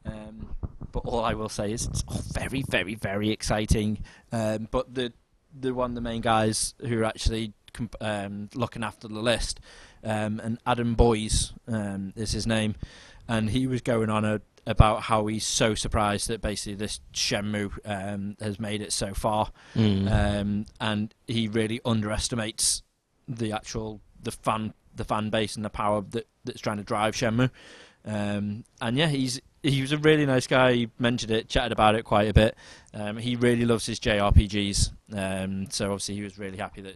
Um, 0.06 0.56
but 0.92 1.00
all 1.06 1.24
I 1.24 1.34
will 1.34 1.50
say 1.50 1.72
is 1.72 1.86
it's 1.88 2.04
all 2.08 2.22
very, 2.34 2.64
very, 2.70 2.96
very 2.96 3.30
exciting. 3.32 4.04
Um, 4.32 4.68
but 4.72 4.94
the 4.94 5.14
the 5.58 5.74
one 5.74 5.92
of 5.92 5.96
the 5.96 6.02
main 6.02 6.22
guys 6.22 6.74
who 6.80 7.00
are 7.02 7.04
actually 7.04 7.52
comp- 7.74 7.98
um, 8.00 8.50
looking 8.56 8.84
after 8.86 9.08
the 9.10 9.20
list, 9.20 9.60
um, 10.04 10.40
and 10.42 10.60
Adam 10.66 10.96
Boyes 10.96 11.52
um, 11.68 12.14
is 12.16 12.32
his 12.32 12.48
name, 12.48 12.76
and 13.28 13.50
he 13.50 13.68
was 13.68 13.82
going 13.82 14.10
on 14.10 14.26
a, 14.26 14.42
about 14.68 15.02
how 15.04 15.26
he's 15.28 15.46
so 15.46 15.74
surprised 15.76 16.28
that 16.28 16.42
basically 16.42 16.76
this 16.76 17.00
Shenmue 17.14 17.72
um, 17.86 18.36
has 18.40 18.60
made 18.60 18.82
it 18.82 18.92
so 18.94 19.14
far, 19.14 19.52
Mm. 19.76 20.12
um, 20.42 20.66
and 20.80 21.14
he 21.28 21.48
really 21.48 21.80
underestimates 21.86 22.84
the 23.28 23.52
actual 23.54 24.02
the 24.22 24.32
fan 24.32 24.74
the 24.96 25.06
fan 25.06 25.30
base 25.30 25.56
and 25.56 25.64
the 25.64 25.70
power 25.70 26.02
that 26.12 26.28
that's 26.44 26.60
trying 26.62 26.78
to 26.78 26.84
drive 26.84 27.16
Shenmue. 27.16 27.50
Um, 28.06 28.64
and 28.82 28.98
yeah, 28.98 29.08
he's 29.08 29.40
he 29.64 29.82
was 29.82 29.92
a 29.92 29.98
really 29.98 30.26
nice 30.26 30.48
guy. 30.48 30.74
He 30.74 30.90
mentioned 31.00 31.32
it, 31.32 31.48
chatted 31.48 31.72
about 31.72 31.96
it 31.96 32.04
quite 32.04 32.28
a 32.28 32.34
bit. 32.34 32.56
Um, 32.94 33.18
he 33.18 33.36
really 33.36 33.64
loves 33.66 33.86
his 33.86 34.00
JRPGs, 34.00 34.92
um, 35.14 35.70
so 35.70 35.86
obviously 35.92 36.16
he 36.16 36.24
was 36.24 36.38
really 36.40 36.58
happy 36.58 36.82
that 36.82 36.96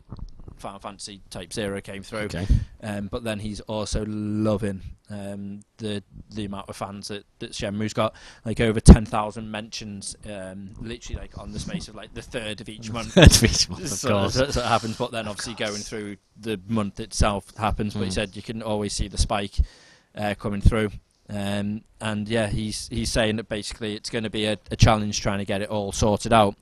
Final 0.58 0.80
Fantasy 0.80 1.22
Type 1.30 1.52
Zero 1.54 1.82
came 1.82 2.04
through. 2.04 2.20
okay. 2.26 2.48
Um, 2.82 3.08
but 3.08 3.24
then 3.24 3.40
he's 3.40 3.60
also 3.62 4.06
loving 4.08 4.82
um, 5.10 5.62
the 5.78 6.04
the 6.34 6.46
amount 6.46 6.70
of 6.70 6.76
fans 6.76 7.08
that, 7.10 7.26
that 7.40 7.54
Shenmue's 7.56 7.94
got, 7.94 8.14
like 8.46 8.60
over 8.60 8.80
ten 8.80 9.06
thousand 9.06 9.50
mentions, 9.52 10.16
um, 10.30 10.72
literally 10.80 11.20
like 11.22 11.38
on 11.38 11.52
the 11.52 11.60
space 11.60 11.88
of 11.88 11.96
like 11.96 12.14
the 12.14 12.22
third 12.22 12.62
of 12.62 12.70
each 12.70 12.92
month. 12.94 13.14
That's 13.16 13.44
each 13.44 13.70
month, 13.70 13.84
of 13.84 13.90
So 13.90 14.10
course. 14.10 14.34
that's 14.36 14.56
what 14.56 14.66
happens, 14.66 14.98
but 14.98 15.12
then 15.12 15.28
obviously 15.28 15.54
going 15.54 15.82
through 15.82 16.18
the 16.40 16.60
month 16.68 17.00
itself 17.00 17.56
happens. 17.58 17.94
But 17.94 18.02
he 18.04 18.10
Mm. 18.10 18.14
said 18.14 18.36
you 18.36 18.42
can 18.42 18.62
always 18.62 18.94
see 18.94 19.08
the 19.08 19.18
spike 19.18 19.56
uh, 20.16 20.36
coming 20.38 20.62
through. 20.62 20.92
Um, 21.28 21.82
and 22.00 22.28
yeah, 22.30 22.48
he's 22.48 22.88
he's 22.90 23.12
saying 23.12 23.38
that 23.38 23.50
basically 23.50 23.96
it's 23.96 24.12
going 24.12 24.26
to 24.26 24.30
be 24.30 24.46
a, 24.46 24.60
a 24.70 24.76
challenge 24.76 25.22
trying 25.22 25.40
to 25.40 25.46
get 25.46 25.62
it 25.64 25.70
all 25.70 25.92
sorted 25.92 26.32
out 26.34 26.56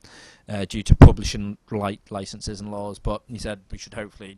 uh, 0.50 0.66
due 0.66 0.84
to 0.84 0.96
publishing 0.96 1.58
li- 1.72 2.00
licenses 2.10 2.60
and 2.62 2.72
laws. 2.72 3.00
But 3.00 3.22
he 3.28 3.38
said 3.38 3.62
we 3.72 3.78
should 3.78 3.94
hopefully 3.94 4.38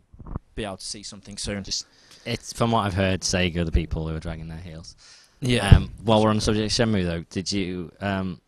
be 0.54 0.64
able 0.64 0.76
to 0.78 0.84
see 0.84 1.02
something 1.02 1.36
soon. 1.36 1.62
Just 1.64 1.86
it's 2.24 2.52
from 2.52 2.70
what 2.70 2.80
I've 2.86 2.94
heard, 2.94 3.20
Sega 3.20 3.58
are 3.58 3.64
the 3.64 3.72
people 3.72 4.08
who 4.08 4.14
are 4.14 4.20
dragging 4.20 4.48
their 4.48 4.58
heels. 4.58 4.96
yeah, 5.40 5.68
Um, 5.76 5.90
while 6.02 6.22
we're 6.22 6.30
on 6.30 6.36
the 6.36 6.42
subject 6.42 6.78
of 6.78 6.88
Shenmue, 6.88 7.04
though, 7.04 7.24
did 7.30 7.50
you 7.52 7.92
um, 8.00 8.40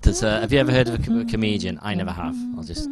does 0.00 0.22
uh, 0.22 0.40
have 0.40 0.52
you 0.52 0.58
ever 0.60 0.70
heard 0.72 0.88
of 0.88 0.94
a, 0.94 1.02
com- 1.02 1.20
a 1.20 1.24
comedian? 1.24 1.78
I 1.82 1.94
never 1.94 2.12
have. 2.12 2.36
I'll 2.56 2.62
just 2.64 2.88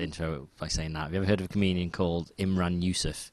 intro 0.00 0.34
it 0.34 0.58
by 0.58 0.68
saying 0.68 0.92
that. 0.94 1.00
Have 1.04 1.12
you 1.12 1.18
ever 1.18 1.26
heard 1.26 1.40
of 1.40 1.46
a 1.46 1.48
comedian 1.48 1.90
called 1.90 2.30
Imran 2.38 2.82
Yusuf? 2.82 3.30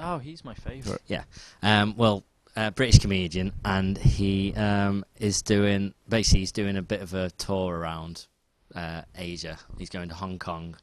Oh, 0.00 0.18
he's 0.18 0.44
my 0.44 0.54
favourite. 0.54 1.00
Yeah. 1.06 1.24
Um, 1.62 1.94
well, 1.96 2.24
uh, 2.56 2.70
British 2.70 2.98
comedian, 3.00 3.52
and 3.64 3.96
he 3.98 4.52
um, 4.54 5.04
is 5.18 5.42
doing 5.42 5.94
basically 6.08 6.40
he's 6.40 6.52
doing 6.52 6.76
a 6.76 6.82
bit 6.82 7.00
of 7.02 7.14
a 7.14 7.30
tour 7.30 7.76
around 7.76 8.26
uh, 8.74 9.02
Asia. 9.16 9.58
He's 9.78 9.90
going 9.90 10.08
to 10.08 10.14
Hong 10.14 10.38
Kong, 10.38 10.76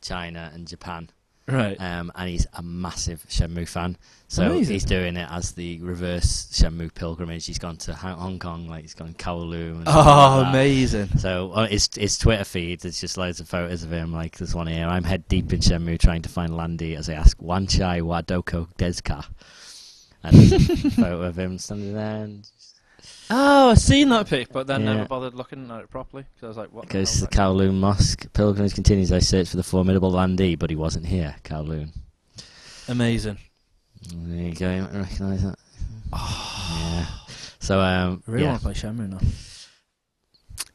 China, 0.00 0.50
and 0.54 0.66
Japan. 0.66 1.10
Right. 1.48 1.76
Um, 1.80 2.12
and 2.14 2.30
he's 2.30 2.46
a 2.54 2.62
massive 2.62 3.24
Shenmue 3.28 3.68
fan. 3.68 3.96
So 4.28 4.46
Amazing. 4.46 4.72
he's 4.72 4.84
doing 4.84 5.16
it 5.16 5.28
as 5.30 5.52
the 5.52 5.80
reverse 5.80 6.46
Shenmue 6.52 6.94
pilgrimage. 6.94 7.46
He's 7.46 7.58
gone 7.58 7.76
to 7.78 7.94
Hong 7.94 8.38
Kong, 8.38 8.68
like 8.68 8.82
he's 8.82 8.94
gone 8.94 9.14
Kowloon. 9.14 9.78
And 9.78 9.88
oh, 9.88 10.40
like 10.42 10.48
amazing. 10.48 11.08
So 11.18 11.52
on 11.52 11.68
his 11.68 11.88
his 11.96 12.16
Twitter 12.16 12.44
feed, 12.44 12.80
there's 12.80 13.00
just 13.00 13.16
loads 13.16 13.40
of 13.40 13.48
photos 13.48 13.82
of 13.82 13.92
him. 13.92 14.12
Like 14.12 14.38
there's 14.38 14.54
one 14.54 14.68
here. 14.68 14.86
I'm 14.86 15.04
head 15.04 15.26
deep 15.26 15.52
in 15.52 15.60
Shenmue 15.60 15.98
trying 15.98 16.22
to 16.22 16.28
find 16.28 16.56
Lan 16.56 16.76
Di 16.76 16.94
as 16.94 17.08
I 17.08 17.14
ask 17.14 17.36
Wanchai 17.38 18.02
Wadoko 18.02 18.68
Deska. 18.76 19.26
And 20.22 20.92
photo 20.94 21.22
of 21.22 21.36
him 21.36 21.58
standing 21.58 21.94
there 21.94 22.22
and 22.22 22.48
Oh, 23.30 23.70
I've 23.70 23.78
seen 23.78 24.08
that 24.10 24.28
pic, 24.28 24.52
but 24.52 24.66
then 24.66 24.82
Yeah. 24.82 24.94
never 24.94 25.08
bothered 25.08 25.34
looking 25.34 25.70
at 25.70 25.80
it 25.80 25.90
properly 25.90 26.24
because 26.34 26.44
I 26.44 26.48
was 26.48 26.56
like, 26.56 26.72
"What?" 26.72 26.88
the 26.88 26.92
goes 26.92 27.10
to 27.12 27.18
hell's 27.18 27.20
the 27.20 27.26
that? 27.36 27.42
Kowloon 27.42 27.74
Mosque. 27.80 28.32
Pilgrimage 28.32 28.74
continues. 28.74 29.10
I 29.12 29.18
search 29.20 29.48
for 29.48 29.56
the 29.56 29.62
formidable 29.62 30.10
Lan 30.10 30.36
Di, 30.36 30.54
but 30.54 30.70
he 30.70 30.76
wasn't 30.76 31.06
here. 31.06 31.36
Kowloon. 31.44 31.90
Amazing. 32.88 33.38
There 34.12 34.42
you 34.48 34.54
go. 34.54 34.74
You 34.74 34.82
might 34.82 34.94
recognise 34.94 35.42
that. 35.42 35.58
Yeah. 36.72 37.06
So 37.60 37.80
um, 37.80 38.22
I 38.26 38.30
really 38.30 38.44
yeah. 38.44 38.50
want 38.50 38.62
to 38.62 38.64
play 38.66 38.74
Shenmue 38.74 39.08
now. 39.10 39.18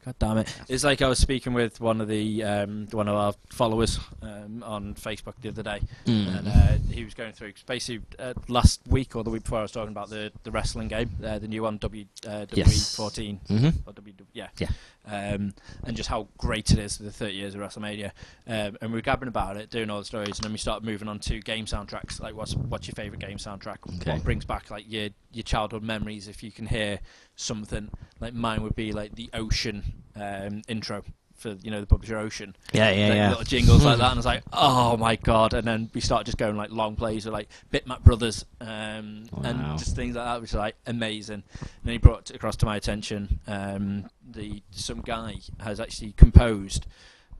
God 0.04 0.14
damn 0.18 0.38
it! 0.38 0.54
It's 0.68 0.84
like 0.84 1.02
I 1.02 1.08
was 1.08 1.18
speaking 1.18 1.52
with 1.54 1.80
one 1.80 2.00
of 2.00 2.08
the 2.08 2.42
um, 2.44 2.86
one 2.92 3.08
of 3.08 3.14
our 3.16 3.34
followers 3.50 3.98
um, 4.22 4.62
on 4.62 4.94
Facebook 4.94 5.34
the 5.42 5.48
other 5.50 5.62
day, 5.62 5.80
Mm. 6.06 6.38
and 6.38 6.48
uh, 6.48 6.92
he 6.94 7.04
was 7.04 7.14
going 7.14 7.32
through 7.32 7.52
basically 7.66 8.04
uh, 8.18 8.32
last 8.48 8.80
week 8.86 9.16
or 9.16 9.24
the 9.24 9.30
week 9.30 9.42
before 9.42 9.58
I 9.58 9.62
was 9.62 9.72
talking 9.72 9.90
about 9.90 10.08
the, 10.08 10.32
the 10.44 10.50
wrestling 10.50 10.88
game, 10.88 11.10
uh, 11.24 11.38
the 11.40 11.48
new 11.48 11.62
one 11.64 11.78
W 11.78 12.04
uh, 12.26 12.46
Yes. 12.52 12.96
W14 12.96 13.38
Mhm. 13.48 13.74
or 13.86 13.92
W 13.92 14.14
yeah 14.32 14.48
Yeah. 14.58 14.68
Um, 15.08 15.54
and 15.84 15.96
just 15.96 16.08
how 16.08 16.28
great 16.38 16.70
it 16.70 16.78
is 16.78 16.96
for 16.96 17.02
the 17.02 17.12
30 17.12 17.34
years 17.34 17.54
of 17.54 17.60
WrestleMania. 17.60 18.12
Um, 18.46 18.76
and 18.80 18.90
we 18.90 18.98
were 18.98 19.02
gabbing 19.02 19.28
about 19.28 19.56
it, 19.56 19.70
doing 19.70 19.90
all 19.90 19.98
the 19.98 20.04
stories, 20.04 20.38
and 20.38 20.44
then 20.44 20.52
we 20.52 20.58
started 20.58 20.84
moving 20.84 21.08
on 21.08 21.18
to 21.20 21.40
game 21.40 21.66
soundtracks. 21.66 22.20
Like, 22.20 22.34
what's 22.34 22.54
what's 22.54 22.86
your 22.86 22.94
favorite 22.94 23.20
game 23.20 23.38
soundtrack? 23.38 23.78
Okay. 23.96 24.12
What 24.12 24.24
brings 24.24 24.44
back 24.44 24.70
like 24.70 24.84
your 24.88 25.08
your 25.32 25.44
childhood 25.44 25.82
memories? 25.82 26.28
If 26.28 26.42
you 26.42 26.52
can 26.52 26.66
hear 26.66 27.00
something, 27.36 27.90
like 28.20 28.34
mine 28.34 28.62
would 28.62 28.76
be 28.76 28.92
like 28.92 29.14
the 29.14 29.30
Ocean 29.32 30.04
um, 30.14 30.62
intro 30.68 31.02
for 31.38 31.56
you 31.62 31.70
know 31.70 31.80
the 31.80 31.86
publisher 31.86 32.18
Ocean 32.18 32.54
Yeah, 32.72 32.90
yeah, 32.90 33.06
like, 33.08 33.16
yeah. 33.16 33.28
little 33.30 33.44
jingles 33.44 33.84
like 33.84 33.98
that, 33.98 34.04
and 34.10 34.14
I 34.14 34.16
was 34.16 34.26
like, 34.26 34.42
oh 34.52 34.96
my 34.96 35.16
god! 35.16 35.54
And 35.54 35.66
then 35.66 35.90
we 35.94 36.00
started 36.00 36.24
just 36.26 36.36
going 36.38 36.56
like 36.56 36.70
long 36.70 36.96
plays 36.96 37.24
with 37.24 37.32
like 37.32 37.48
Bitmap 37.72 38.02
Brothers 38.02 38.44
um, 38.60 39.24
Wow. 39.32 39.42
and 39.44 39.78
just 39.78 39.96
things 39.96 40.16
like 40.16 40.24
that, 40.26 40.40
which 40.40 40.50
is 40.50 40.56
like 40.56 40.76
amazing. 40.86 41.42
And 41.60 41.70
then 41.84 41.92
he 41.92 41.98
brought 41.98 42.30
across 42.30 42.56
to 42.56 42.66
my 42.66 42.76
attention 42.76 43.40
um, 43.46 44.10
the 44.30 44.62
some 44.72 45.00
guy 45.00 45.36
has 45.60 45.80
actually 45.80 46.12
composed, 46.12 46.86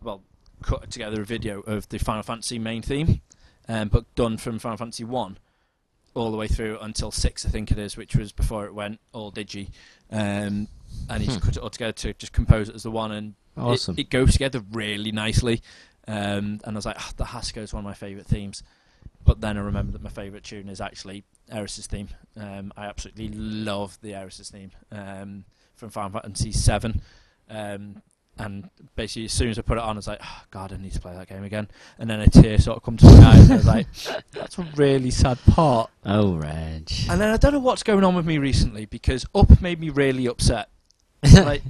well, 0.03 0.23
cut 0.63 0.91
together 0.91 1.21
a 1.21 1.25
video 1.25 1.61
of 1.61 1.89
the 1.91 1.99
Final 1.99 2.23
Fantasy 2.23 2.59
main 2.59 2.83
theme, 2.83 3.21
um, 3.69 3.89
but 3.89 4.13
done 4.15 4.39
from 4.39 4.59
Final 4.59 4.77
Fantasy 4.79 5.05
One 5.05 5.39
all 6.15 6.31
the 6.33 6.37
way 6.37 6.49
through 6.49 6.79
until 6.81 7.13
six, 7.13 7.47
I 7.47 7.49
think 7.51 7.71
it 7.71 7.79
is, 7.79 7.97
which 7.97 8.17
was 8.17 8.33
before 8.33 8.67
it 8.67 8.75
went 8.75 8.99
all 9.13 9.31
digi. 9.31 9.69
Um, 10.11 10.67
and 11.11 11.23
he's 11.23 11.35
Hmm. 11.35 11.41
cut 11.41 11.57
it 11.57 11.63
all 11.63 11.71
together 11.71 11.93
to 11.93 12.15
just 12.15 12.33
compose 12.33 12.69
it 12.69 12.75
as 12.75 12.83
the 12.83 12.91
one, 12.91 13.13
and 13.13 13.35
Awesome. 13.59 13.97
It, 13.99 14.11
goes 14.11 14.33
together 14.33 14.62
really 14.73 15.12
nicely. 15.12 15.62
Um, 16.07 16.61
and 16.64 16.68
I 16.68 16.73
was 16.73 16.87
like, 16.87 16.97
oh, 16.99 17.11
the 17.16 17.27
Haskell 17.27 17.62
is 17.62 17.73
one 17.73 17.81
of 17.81 17.85
my 17.85 17.94
favourite 17.94 18.27
themes. 18.27 18.62
But 19.25 19.40
then 19.40 19.59
I 19.59 19.61
remember 19.61 19.92
that 19.92 20.03
my 20.03 20.11
favourite 20.11 20.44
tune 20.44 20.68
is 20.68 20.81
actually 20.81 21.25
Aeris's 21.53 21.87
theme. 21.87 22.09
Um, 22.37 22.73
I 22.77 22.87
absolutely 22.87 23.29
love 23.29 23.99
the 24.01 24.14
Aeris's 24.14 24.51
theme 24.51 24.71
um, 24.90 25.44
from 25.75 25.90
Final 25.90 26.21
Fantasy 26.21 26.53
VII. 26.53 27.01
Um, 27.51 28.03
and 28.38 28.71
basically, 28.94 29.25
as 29.25 29.33
soon 29.33 29.51
as 29.51 29.59
I 29.59 29.62
put 29.62 29.79
it 29.79 29.85
on, 29.85 29.97
I 29.97 29.99
was 29.99 30.07
like, 30.07 30.21
oh, 30.23 30.42
God, 30.51 30.73
I 30.73 30.77
need 30.77 30.92
to 30.92 31.01
play 31.01 31.12
that 31.12 31.29
game 31.29 31.42
again. 31.42 31.68
And 31.99 32.09
then 32.09 32.21
a 32.21 32.29
tear 32.29 32.59
sort 32.59 32.77
of 32.77 32.85
come 32.85 32.97
to 32.99 33.05
my 33.05 33.31
eyes. 33.31 33.42
And 33.42 33.53
I 33.53 33.57
was 33.57 33.66
like, 33.66 33.87
that's 34.33 34.59
a 34.59 34.62
really 34.77 35.11
sad 35.11 35.38
part. 35.51 35.90
Oh, 36.07 36.37
Reg. 36.37 36.90
And 37.11 37.21
then 37.21 37.31
I 37.31 37.37
don't 37.37 37.53
know 37.53 37.59
what's 37.59 37.83
going 37.83 38.05
on 38.05 38.14
with 38.14 38.27
me 38.27 38.38
recently 38.38 38.87
because 38.87 39.27
Up 39.35 39.61
made 39.61 39.81
me 39.81 39.90
really 39.90 40.27
upset. 40.27 40.68
like, 41.33 41.63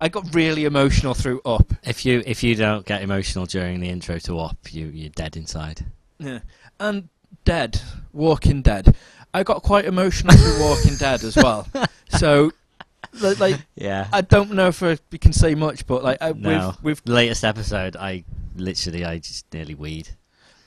I 0.00 0.08
got 0.08 0.34
really 0.34 0.64
emotional 0.64 1.14
through 1.14 1.40
Up. 1.44 1.72
If 1.84 2.04
you 2.04 2.22
if 2.26 2.42
you 2.42 2.54
don't 2.54 2.84
get 2.84 3.02
emotional 3.02 3.46
during 3.46 3.80
the 3.80 3.88
intro 3.88 4.18
to 4.20 4.38
Up, 4.40 4.56
you 4.70 4.86
you're 4.86 5.10
dead 5.10 5.36
inside. 5.36 5.84
Yeah. 6.18 6.40
And 6.80 7.08
Dead, 7.44 7.80
Walking 8.12 8.62
Dead. 8.62 8.96
I 9.32 9.42
got 9.42 9.62
quite 9.62 9.84
emotional 9.84 10.34
through 10.36 10.60
Walking 10.60 10.96
Dead 10.96 11.22
as 11.24 11.36
well. 11.36 11.66
So, 12.08 12.52
like, 13.20 13.60
Yeah. 13.74 14.06
I 14.12 14.20
don't 14.20 14.52
know 14.52 14.68
if 14.68 14.80
we 14.80 15.18
can 15.18 15.32
say 15.32 15.54
much, 15.54 15.86
but 15.86 16.02
like, 16.04 16.18
I, 16.20 16.32
No. 16.32 16.68
with, 16.82 17.02
with 17.04 17.08
latest 17.08 17.44
episode, 17.44 17.96
I 17.96 18.24
literally 18.56 19.04
I 19.04 19.18
just 19.18 19.52
nearly 19.52 19.74
weed. 19.74 20.08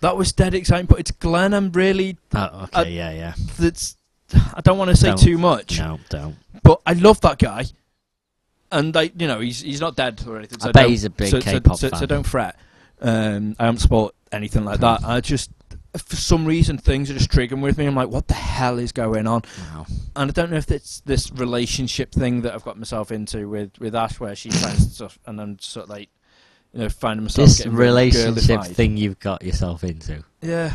that 0.01 0.15
was 0.17 0.31
dead 0.33 0.53
exciting. 0.53 0.85
But 0.85 0.99
it's 0.99 1.11
Glenn. 1.11 1.53
I'm 1.53 1.71
really. 1.71 2.17
Oh, 2.35 2.63
okay, 2.65 2.79
I- 2.81 2.83
yeah, 2.83 3.11
yeah. 3.11 3.33
That's. 3.57 3.95
I 4.53 4.61
don't 4.61 4.77
want 4.77 4.91
to 4.91 4.95
say 4.97 5.07
Don't. 5.07 5.17
too 5.19 5.37
much, 5.39 5.79
No, 5.79 5.99
don't. 6.09 6.35
but 6.61 6.81
I 6.85 6.93
love 6.93 7.19
that 7.21 7.39
guy. 7.39 7.65
And 8.71 8.93
like, 8.93 9.19
you 9.19 9.27
know, 9.27 9.39
he's 9.39 9.61
he's 9.61 9.81
not 9.81 9.95
dead 9.95 10.23
or 10.27 10.37
anything. 10.37 10.59
So 10.59 10.69
I 10.69 10.71
bet 10.71 10.83
don't- 10.83 10.91
he's 10.91 11.05
a 11.05 11.09
big 11.09 11.29
so, 11.29 11.39
so- 11.39 11.51
K-pop 11.51 11.77
so, 11.77 11.89
fan. 11.89 11.99
so 11.99 12.05
don't 12.05 12.25
fret. 12.25 12.55
Um, 13.01 13.55
I 13.57 13.65
haven't 13.65 13.79
support 13.79 14.13
anything 14.31 14.65
like 14.65 14.81
that. 14.81 15.03
I 15.05 15.21
just, 15.21 15.49
for 15.97 16.17
some 16.17 16.45
reason, 16.45 16.77
things 16.77 17.09
are 17.09 17.13
just 17.13 17.31
triggering 17.31 17.61
with 17.61 17.77
me. 17.77 17.85
I'm 17.85 17.95
like, 17.95 18.09
what 18.09 18.27
the 18.27 18.33
hell 18.33 18.77
is 18.77 18.91
going 18.91 19.25
on? 19.25 19.43
Wow. 19.73 19.85
and 20.17 20.29
I 20.29 20.33
don't 20.33 20.51
know 20.51 20.57
if 20.57 20.69
it's 20.69 20.99
this 21.05 21.31
relationship 21.31 22.11
thing 22.11 22.41
that 22.41 22.53
I've 22.53 22.65
got 22.65 22.77
myself 22.77 23.11
into 23.11 23.47
with, 23.47 23.79
with 23.79 23.95
Ash, 23.95 24.19
where 24.19 24.35
she 24.35 24.49
finds 24.51 24.95
stuff, 24.95 25.17
and 25.25 25.39
I'm 25.39 25.57
sort 25.59 25.85
of 25.85 25.91
like, 25.91 26.09
you 26.73 26.81
know, 26.81 26.89
finding 26.89 27.23
myself 27.23 27.47
This 27.47 27.65
relationship 27.65 28.63
thing 28.65 28.97
you've 28.97 29.19
got 29.19 29.43
yourself 29.43 29.83
into. 29.85 30.23
Yeah, 30.41 30.73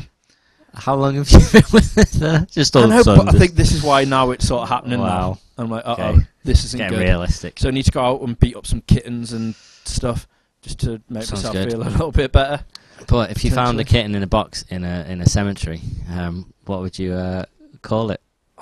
How 0.74 0.94
long 0.96 1.14
have 1.14 1.30
you 1.30 1.38
been 1.52 1.62
with 1.72 1.94
this? 1.94 2.20
uh, 2.20 2.44
Just 2.50 2.74
all 2.76 2.84
I 2.84 2.86
know, 2.88 3.00
of 3.00 3.06
a 3.06 3.16
but 3.16 3.34
I 3.34 3.38
think 3.38 3.54
this 3.54 3.72
is 3.72 3.82
why 3.82 4.04
now 4.04 4.30
it's 4.32 4.46
sort 4.46 4.62
of 4.64 4.68
happening. 4.68 5.00
Wow. 5.00 5.38
Now 5.56 5.64
I'm 5.64 5.70
like, 5.70 5.86
uh 5.86 5.94
oh, 5.98 6.02
Okay. 6.14 6.26
this 6.44 6.64
isn't 6.64 6.78
getting 6.78 6.98
good. 6.98 7.04
realistic. 7.04 7.58
So 7.58 7.68
I 7.68 7.70
need 7.70 7.84
to 7.84 7.92
go 7.92 8.04
out 8.04 8.20
and 8.22 8.38
beat 8.38 8.56
up 8.56 8.66
some 8.66 8.80
kittens 8.82 9.32
and 9.32 9.54
stuff 9.84 10.26
just 10.62 10.80
to 10.80 11.00
make 11.08 11.22
Sounds 11.24 11.44
myself 11.44 11.54
good. 11.54 11.70
feel 11.70 11.82
a 11.82 11.88
little 11.88 12.10
bit 12.12 12.32
better. 12.32 12.64
But 13.08 13.30
if 13.30 13.44
you 13.44 13.50
found 13.50 13.78
a 13.80 13.84
kitten 13.84 14.14
in 14.14 14.22
a 14.22 14.26
box 14.26 14.64
in 14.70 14.82
a 14.84 15.04
in 15.08 15.20
a 15.20 15.26
cemetery, 15.26 15.80
um, 16.10 16.52
what 16.64 16.80
would 16.80 16.98
you 16.98 17.12
uh, 17.12 17.44
call 17.82 18.10
it? 18.10 18.20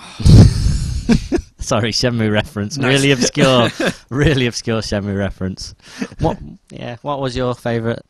Sorry, 1.58 1.92
Shenmue 1.92 2.30
reference. 2.32 2.76
Nice. 2.76 2.88
Really 2.94 3.12
obscure, 3.12 3.68
really 4.10 4.46
obscure 4.46 4.80
Shenmue 4.80 5.16
reference. 5.16 5.74
What? 6.18 6.38
Yeah. 6.70 6.96
What 7.02 7.20
was 7.20 7.36
your 7.36 7.54
favourite? 7.54 8.00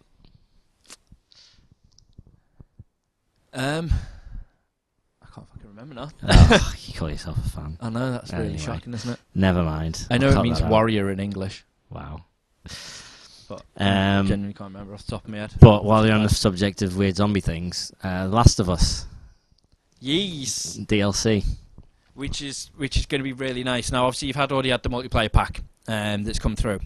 Um, 3.53 3.91
I 5.23 5.27
can't 5.35 5.47
fucking 5.49 5.69
remember 5.69 5.95
now. 5.95 6.11
Oh, 6.29 6.75
you 6.87 6.95
call 6.95 7.11
yourself 7.11 7.37
a 7.45 7.49
fan. 7.49 7.77
I 7.81 7.91
know 7.91 8.13
that's 8.13 8.33
really 8.33 8.45
Anyway. 8.47 8.59
shocking, 8.63 8.95
isn't 8.95 9.13
it? 9.13 9.19
Never 9.35 9.63
mind. 9.63 10.07
I 10.11 10.19
know 10.19 10.31
I'll 10.31 10.41
it 10.41 10.43
means 10.43 10.59
that 10.59 10.67
out. 10.67 10.71
warrior 10.71 11.11
in 11.11 11.21
English, 11.21 11.65
Wow. 11.91 12.25
but 13.49 13.63
I 13.77 14.17
Um, 14.19 14.27
genuinely 14.27 14.55
can't 14.55 14.73
remember 14.73 14.95
off 14.95 15.05
the 15.05 15.11
top 15.13 15.25
of 15.25 15.31
my 15.31 15.39
head. 15.39 15.53
But 15.61 15.85
while 15.85 16.07
you're 16.07 16.15
on 16.15 16.23
the 16.23 16.29
subject 16.31 16.83
of 16.83 16.97
weird 16.97 17.17
zombie 17.17 17.41
things, 17.41 17.93
uh, 18.03 18.27
Last 18.31 18.59
of 18.61 18.71
Us 18.71 19.07
Yes. 20.01 20.79
DLC. 20.79 21.45
which 22.15 22.43
is 22.43 22.71
which 22.77 22.97
is 22.99 23.07
going 23.07 23.21
to 23.21 23.25
be 23.25 23.33
really 23.33 23.65
nice. 23.65 23.91
Now, 23.93 24.07
obviously, 24.07 24.29
you've 24.29 24.37
had 24.37 24.53
already 24.53 24.69
had 24.71 24.83
the 24.83 24.91
multiplayer 24.91 25.33
pack 25.33 25.63
um, 25.89 26.25
that's 26.25 26.39
come 26.39 26.57
through. 26.57 26.81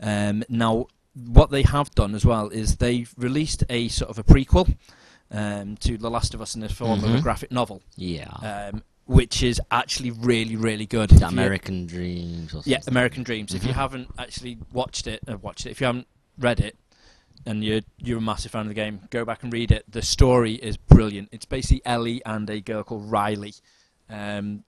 Um, 0.00 0.44
now, 0.48 0.86
what 1.14 1.50
they 1.50 1.62
have 1.62 1.90
done 1.94 2.14
as 2.14 2.24
well 2.24 2.48
is 2.48 2.76
they've 2.76 3.12
released 3.18 3.64
a 3.68 3.88
sort 3.88 4.10
of 4.10 4.18
a 4.18 4.22
prequel 4.24 4.74
um, 5.32 5.76
to 5.78 5.96
The 5.98 6.10
Last 6.10 6.34
of 6.34 6.40
Us 6.42 6.54
in 6.54 6.60
the 6.60 6.68
form 6.68 7.02
of 7.02 7.10
a 7.14 7.18
Mhm. 7.18 7.22
graphic 7.22 7.50
novel, 7.50 7.82
Yeah. 7.96 8.28
um, 8.72 8.82
which 9.06 9.42
is 9.42 9.60
actually 9.70 10.10
really 10.10 10.54
really 10.56 10.86
good. 10.86 11.10
Is 11.10 11.16
If 11.16 11.22
you- 11.22 11.28
American 11.28 11.86
Dreams 11.86 12.54
or 12.54 12.62
yeah. 12.64 12.78
American 12.86 13.22
Dreams. 13.24 13.54
If 13.54 13.64
you 13.64 13.70
Mhm. 13.70 13.74
haven't 13.76 14.08
actually 14.18 14.58
watched 14.72 15.06
it, 15.06 15.20
uh, 15.28 15.38
watched 15.38 15.66
it. 15.66 15.70
If 15.70 15.80
you 15.80 15.86
haven't 15.86 16.06
read 16.38 16.60
it, 16.60 16.76
and 17.46 17.64
you're 17.64 17.80
you're 17.98 18.18
a 18.18 18.22
massive 18.22 18.52
fan 18.52 18.62
of 18.62 18.68
the 18.68 18.74
game, 18.74 19.00
go 19.10 19.24
back 19.24 19.42
and 19.42 19.52
read 19.52 19.72
it. 19.72 19.84
The 19.90 20.02
story 20.02 20.54
is 20.54 20.76
brilliant. 20.76 21.28
It's 21.32 21.44
basically 21.46 21.82
Ellie 21.84 22.22
and 22.24 22.48
a 22.50 22.60
girl 22.60 22.84
called 22.84 23.10
Riley. 23.10 23.54
Um, 24.10 24.64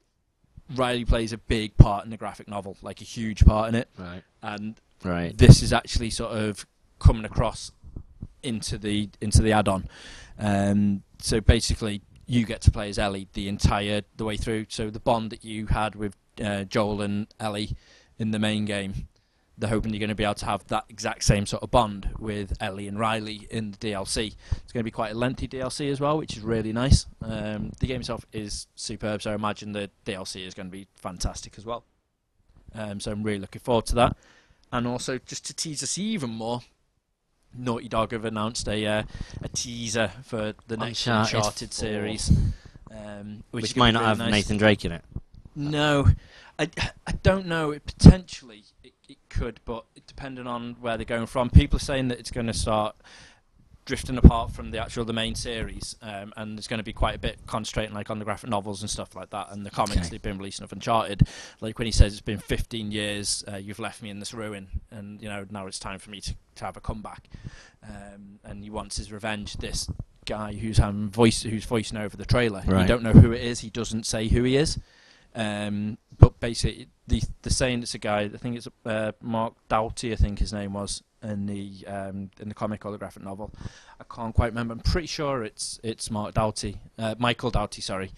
Riley 0.75 1.05
plays 1.05 1.33
a 1.33 1.39
big 1.39 1.77
part 1.77 2.05
in 2.05 2.11
the 2.11 2.17
graphic 2.17 2.49
novel, 2.49 2.77
like 2.81 3.01
a 3.03 3.05
huge 3.05 3.45
part 3.45 3.69
in 3.69 3.75
it, 3.75 3.89
Right. 3.99 4.23
and 4.43 4.81
Right. 5.03 5.37
this 5.37 5.63
is 5.63 5.73
actually 5.75 6.09
sort 6.11 6.33
of 6.33 6.67
coming 6.99 7.25
across 7.27 7.71
into 8.43 8.79
the 8.79 9.11
into 9.21 9.43
the 9.43 9.53
add-on. 9.53 9.89
Um, 10.39 11.03
so 11.21 11.41
basically, 11.41 12.03
you 12.27 12.45
get 12.47 12.61
to 12.63 12.71
play 12.71 12.89
as 12.89 12.99
Ellie 12.99 13.29
the 13.33 13.49
entire 13.49 14.03
the 14.17 14.25
way 14.25 14.37
through. 14.37 14.67
So 14.69 14.91
the 14.91 15.01
bond 15.01 15.31
that 15.31 15.45
you 15.45 15.67
had 15.67 15.95
with 15.95 16.17
uh, 16.43 16.65
Joel 16.65 17.03
and 17.03 17.27
Ellie 17.39 17.77
in 18.19 18.31
the 18.31 18.39
main 18.39 18.65
game, 18.65 19.09
they're 19.57 19.71
hoping 19.71 19.93
you're 19.93 20.01
going 20.01 20.09
to 20.09 20.15
be 20.15 20.25
able 20.25 20.35
to 20.35 20.47
have 20.47 20.67
that 20.69 20.85
exact 20.89 21.23
same 21.25 21.47
sort 21.47 21.63
of 21.63 21.71
bond 21.71 22.11
with 22.19 22.57
Ellie 22.61 22.89
and 22.89 22.99
Riley 22.99 23.47
in 23.51 23.71
the 23.71 23.77
DLC. 23.77 24.35
It's 24.51 24.73
going 24.73 24.81
to 24.81 24.85
be 24.85 24.91
quite 24.91 25.13
a 25.13 25.19
lengthy 25.19 25.47
DLC 25.47 25.91
as 25.91 26.01
well, 26.01 26.19
which 26.19 26.37
is 26.37 26.43
really 26.43 26.73
nice. 26.73 27.07
Um, 27.23 27.71
the 27.79 27.87
game 27.87 28.01
itself 28.01 28.27
is 28.33 28.67
superb, 28.75 29.23
so 29.23 29.31
I 29.31 29.35
imagine 29.35 29.73
the 29.73 29.91
DLC 30.05 30.47
is 30.47 30.55
going 30.55 30.69
to 30.69 30.73
be 30.73 30.89
fantastic 30.95 31.55
as 31.57 31.65
well. 31.65 31.85
Um, 32.75 32.99
so 32.99 33.13
I'm 33.13 33.23
really 33.23 33.39
looking 33.39 33.61
forward 33.61 33.87
to 33.87 33.95
that. 33.97 34.17
And 34.73 34.89
also, 34.89 35.19
just 35.19 35.47
to 35.47 35.55
tease 35.55 35.85
us 35.85 35.99
even 35.99 36.31
more, 36.31 36.63
Naughty 37.57 37.89
Dog 37.89 38.13
have 38.13 38.25
announced 38.25 38.69
a 38.69 38.87
uh, 38.87 39.03
a 39.43 39.49
teaser 39.49 40.11
for 40.25 40.55
the 40.67 40.77
next 40.77 41.07
Uncharted 41.07 41.35
Uncharted, 41.35 41.73
series, 41.73 42.33
um, 42.91 43.45
which, 43.51 43.63
Which, 43.63 43.77
might 43.77 43.93
not 43.93 44.01
really 44.01 44.09
have 44.09 44.19
nice. 44.19 44.31
Nathan 44.31 44.57
Drake 44.57 44.85
in 44.85 44.93
it. 44.93 45.05
No, 45.57 46.09
I, 46.59 46.69
I 47.07 47.13
don't 47.23 47.47
know. 47.47 47.71
It 47.71 47.87
potentially 47.87 48.65
it, 48.83 48.93
it 49.09 49.19
could, 49.29 49.61
but 49.65 49.85
it, 49.95 50.07
depending 50.07 50.47
on 50.47 50.77
where 50.81 50.97
they're 50.97 51.05
going 51.05 51.27
from. 51.27 51.51
People 51.51 51.77
are 51.77 51.81
saying 51.81 52.09
that 52.09 52.19
it's 52.19 52.31
going 52.31 52.47
to 52.47 52.55
start 52.55 52.97
drifting 53.85 54.17
apart 54.17 54.51
from 54.51 54.71
the 54.71 54.79
actual 54.79 55.05
the 55.05 55.13
main 55.13 55.35
series, 55.35 55.97
um, 56.03 56.33
and 56.37 56.57
there's 56.57 56.67
going 56.69 56.79
to 56.79 56.85
be 56.85 56.93
quite 56.93 57.15
a 57.15 57.19
bit 57.19 57.39
concentrating 57.47 57.95
like 57.95 58.11
on 58.11 58.19
the 58.19 58.25
graphic 58.25 58.49
novels 58.51 58.81
and 58.81 58.91
stuff 58.91 59.15
like 59.15 59.31
that, 59.31 59.49
and 59.51 59.65
the 59.65 59.71
comics 59.71 59.99
Okay. 59.99 60.09
they've 60.11 60.23
been 60.23 60.39
releasing 60.39 60.65
of 60.65 60.73
Uncharted. 60.73 61.27
Like 61.61 61.79
when 61.79 61.87
he 61.87 61.93
says 61.93 62.13
it's 62.13 62.23
been 62.23 62.39
15 62.39 62.91
years, 62.93 63.45
uh, 63.53 63.57
you've 63.57 63.79
left 63.79 64.03
me 64.03 64.11
in 64.11 64.21
this 64.21 64.33
ruin, 64.35 64.69
and 64.91 65.21
you 65.21 65.29
know 65.29 65.45
now 65.51 65.67
it's 65.67 65.79
time 65.79 65.99
for 65.99 66.11
me 66.11 66.21
to, 66.21 66.35
to 66.57 66.65
have 66.65 66.77
a 66.77 66.81
comeback, 66.81 67.29
um, 67.83 68.39
and 68.45 68.63
he 68.63 68.71
wants 68.71 68.97
his 68.97 69.13
revenge. 69.13 69.57
This 69.59 69.89
guy 70.27 70.55
who's 70.55 70.79
having 70.79 71.11
voice 71.11 71.43
who's 71.43 71.65
voicing 71.67 71.99
over 71.99 72.17
the 72.17 72.25
trailer. 72.25 72.63
You 72.83 72.89
don't 72.89 73.03
know 73.03 73.13
who 73.13 73.33
it 73.33 73.43
is. 73.43 73.61
He 73.61 73.71
doesn't 73.71 74.07
say 74.07 74.29
who 74.29 74.43
he 74.45 74.57
is. 74.57 74.79
Um, 75.35 75.99
but 76.17 76.39
basically, 76.41 76.89
the 77.09 77.23
the 77.43 77.51
saying 77.51 77.83
it's 77.83 77.95
a 77.95 77.99
guy. 77.99 78.23
I 78.23 78.29
think 78.39 78.57
it's 78.57 78.69
uh, 78.87 79.13
Mark 79.21 79.55
Doughty. 79.69 80.13
I 80.13 80.17
think 80.17 80.39
his 80.39 80.53
name 80.53 80.73
was 80.75 81.03
in 81.25 81.47
the 81.47 81.85
um, 81.87 82.31
in 82.41 82.49
the 82.49 82.55
comic 82.55 82.85
or 82.85 82.93
the 82.93 82.99
graphic 82.99 83.23
novel. 83.25 83.53
I 84.01 84.05
can't 84.15 84.35
quite 84.35 84.49
remember. 84.53 84.73
I'm 84.75 84.81
pretty 84.81 85.07
sure 85.09 85.43
it's 85.43 85.81
it's 85.83 86.11
Mark 86.11 86.35
Doughty, 86.35 86.79
uh, 86.99 87.15
Michael 87.19 87.51
Doughty, 87.51 87.81
sorry, 87.81 88.13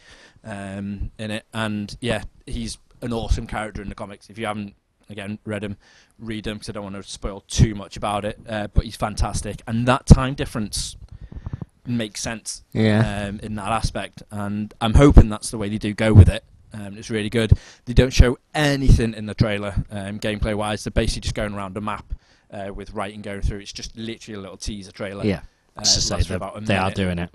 um, 0.45 1.11
in 1.19 1.31
it. 1.31 1.47
And 1.55 1.97
yeah, 2.01 2.25
he's 2.47 2.79
an 3.03 3.13
awesome 3.13 3.47
character 3.47 3.81
in 3.83 3.89
the 3.89 3.95
comics. 3.95 4.29
If 4.29 4.39
you 4.39 4.47
haven't 4.47 4.75
again 5.09 5.39
read 5.45 5.63
him, 5.63 5.77
read 6.19 6.47
him 6.47 6.55
because 6.55 6.69
I 6.69 6.73
don't 6.73 6.83
want 6.85 6.97
to 6.97 7.03
spoil 7.03 7.45
too 7.47 7.75
much 7.75 7.97
about 7.97 8.25
it. 8.25 8.39
Uh, 8.49 8.67
but 8.73 8.85
he's 8.85 8.97
fantastic, 8.97 9.63
and 9.67 9.87
that 9.87 10.07
time 10.07 10.35
difference 10.35 10.97
makes 11.89 12.21
sense 12.21 12.65
Yeah. 12.73 13.29
um, 13.29 13.39
in 13.45 13.55
that 13.55 13.69
aspect, 13.71 14.23
and 14.33 14.75
I'm 14.81 14.95
hoping 14.95 15.29
that's 15.29 15.51
the 15.53 15.59
way 15.59 15.69
they 15.69 15.79
do 15.79 15.95
go 15.95 16.13
with 16.13 16.29
it. 16.29 16.45
Um, 16.73 16.99
it's 16.99 17.11
really 17.11 17.31
good. 17.31 17.53
They 17.85 17.93
don't 17.95 18.13
show 18.13 18.39
anything 18.55 19.15
in 19.15 19.27
the 19.27 19.35
trailer, 19.35 19.85
um, 19.91 20.19
gameplay 20.19 20.55
wise. 20.55 20.83
They're 20.85 20.91
basically 20.91 21.21
just 21.23 21.35
going 21.37 21.55
around 21.55 21.77
a 21.77 21.81
map 21.81 22.13
uh, 22.51 22.73
with 22.75 22.93
writing 22.93 23.23
going 23.23 23.43
through. 23.43 23.59
It's 23.59 23.73
just 23.73 23.97
literally 23.97 24.39
a 24.39 24.41
little 24.41 24.57
teaser 24.57 24.93
trailer. 24.93 25.25
yeah. 25.25 25.41
uh, 25.77 25.81
It's 25.81 25.95
just 25.95 26.11
lasts 26.11 26.27
say 26.29 26.33
for 26.33 26.37
about 26.37 26.57
a 26.57 26.61
they 26.65 26.77
are 26.77 26.91
doing 26.91 27.19
it. 27.19 27.31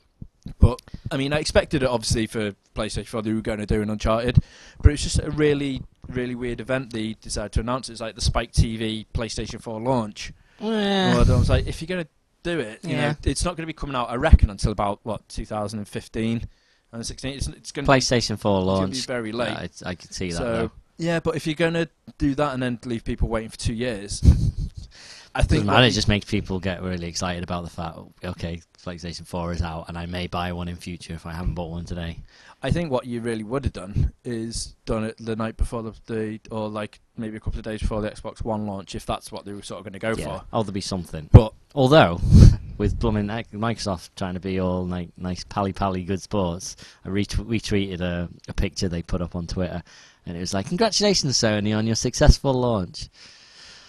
But 0.60 0.82
I 1.12 1.18
mean, 1.18 1.34
I 1.34 1.40
expected 1.40 1.84
it 1.84 1.90
obviously 1.90 2.26
for 2.28 2.54
PlayStation 2.76 3.08
4. 3.08 3.22
They 3.22 3.34
were 3.34 3.42
going 3.42 3.60
to 3.60 3.66
do 3.68 3.82
an 3.84 3.90
Uncharted, 3.92 4.38
but 4.82 4.92
it's 4.92 5.04
just 5.04 5.20
a 5.20 5.30
really, 5.30 5.84
really 6.08 6.34
weird 6.34 6.60
event. 6.60 6.92
They 6.94 7.14
decided 7.22 7.52
to 7.54 7.60
announce 7.60 7.90
it's 7.90 8.02
like 8.02 8.16
the 8.16 8.22
Spike 8.22 8.52
TV 8.52 9.06
PlayStation 9.14 9.62
4 9.62 9.80
launch. 9.80 10.34
Well, 10.60 11.20
I 11.32 11.38
was 11.38 11.50
like, 11.50 11.68
if 11.68 11.82
you're 11.82 11.88
going 11.88 12.06
to 12.06 12.10
do 12.44 12.60
it, 12.60 12.84
you 12.84 12.92
Yeah. 12.96 13.10
know, 13.12 13.16
it's 13.24 13.46
not 13.46 13.52
going 13.56 13.64
to 13.64 13.68
be 13.68 13.74
coming 13.74 13.96
out, 13.96 14.10
I 14.10 14.16
reckon, 14.16 14.50
until 14.50 14.72
about 14.72 15.00
what 15.04 15.28
2015 15.30 16.48
and 16.94 17.06
16. 17.06 17.34
It's, 17.36 17.48
it's 17.48 17.72
going 17.72 17.86
to 17.86 17.92
PlayStation 17.92 18.40
4 18.40 18.62
be, 18.62 18.66
launch. 18.66 18.94
be 18.94 19.00
very 19.02 19.32
late. 19.32 19.50
Yeah, 19.50 19.64
it's- 19.64 19.84
I 19.84 19.94
could 19.96 20.14
see 20.14 20.30
that. 20.32 20.38
so 20.38 20.44
though. 20.44 20.72
yeah, 20.98 21.20
but 21.20 21.36
if 21.36 21.46
you're 21.46 21.54
going 21.56 21.74
to 21.76 21.88
do 22.18 22.34
that 22.36 22.54
and 22.56 22.64
then 22.64 22.80
leave 22.86 23.04
people 23.04 23.28
waiting 23.28 23.50
for 23.50 23.58
two 23.58 23.74
years, 23.76 24.22
I 25.34 25.44
think 25.44 25.68
what 25.68 25.84
It 25.84 25.92
just 25.92 26.08
makes 26.08 26.26
people 26.26 26.60
get 26.60 26.82
really 26.82 27.08
excited 27.08 27.44
about 27.44 27.64
the 27.64 27.70
fact, 27.70 27.98
okay, 28.24 28.62
PlayStation 28.84 29.26
4 29.26 29.54
is 29.54 29.62
out, 29.62 29.88
and 29.88 29.98
I 29.98 30.06
may 30.06 30.28
buy 30.28 30.52
one 30.52 30.68
in 30.68 30.76
future 30.76 31.14
if 31.14 31.26
I 31.26 31.34
haven't 31.34 31.54
bought 31.54 31.72
one 31.72 31.86
today. 31.86 32.18
I 32.62 32.72
think 32.72 32.92
what 32.92 33.06
you 33.06 33.22
really 33.22 33.44
would 33.44 33.64
have 33.64 33.74
done 33.74 34.14
is 34.24 34.76
done 34.86 35.04
it 35.06 35.16
the 35.18 35.36
night 35.36 35.58
before 35.58 35.84
the, 35.84 35.94
the 36.06 36.40
or 36.52 36.70
like 36.70 37.00
maybe 37.18 37.38
a 37.38 37.40
couple 37.40 37.60
of 37.60 37.66
days 37.66 37.82
before 37.82 38.02
the 38.02 38.12
Xbox 38.12 38.44
One 38.44 38.68
launch, 38.68 38.94
if 38.94 39.06
that's 39.06 39.32
what 39.32 39.46
they 39.46 39.54
were 39.54 39.64
sort 39.64 39.80
of 39.80 39.86
going 39.86 39.94
to 39.94 40.00
go 40.00 40.14
yeah. 40.16 40.26
for. 40.26 40.46
Oh, 40.54 40.62
there'll 40.62 40.74
be 40.74 40.82
something. 40.82 41.30
But 41.32 41.54
Although, 41.74 42.20
with 42.78 43.00
blooming 43.00 43.28
Microsoft 43.28 44.10
trying 44.16 44.34
to 44.34 44.40
be 44.40 44.60
all 44.60 44.86
like 44.86 45.10
nice 45.18 45.44
pally 45.46 45.74
pally 45.74 46.04
good 46.04 46.22
sports, 46.22 46.76
I 47.06 47.10
retw- 47.10 47.46
retweeted 47.46 48.02
a, 48.02 48.30
a 48.48 48.54
picture 48.54 48.90
they 48.90 49.02
put 49.02 49.22
up 49.22 49.36
on 49.36 49.48
Twitter, 49.48 49.82
and 50.26 50.36
it 50.36 50.40
was 50.40 50.54
like, 50.54 50.68
"Congratulations, 50.68 51.38
Sony, 51.38 51.76
on 51.76 51.88
your 51.88 51.96
successful 51.96 52.54
launch." 52.54 53.10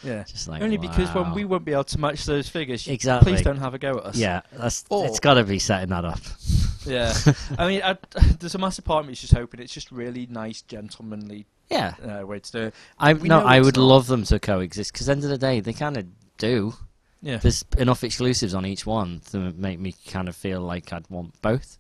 Yeah, 0.03 0.25
Just 0.25 0.49
like 0.49 0.63
only 0.63 0.77
because 0.79 1.15
when 1.15 1.33
we 1.33 1.45
won't 1.45 1.65
be 1.65 1.73
able 1.73 1.85
to 1.85 1.99
match 2.01 2.25
those 2.27 2.49
figures, 2.49 2.87
Exactly. 2.89 3.33
please 3.33 3.43
don't 3.43 3.59
have 3.59 3.75
a 3.75 3.79
go 3.79 3.99
at 3.99 4.05
us. 4.05 4.17
yeah, 4.17 4.41
that's 4.53 4.85
Or- 4.91 5.07
it's 5.07 5.21
got 5.21 5.35
to 5.35 5.45
be 5.45 5.59
setting 5.59 5.91
that 5.91 6.05
up. 6.05 6.21
Yeah, 6.85 7.15
I 7.59 7.67
mean, 7.69 7.83
I, 7.83 7.97
there's 8.41 8.55
a 8.55 8.59
massive 8.59 8.85
part 8.85 9.01
of 9.03 9.07
me 9.07 9.13
is 9.13 9.21
just 9.21 9.35
hoping 9.35 9.61
it's 9.61 9.73
just 9.73 9.91
really 9.93 10.27
nice, 10.31 10.63
gentlemanly 10.63 11.47
Yeah, 11.71 11.95
uh, 12.03 12.27
way 12.27 12.41
to 12.41 12.53
do 12.53 12.59
it. 12.65 12.75
I 12.99 13.13
We 13.15 13.29
no, 13.29 13.41
I 13.41 13.61
would 13.61 13.77
not. 13.77 13.83
love 13.85 14.07
them 14.09 14.25
to 14.25 14.39
coexist 14.41 14.93
because 14.93 15.09
end 15.09 15.23
of 15.25 15.31
the 15.31 15.39
day 15.39 15.61
they 15.61 15.73
kind 15.73 15.97
of 15.97 16.07
do. 16.39 16.75
Yeah, 17.25 17.37
There's 17.37 17.65
enough 17.79 18.03
exclusives 18.03 18.53
on 18.53 18.67
each 18.67 18.85
one 18.85 19.21
to 19.31 19.53
make 19.53 19.79
me 19.79 19.95
kind 20.09 20.29
of 20.29 20.35
feel 20.35 20.61
like 20.61 20.93
I'd 20.93 21.09
want 21.09 21.41
both. 21.41 21.79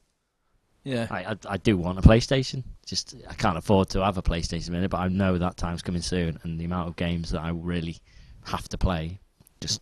yeah, 0.84 1.08
I, 1.10 1.24
I, 1.32 1.36
I 1.48 1.56
do 1.56 1.76
want 1.76 1.98
a 1.98 2.02
PlayStation. 2.02 2.62
Just 2.86 3.16
I 3.28 3.34
can't 3.34 3.56
afford 3.58 3.88
to 3.90 4.04
have 4.04 4.18
a 4.18 4.22
PlayStation 4.22 4.70
minute, 4.70 4.90
but 4.90 4.98
I 5.00 5.08
know 5.08 5.38
that 5.38 5.56
time's 5.56 5.82
coming 5.82 6.00
soon, 6.02 6.38
and 6.44 6.60
the 6.60 6.64
amount 6.64 6.88
of 6.88 6.94
games 6.96 7.30
that 7.30 7.40
I 7.40 7.48
really 7.50 7.96
have 8.44 8.68
to 8.70 8.78
play, 8.78 9.20
just 9.60 9.80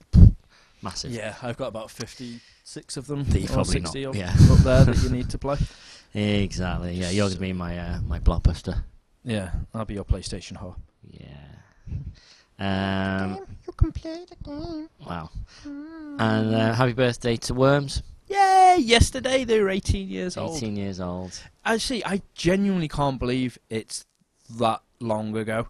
massive. 0.82 1.11
yeah. 1.12 1.34
I've 1.42 1.56
got 1.56 1.68
about 1.68 1.90
fifty-six 1.90 2.96
of 2.96 3.06
them, 3.06 3.24
That 3.24 3.38
you 3.40 3.46
or 3.46 3.52
probably 3.54 3.72
sixty 3.72 4.04
not. 4.04 4.11
up, 4.11 4.16
Yeah, 4.16 4.34
up 4.52 4.58
there 4.58 4.84
that 4.84 5.02
you 5.02 5.11
need 5.11 5.30
to 5.30 5.38
play. 5.38 5.56
exactly. 6.14 6.94
Yeah, 6.94 7.11
you're 7.11 7.28
gonna 7.28 7.40
be 7.40 7.52
my 7.52 7.78
uh, 7.78 8.00
my 8.02 8.18
blockbuster. 8.20 8.82
Yeah, 9.24 9.50
I'll 9.74 9.84
be 9.84 9.94
your 9.94 10.04
PlayStation 10.04 10.56
whore. 10.56 10.76
Yeah. 11.11 11.36
Um. 12.58 13.38
You 13.66 13.72
can 13.72 13.92
play 13.92 14.24
the 14.28 14.36
game. 14.44 14.88
Wow. 15.06 15.30
And 15.64 16.54
uh, 16.54 16.74
happy 16.74 16.92
birthday 16.92 17.36
to 17.36 17.54
Worms. 17.54 18.02
Yay! 18.28 18.76
Yesterday 18.80 19.44
they 19.44 19.61
were 19.61 19.70
18 19.70 20.08
years 20.08 20.36
old. 20.36 20.56
18 20.58 20.76
years 20.76 21.00
old. 21.00 21.40
Actually, 21.64 22.04
I 22.04 22.22
genuinely 22.34 22.86
can't 22.88 23.18
believe 23.18 23.58
it's 23.70 24.04
that 24.58 24.82
long 25.00 25.36
ago. 25.36 25.66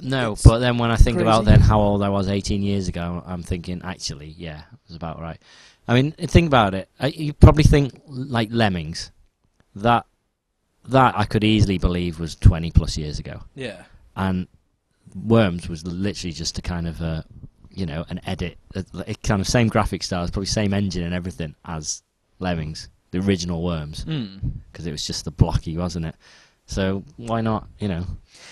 No, 0.00 0.32
It's 0.32 0.42
but 0.42 0.58
then 0.58 0.78
when 0.78 0.90
I 0.90 0.96
think 0.96 1.18
about 1.20 1.44
then 1.46 1.60
how 1.60 1.80
old 1.80 2.02
I 2.02 2.08
was 2.10 2.28
18 2.28 2.62
years 2.62 2.88
ago, 2.88 3.22
I'm 3.26 3.42
thinking 3.42 3.80
actually, 3.84 4.34
yeah, 4.36 4.58
it 4.60 4.78
was 4.88 4.96
about 4.96 5.20
right. 5.20 5.40
I 5.88 5.94
mean, 5.94 6.12
think 6.12 6.48
about 6.48 6.74
it. 6.74 6.88
I, 7.00 7.06
you 7.08 7.32
probably 7.32 7.62
think 7.64 8.00
like 8.06 8.48
Lemmings. 8.50 9.10
That 9.76 10.06
that 10.88 11.14
I 11.18 11.24
could 11.24 11.44
easily 11.44 11.78
believe 11.78 12.18
was 12.20 12.34
20 12.36 12.70
plus 12.70 12.96
years 12.96 13.18
ago, 13.18 13.42
Yeah. 13.54 13.82
and 14.16 14.46
Worms 15.14 15.68
was 15.68 15.84
literally 15.86 16.32
just 16.32 16.58
a 16.58 16.62
kind 16.62 16.86
of 16.86 17.00
a, 17.00 17.24
you 17.70 17.86
know, 17.86 18.04
an 18.08 18.20
edit, 18.26 18.56
a 18.74 19.14
kind 19.22 19.40
of 19.40 19.48
same 19.48 19.68
graphic 19.68 20.02
styles, 20.02 20.30
probably 20.30 20.46
same 20.46 20.72
engine 20.72 21.02
and 21.04 21.12
everything 21.14 21.54
as 21.64 22.02
Lemmings, 22.38 22.88
the 23.10 23.18
original 23.18 23.62
Worms, 23.62 24.04
Mm. 24.04 24.52
because 24.72 24.86
it 24.86 24.92
was 24.92 25.06
just 25.06 25.24
the 25.24 25.30
blocky, 25.30 25.76
wasn't 25.76 26.06
it? 26.06 26.14
So 26.66 27.04
why 27.16 27.40
not, 27.40 27.68
you 27.78 27.88
know? 27.88 28.04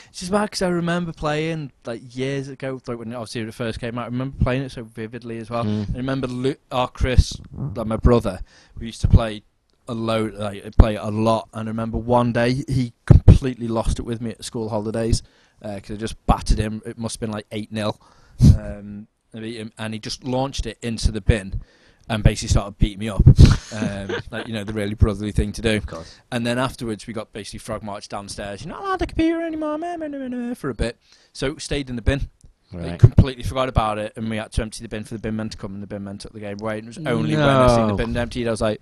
It's 0.08 0.20
just 0.20 0.32
bad 0.32 0.44
because 0.46 0.62
I 0.62 0.68
remember 0.68 1.12
playing 1.12 1.72
like 1.84 2.16
years 2.16 2.48
ago, 2.48 2.80
like 2.86 2.98
when 2.98 3.12
obviously 3.12 3.42
it 3.42 3.52
first 3.52 3.80
came 3.80 3.98
out. 3.98 4.02
I 4.02 4.06
remember 4.06 4.36
playing 4.42 4.62
it 4.62 4.70
so 4.70 4.84
vividly 4.84 5.38
as 5.38 5.50
well. 5.50 5.64
Mm. 5.64 5.94
I 5.94 5.96
remember 5.96 6.28
Lu- 6.28 6.56
our 6.70 6.88
Chris, 6.88 7.36
like 7.52 7.86
my 7.86 7.96
brother, 7.96 8.40
we 8.78 8.86
used 8.86 9.00
to 9.00 9.08
play 9.08 9.42
a 9.88 9.94
load, 9.94 10.34
like 10.34 10.76
play 10.76 10.94
a 10.94 11.08
lot. 11.08 11.48
And 11.52 11.68
I 11.68 11.70
remember 11.70 11.98
one 11.98 12.32
day 12.32 12.64
he 12.68 12.92
completely 13.04 13.68
lost 13.68 13.98
it 13.98 14.02
with 14.02 14.20
me 14.20 14.30
at 14.30 14.44
school 14.44 14.68
holidays 14.68 15.22
because 15.60 15.96
I 15.96 15.98
just 15.98 16.24
battered 16.26 16.58
him. 16.58 16.82
It 16.86 16.96
must 16.96 17.16
have 17.16 17.20
been 17.20 17.32
like 17.32 17.46
eight 17.50 17.70
0 17.74 17.98
um, 18.58 19.08
I 19.34 19.40
beat 19.40 19.56
him, 19.56 19.72
and 19.76 19.92
he 19.92 19.98
just 19.98 20.22
launched 20.24 20.66
it 20.66 20.78
into 20.82 21.10
the 21.10 21.20
bin. 21.20 21.62
And 22.09 22.22
basically 22.22 22.48
started 22.48 22.76
beating 22.76 22.98
me 22.98 23.09
up, 23.09 23.22
um, 23.72 24.14
like 24.30 24.46
you 24.46 24.52
know 24.52 24.62
the 24.62 24.74
really 24.74 24.94
brotherly 24.94 25.32
thing 25.32 25.52
to 25.52 25.62
do. 25.62 25.76
Of 25.76 25.86
course. 25.86 26.20
And 26.30 26.46
then 26.46 26.59
afterwards, 26.59 27.07
we 27.07 27.14
got 27.14 27.32
basically 27.32 27.61
frog 27.61 27.82
marched 27.82 28.11
downstairs. 28.11 28.62
You're 28.62 28.74
not 28.74 28.82
allowed 28.82 28.98
the 28.98 29.07
computer 29.07 29.42
anymore, 29.42 29.78
meh, 29.78 30.52
for 30.55 30.68
a 30.68 30.74
bit. 30.74 30.98
So 31.32 31.52
it 31.52 31.62
stayed 31.62 31.88
in 31.88 31.96
the 31.96 32.02
bin. 32.02 32.28
They 32.72 32.90
Right. 32.90 32.98
completely 32.98 33.44
forgot 33.44 33.68
about 33.68 33.98
it, 33.98 34.12
and 34.16 34.28
we 34.28 34.36
had 34.36 34.50
to 34.52 34.62
empty 34.62 34.82
the 34.82 34.88
bin 34.88 35.05
for 35.05 35.14
the 35.14 35.20
bin 35.20 35.36
man 35.36 35.48
to 35.48 35.57
come, 35.57 35.74
and 35.74 35.82
the 35.82 35.86
bin 35.86 36.02
man 36.05 36.18
took 36.18 36.32
the 36.32 36.40
game 36.40 36.59
away. 36.61 36.78
And 36.78 36.88
it 36.88 36.98
was 36.98 37.07
only 37.07 37.36
when 37.36 37.44
I 37.48 37.74
seen 37.74 37.86
the 37.86 37.94
bin 37.94 38.16
emptied, 38.16 38.48
I 38.48 38.50
was 38.50 38.61
like, 38.61 38.80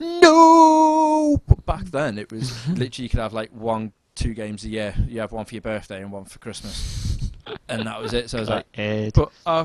no! 0.00 1.40
But 1.46 1.64
back 1.64 1.84
then, 1.86 2.18
it 2.18 2.30
was 2.32 2.66
literally 2.68 3.04
you 3.04 3.08
could 3.08 3.20
have 3.20 3.32
like 3.32 3.50
one, 3.52 3.92
two 4.14 4.34
games 4.34 4.64
a 4.64 4.68
year. 4.68 4.94
You 5.06 5.20
have 5.20 5.32
one 5.32 5.44
for 5.44 5.54
your 5.54 5.62
birthday 5.62 6.02
and 6.02 6.10
one 6.12 6.24
for 6.24 6.38
Christmas, 6.38 7.30
and 7.68 7.86
that 7.86 8.00
was 8.00 8.12
it. 8.12 8.30
So 8.30 8.38
I 8.38 8.40
was 8.40 8.48
like, 8.50 8.66
but 9.14 9.30
uh, 9.46 9.64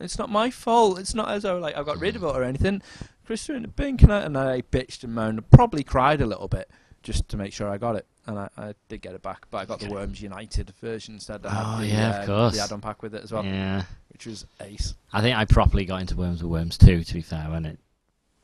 it's 0.00 0.18
not 0.18 0.30
my 0.30 0.50
fault. 0.50 0.98
It's 0.98 1.14
not 1.14 1.28
as 1.30 1.42
though 1.42 1.58
like 1.58 1.76
I 1.76 1.82
got 1.82 1.98
rid 1.98 2.16
of 2.16 2.22
it 2.22 2.26
or 2.26 2.42
anything. 2.44 2.82
Chris 3.26 3.44
threw 3.46 3.56
in 3.56 3.62
the 3.62 3.68
bin, 3.68 3.96
can 3.98 4.10
I? 4.10 4.20
And 4.22 4.38
I 4.38 4.62
bitched 4.62 5.04
and 5.04 5.14
moaned, 5.14 5.38
and 5.38 5.50
probably 5.50 5.82
cried 5.84 6.20
a 6.20 6.26
little 6.26 6.48
bit 6.48 6.70
just 7.02 7.28
to 7.28 7.36
make 7.36 7.52
sure 7.52 7.68
I 7.68 7.76
got 7.78 7.96
it. 7.96 8.06
and 8.26 8.38
I, 8.38 8.48
I 8.58 8.74
did 8.88 9.00
get 9.02 9.14
it 9.14 9.22
back, 9.22 9.46
but 9.50 9.58
I 9.58 9.64
got 9.64 9.80
the 9.80 9.88
Worms 9.90 10.20
United 10.20 10.70
version 10.82 11.14
instead. 11.14 11.46
I 11.46 11.48
Oh, 11.48 11.64
had 11.76 11.80
the, 11.80 11.86
yeah, 11.86 12.10
of 12.22 12.28
um, 12.28 12.36
course. 12.36 12.56
the 12.56 12.62
add-on 12.62 12.80
pack 12.82 13.02
with 13.02 13.14
it 13.14 13.22
as 13.24 13.32
well, 13.32 13.42
Yeah. 13.44 13.84
which 14.12 14.26
was 14.26 14.44
ace. 14.60 14.94
I 15.12 15.22
think 15.22 15.34
I 15.36 15.44
properly 15.46 15.84
got 15.86 16.00
into 16.02 16.14
Worms 16.16 16.42
with 16.42 16.50
Worms 16.52 16.76
2, 16.76 17.04
to 17.04 17.14
be 17.14 17.22
fair, 17.22 17.46
when 17.50 17.64
it, 17.64 17.78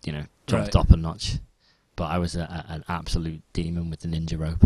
you 0.04 0.12
know, 0.12 0.24
jumped 0.46 0.74
Right. 0.74 0.80
up 0.80 0.90
a 0.90 0.96
notch. 0.96 1.38
But 1.96 2.04
I 2.06 2.16
was 2.18 2.34
a, 2.34 2.40
a, 2.40 2.72
an 2.72 2.84
absolute 2.88 3.42
demon 3.52 3.90
with 3.90 4.00
the 4.00 4.08
ninja 4.08 4.38
rope. 4.38 4.64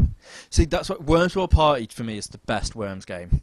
See, 0.50 0.64
that's 0.66 0.88
what 0.88 1.02
Worms 1.04 1.34
World 1.34 1.50
Party 1.50 1.88
for 1.90 2.04
me 2.04 2.16
is 2.18 2.28
the 2.28 2.38
best 2.38 2.76
Worms 2.76 3.04
game 3.04 3.42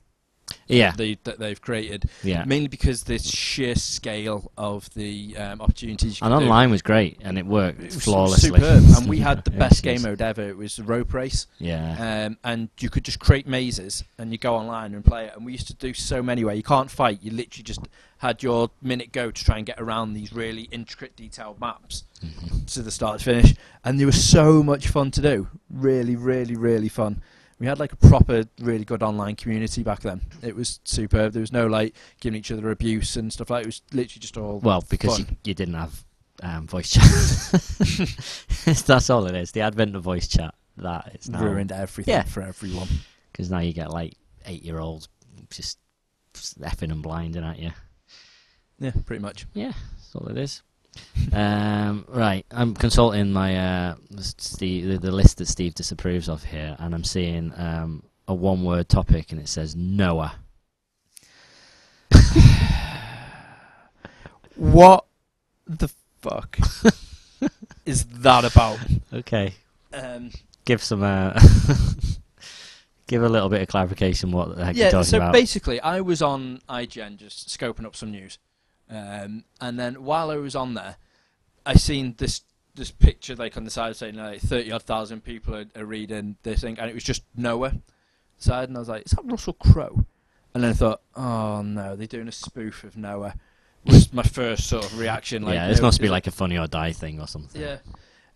Yeah, 0.68 0.92
they, 0.96 1.18
that 1.24 1.38
they've 1.40 1.60
created. 1.60 2.10
yeah. 2.24 2.44
Mainly 2.46 2.68
because 2.68 3.04
the 3.04 3.18
sheer 3.20 3.76
scale 3.76 4.52
of 4.58 4.92
the 4.94 5.36
um, 5.38 5.62
opportunities. 5.62 6.20
You 6.20 6.26
And 6.26 6.34
could 6.34 6.40
do. 6.40 6.46
online 6.46 6.70
was 6.72 6.82
great, 6.82 7.20
and 7.24 7.38
it 7.38 7.46
worked 7.46 7.80
It 7.82 7.86
was 7.94 8.04
flawlessly. 8.04 8.50
superb, 8.50 8.84
and 8.98 9.08
we 9.10 9.20
had 9.20 9.44
the 9.44 9.52
best 9.66 9.82
game 9.84 10.02
mode 10.04 10.22
ever. 10.22 10.42
It 10.48 10.58
was 10.58 10.76
the 10.76 10.84
rope 10.84 11.14
race, 11.14 11.48
Yeah. 11.60 12.26
um, 12.28 12.38
and 12.44 12.70
you 12.80 12.90
could 12.90 13.04
just 13.06 13.20
create 13.20 13.48
mazes, 13.48 14.04
and 14.18 14.32
you 14.32 14.38
go 14.38 14.56
online 14.56 14.94
and 14.94 15.04
play 15.06 15.26
it. 15.26 15.34
And 15.36 15.46
we 15.46 15.52
used 15.52 15.68
to 15.68 15.74
do 15.76 15.94
so 15.94 16.22
many 16.24 16.44
where 16.44 16.56
you 16.56 16.64
can't 16.64 16.90
fight. 16.92 17.20
You 17.24 17.32
literally 17.32 17.64
just 17.64 17.82
had 18.20 18.42
your 18.42 18.70
minute 18.82 19.12
go 19.12 19.30
to 19.32 19.46
try 19.46 19.58
and 19.58 19.66
get 19.66 19.80
around 19.80 20.14
these 20.14 20.32
really 20.34 20.64
intricate, 20.72 21.16
detailed 21.16 21.60
maps 21.60 22.04
Mhm. 22.24 22.66
to 22.74 22.82
the 22.82 22.92
start 22.92 23.20
to 23.20 23.26
finish, 23.26 23.56
and 23.84 24.00
they 24.00 24.06
were 24.06 24.12
so 24.12 24.64
much 24.64 24.88
fun 24.88 25.12
to 25.12 25.22
do. 25.22 25.48
Really, 25.70 26.16
really, 26.16 26.56
really 26.56 26.90
fun. 26.90 27.22
We 27.60 27.68
had 27.68 27.80
like 27.80 27.94
a 27.94 27.96
proper, 27.96 28.44
really 28.60 28.84
good 28.84 29.02
online 29.02 29.36
community 29.36 29.82
back 29.82 30.02
then. 30.02 30.22
It 30.42 30.56
was 30.56 30.80
superb. 30.84 31.32
There 31.34 31.40
was 31.40 31.54
no 31.54 31.68
like 31.68 31.96
giving 32.20 32.38
each 32.38 32.52
other 32.52 32.70
abuse 32.70 33.16
and 33.16 33.32
stuff 33.32 33.50
like. 33.50 33.64
It 33.64 33.68
was 33.68 33.82
literally 33.94 34.20
just 34.20 34.38
all 34.38 34.60
Well, 34.60 34.84
because 34.90 35.20
you, 35.20 35.26
you 35.46 35.54
didn't 35.54 35.76
have 35.76 36.04
um, 36.44 36.68
voice 36.68 36.92
chat. 36.92 37.04
That's 38.86 39.10
all 39.10 39.26
it 39.28 39.36
is. 39.36 39.52
The 39.54 39.62
advent 39.62 39.96
of 39.96 40.04
voice 40.04 40.28
chat. 40.28 40.54
That 40.78 41.16
is 41.18 41.30
now 41.30 41.42
ruined 41.42 41.72
everything 41.72 42.14
Yeah. 42.14 42.24
for 42.24 42.42
everyone. 42.42 42.90
because 43.32 43.50
now 43.50 43.60
you 43.60 43.72
get 43.72 43.90
like 43.92 44.16
eight 44.46 44.64
year 44.64 44.80
olds 44.80 45.08
just 45.50 45.80
effing 46.60 46.92
and 46.92 47.02
blinding 47.02 47.46
at 47.46 47.60
you. 47.60 47.72
Yeah, 48.80 48.92
pretty 49.06 49.22
much. 49.22 49.46
Yeah, 49.54 49.72
that's 49.94 50.14
all 50.16 50.28
it 50.28 50.38
is. 50.38 50.62
Um, 51.34 52.06
right, 52.08 52.46
I'm 52.52 52.74
consulting 52.74 53.32
my 53.32 53.58
uh, 53.58 53.96
Steve, 54.20 54.88
the, 54.88 54.98
the 54.98 55.12
list 55.12 55.38
that 55.38 55.48
Steve 55.48 55.76
disapproves 55.76 56.30
of 56.30 56.44
here, 56.44 56.76
and 56.80 56.94
I'm 56.94 57.04
seeing 57.04 57.52
um, 57.58 58.04
a 58.28 58.34
one-word 58.34 58.90
topic, 58.90 59.32
and 59.32 59.42
it 59.42 59.48
says 59.48 59.76
Noah. 59.76 60.36
What 64.56 65.06
the 65.68 65.90
fuck 66.22 66.58
is 67.86 68.06
that 68.06 68.46
about? 68.46 68.80
Okay, 69.12 69.54
Um, 69.94 70.32
give 70.64 70.82
some, 70.82 71.04
uh, 71.04 71.38
give 73.08 73.22
a 73.22 73.28
little 73.28 73.50
bit 73.50 73.62
of 73.62 73.68
clarification 73.68 74.32
what 74.32 74.56
the 74.56 74.66
heck 74.66 74.76
you're 74.78 74.92
talking 74.92 75.04
so 75.04 75.18
about. 75.18 75.34
So 75.34 75.40
basically, 75.40 75.82
I 75.82 76.00
was 76.00 76.22
on 76.22 76.62
IGN 76.70 77.18
just 77.18 77.50
scoping 77.50 77.86
up 77.86 77.98
some 77.98 78.12
news, 78.12 78.40
um, 78.90 79.44
and 79.60 79.80
then 79.80 80.04
while 80.04 80.30
I 80.32 80.36
was 80.38 80.56
on 80.56 80.74
there, 80.74 80.98
I 81.66 81.76
seen 81.76 82.16
this 82.18 82.42
this 82.76 82.92
picture 82.92 83.36
like 83.36 83.56
on 83.56 83.64
the 83.64 83.72
side 83.72 83.96
saying 83.96 84.16
like 84.16 84.42
thirty 84.42 84.72
odd 84.72 84.84
thousand 84.84 85.24
people 85.24 85.56
are, 85.56 85.66
are 85.76 85.86
reading 85.86 86.36
this 86.44 86.62
thing, 86.62 86.78
and 86.80 86.90
it 86.90 86.94
was 86.94 87.04
just 87.04 87.24
Noah 87.36 87.74
side, 88.38 88.70
and 88.70 88.78
I 88.78 88.80
was 88.80 88.90
like, 88.90 89.06
is 89.06 89.12
that 89.14 89.26
Russell 89.26 89.54
Crowe? 89.54 90.06
And 90.54 90.64
then 90.64 90.72
I 90.72 90.74
thought, 90.74 91.02
oh 91.16 91.62
no, 91.62 91.96
they're 91.96 92.08
doing 92.08 92.28
a 92.28 92.32
spoof 92.34 92.84
of 92.84 92.96
Noah. 92.98 93.36
Was 93.86 94.12
my 94.12 94.24
first 94.24 94.68
sort 94.68 94.84
of 94.86 94.98
reaction. 94.98 95.44
Like, 95.44 95.54
yeah, 95.56 95.68
this 95.68 95.80
must 95.82 96.02
be 96.02 96.10
like 96.10 96.26
a 96.28 96.32
funny 96.32 96.58
or 96.58 96.66
die 96.66 96.92
thing 96.92 97.22
or 97.22 97.28
something. 97.28 97.62
Yeah, 97.62 97.78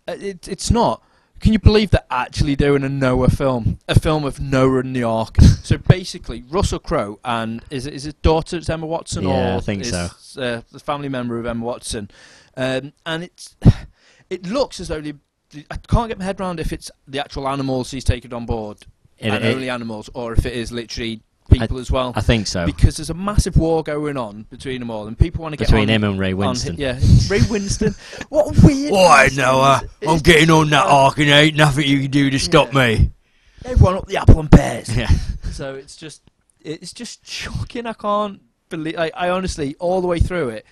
Uh, 0.06 0.12
it, 0.12 0.46
it's 0.46 0.70
not. 0.70 1.02
Can 1.40 1.52
you 1.54 1.58
believe 1.58 1.90
they're 1.90 2.02
actually 2.10 2.54
doing 2.54 2.84
a 2.84 2.88
Noah 2.88 3.30
film? 3.30 3.78
A 3.88 3.98
film 3.98 4.24
of 4.24 4.40
Noah 4.40 4.80
and 4.80 4.94
the 4.94 5.02
Ark. 5.02 5.36
so 5.62 5.78
basically, 5.78 6.44
Russell 6.48 6.78
Crowe 6.78 7.18
and 7.24 7.62
is 7.70 7.86
it 7.86 7.94
is 7.94 8.04
his 8.04 8.14
daughter 8.14 8.56
it's 8.58 8.68
Emma 8.68 8.86
Watson 8.86 9.24
Yeah, 9.24 9.54
or 9.54 9.58
I 9.58 9.60
think 9.60 9.84
so. 9.84 10.08
Uh, 10.38 10.60
the 10.70 10.78
family 10.78 11.08
member 11.08 11.38
of 11.38 11.46
Emma 11.46 11.64
Watson, 11.64 12.10
um, 12.56 12.92
and 13.06 13.24
it's 13.24 13.56
it 14.30 14.46
looks 14.46 14.80
as 14.80 14.88
though 14.88 15.00
they, 15.00 15.14
I 15.70 15.76
can't 15.88 16.08
get 16.08 16.18
my 16.18 16.24
head 16.24 16.40
around 16.40 16.60
if 16.60 16.72
it's 16.72 16.90
the 17.08 17.18
actual 17.20 17.48
animals 17.48 17.90
he's 17.90 18.04
taken 18.04 18.32
on 18.32 18.46
board 18.46 18.78
It- 19.18 19.28
and 19.32 19.44
it- 19.44 19.54
only 19.54 19.70
animals, 19.70 20.10
or 20.14 20.32
if 20.34 20.44
it 20.46 20.52
is 20.52 20.70
literally 20.70 21.22
people 21.50 21.78
as 21.78 21.90
well. 21.90 22.12
I 22.16 22.20
think 22.20 22.46
so. 22.46 22.64
because 22.66 22.96
there's 22.96 23.10
a 23.10 23.14
massive 23.14 23.56
war 23.56 23.82
going 23.82 24.16
on 24.16 24.44
between 24.50 24.80
them 24.80 24.90
all, 24.90 25.06
and 25.06 25.18
people 25.18 25.42
want 25.42 25.52
to 25.52 25.56
get 25.56 25.68
on. 25.68 25.72
Between 25.72 25.90
on, 25.90 25.94
him 25.96 26.04
and 26.04 26.18
Ray 26.18 26.32
on- 26.32 26.38
Winstone. 26.38 26.78
yeah, 26.78 26.92
Ray 27.28 27.40
Winstone. 27.40 27.96
What 28.28 28.56
a 28.56 28.66
weird. 28.66 28.92
Alright, 28.92 29.30
name. 29.32 29.38
Noah. 29.46 29.82
I'm 30.06 30.18
getting 30.18 30.50
on 30.50 30.70
that 30.70 30.86
arc 30.86 31.18
and 31.18 31.28
ain't 31.28 31.56
nothing 31.56 31.86
you 31.86 32.00
can 32.02 32.10
do 32.10 32.30
to 32.30 32.38
stop 32.38 32.72
Yeah. 32.72 32.78
me. 32.96 33.10
everyone 33.64 33.96
up 33.96 34.06
the 34.06 34.16
apple 34.16 34.40
and 34.40 34.50
pears. 34.50 34.96
Yeah. 34.96 35.08
so 35.52 35.74
it's 35.74 35.96
just 35.96 36.22
it's 36.60 36.92
just 36.92 37.26
shocking. 37.28 37.86
I 37.86 37.92
can't 37.94 38.40
believe. 38.68 38.98
I, 38.98 39.10
I 39.14 39.30
honestly, 39.30 39.74
all 39.78 40.00
the 40.00 40.06
way 40.06 40.18
through 40.20 40.50
it, 40.50 40.66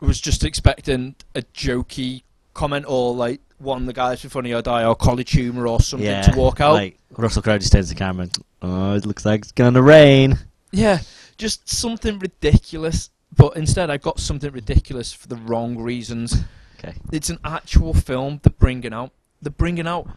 was 0.00 0.20
just 0.20 0.44
expecting 0.44 1.14
a 1.34 1.42
jokey 1.42 2.22
comment 2.54 2.86
or 2.88 3.14
like 3.14 3.40
one 3.58 3.86
the 3.86 3.92
guys 3.92 4.20
for 4.22 4.28
Funny 4.28 4.52
or 4.54 4.62
Die 4.62 4.84
or 4.84 4.94
college 4.94 5.30
humour 5.32 5.66
or 5.66 5.80
something 5.80 6.06
yeah, 6.06 6.22
to 6.22 6.36
walk 6.38 6.60
out. 6.60 6.74
Like 6.74 6.98
Russell 7.16 7.42
Crowe 7.42 7.58
just 7.58 7.72
turns 7.72 7.88
the 7.88 7.94
camera. 7.94 8.24
and, 8.24 8.38
Oh, 8.60 8.94
it 8.94 9.06
looks 9.06 9.24
like 9.24 9.42
it's 9.42 9.52
gonna 9.52 9.82
rain. 9.82 10.38
yeah, 10.72 10.98
just 11.36 11.68
something 11.68 12.18
ridiculous. 12.18 13.10
But 13.36 13.56
instead, 13.56 13.90
I 13.90 13.98
got 13.98 14.18
something 14.18 14.50
ridiculous 14.50 15.12
for 15.12 15.28
the 15.28 15.36
wrong 15.36 15.78
reasons. 15.78 16.36
Okay. 16.78 16.96
It's 17.12 17.30
an 17.30 17.38
actual 17.44 17.94
film 17.94 18.40
they're 18.42 18.52
bringing 18.58 18.92
out. 18.92 19.12
They're 19.42 19.50
bringing 19.52 19.86
out 19.86 20.08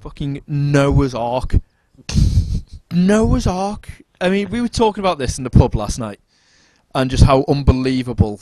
fucking 0.00 0.42
Noah's 0.46 1.14
Ark. 1.14 1.54
Noah's 2.92 3.46
Ark. 3.46 3.88
I 4.20 4.28
mean, 4.30 4.50
we 4.50 4.60
were 4.60 4.68
talking 4.68 5.00
about 5.02 5.18
this 5.18 5.38
in 5.38 5.44
the 5.44 5.50
pub 5.50 5.74
last 5.74 5.98
night, 5.98 6.20
and 6.94 7.10
just 7.10 7.24
how 7.24 7.44
unbelievable 7.48 8.40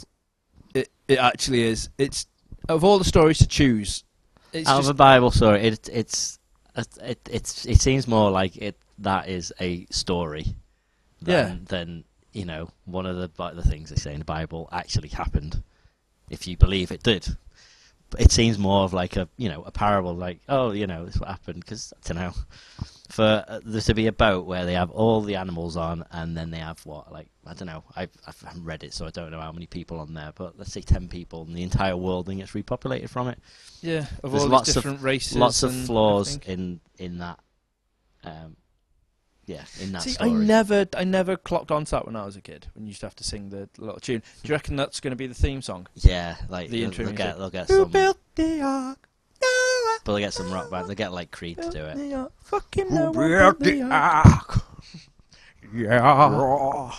it 0.74 0.88
it 1.08 1.18
actually 1.18 1.62
is. 1.62 1.88
It's 1.98 2.26
of 2.68 2.82
all 2.84 2.98
the 2.98 3.04
stories 3.04 3.38
to 3.38 3.46
choose. 3.46 4.02
It's 4.56 4.68
Out 4.68 4.78
just, 4.78 4.90
of 4.90 4.96
a 4.96 4.98
Bible 4.98 5.30
story, 5.30 5.62
it, 5.62 5.88
it's 5.92 6.38
it, 7.02 7.28
it's 7.30 7.66
it 7.66 7.80
seems 7.80 8.06
more 8.06 8.30
like 8.30 8.56
it 8.56 8.78
that 8.98 9.28
is 9.28 9.52
a 9.60 9.86
story. 9.90 10.56
Than, 11.22 11.34
Yeah. 11.34 11.56
Than 11.64 12.04
you 12.32 12.44
know 12.44 12.70
one 12.84 13.06
of 13.06 13.16
the 13.16 13.52
the 13.54 13.62
things 13.62 13.90
they 13.90 13.96
say 13.96 14.12
in 14.12 14.20
the 14.20 14.24
Bible 14.24 14.68
actually 14.72 15.08
happened, 15.08 15.62
if 16.30 16.46
you 16.46 16.56
believe 16.56 16.90
it 16.90 17.02
did. 17.02 17.36
But 18.10 18.20
it 18.20 18.30
seems 18.30 18.58
more 18.58 18.84
of 18.84 18.92
like 18.92 19.16
a 19.16 19.28
you 19.36 19.48
know 19.48 19.62
a 19.62 19.70
parable, 19.70 20.14
like 20.14 20.40
oh 20.48 20.72
you 20.72 20.86
know 20.86 21.04
this 21.04 21.16
is 21.16 21.20
what 21.20 21.30
happened 21.30 21.60
because 21.60 21.92
I 21.96 22.08
don't 22.08 22.18
know. 22.18 22.32
For 23.10 23.44
uh, 23.46 23.60
there 23.64 23.80
to 23.80 23.94
be 23.94 24.06
a 24.06 24.12
boat 24.12 24.46
where 24.46 24.64
they 24.66 24.74
have 24.74 24.90
all 24.90 25.20
the 25.22 25.36
animals 25.36 25.76
on, 25.76 26.04
and 26.10 26.36
then 26.36 26.50
they 26.50 26.58
have 26.58 26.84
what 26.86 27.12
like 27.12 27.28
I 27.46 27.54
don't 27.54 27.66
know. 27.66 27.84
I've, 27.94 28.10
I 28.26 28.32
haven't 28.46 28.64
read 28.64 28.82
it, 28.84 28.92
so 28.92 29.06
I 29.06 29.10
don't 29.10 29.30
know 29.30 29.40
how 29.40 29.52
many 29.52 29.66
people 29.66 30.00
on 30.00 30.14
there. 30.14 30.32
But 30.34 30.58
let's 30.58 30.72
say 30.72 30.80
ten 30.80 31.08
people, 31.08 31.42
and 31.42 31.54
the 31.56 31.62
entire 31.62 31.96
world 31.96 32.26
then 32.26 32.38
gets 32.38 32.52
repopulated 32.52 33.08
from 33.08 33.28
it. 33.28 33.38
yeah, 33.80 34.06
of 34.22 34.32
there's 34.32 34.42
all 34.44 34.48
lots 34.48 34.66
these 34.66 34.76
of- 34.76 34.82
different 34.82 35.02
races. 35.02 35.36
lots 35.36 35.62
of 35.62 35.74
flaws 35.86 36.38
in 36.46 36.80
in 36.98 37.18
that. 37.18 37.38
Um, 38.24 38.56
yeah, 39.44 39.62
in 39.80 39.92
that 39.92 40.02
See, 40.02 40.10
story. 40.10 40.30
I 40.30 40.32
never, 40.32 40.86
I 40.96 41.04
never 41.04 41.36
clocked 41.36 41.70
onto 41.70 41.90
that 41.92 42.04
when 42.04 42.16
I 42.16 42.24
was 42.24 42.34
a 42.34 42.40
kid. 42.40 42.66
When 42.74 42.84
you 42.84 42.88
used 42.88 42.98
to 43.02 43.06
have 43.06 43.14
to 43.14 43.22
sing 43.22 43.50
the 43.50 43.68
little 43.78 44.00
tune. 44.00 44.20
Do 44.42 44.48
you 44.48 44.52
reckon 44.56 44.74
that's 44.74 44.98
going 44.98 45.12
to 45.12 45.16
be 45.16 45.28
the 45.28 45.34
theme 45.34 45.62
song? 45.62 45.86
yeah, 45.94 46.34
like 46.48 46.68
The 46.68 46.78
they'll, 46.78 46.86
intro 46.86 47.04
they'll 47.04 47.12
music. 47.12 47.26
get 47.26 47.38
they'll 47.38 47.50
get 47.50 47.68
Who 47.68 47.82
some, 47.82 47.90
built 47.92 48.18
the 48.34 48.60
ark? 48.62 49.08
Noah. 50.06 50.12
but 50.12 50.12
they'll 50.12 50.26
get 50.26 50.32
some 50.34 50.52
rock 50.52 50.70
band. 50.70 50.88
They 50.88 50.94
get 50.94 51.12
like 51.12 51.30
Creed 51.30 51.58
to 51.62 51.70
do 51.70 51.84
it. 51.84 51.96
the 51.96 52.14
ark. 52.14 52.32
Fucking 52.44 52.88
Who 52.88 52.94
Noah 52.94 53.12
built 53.12 53.58
built 53.58 53.58
the 53.60 53.82
ark. 53.82 54.56
ark? 54.56 54.62
Yeah. 55.74 56.90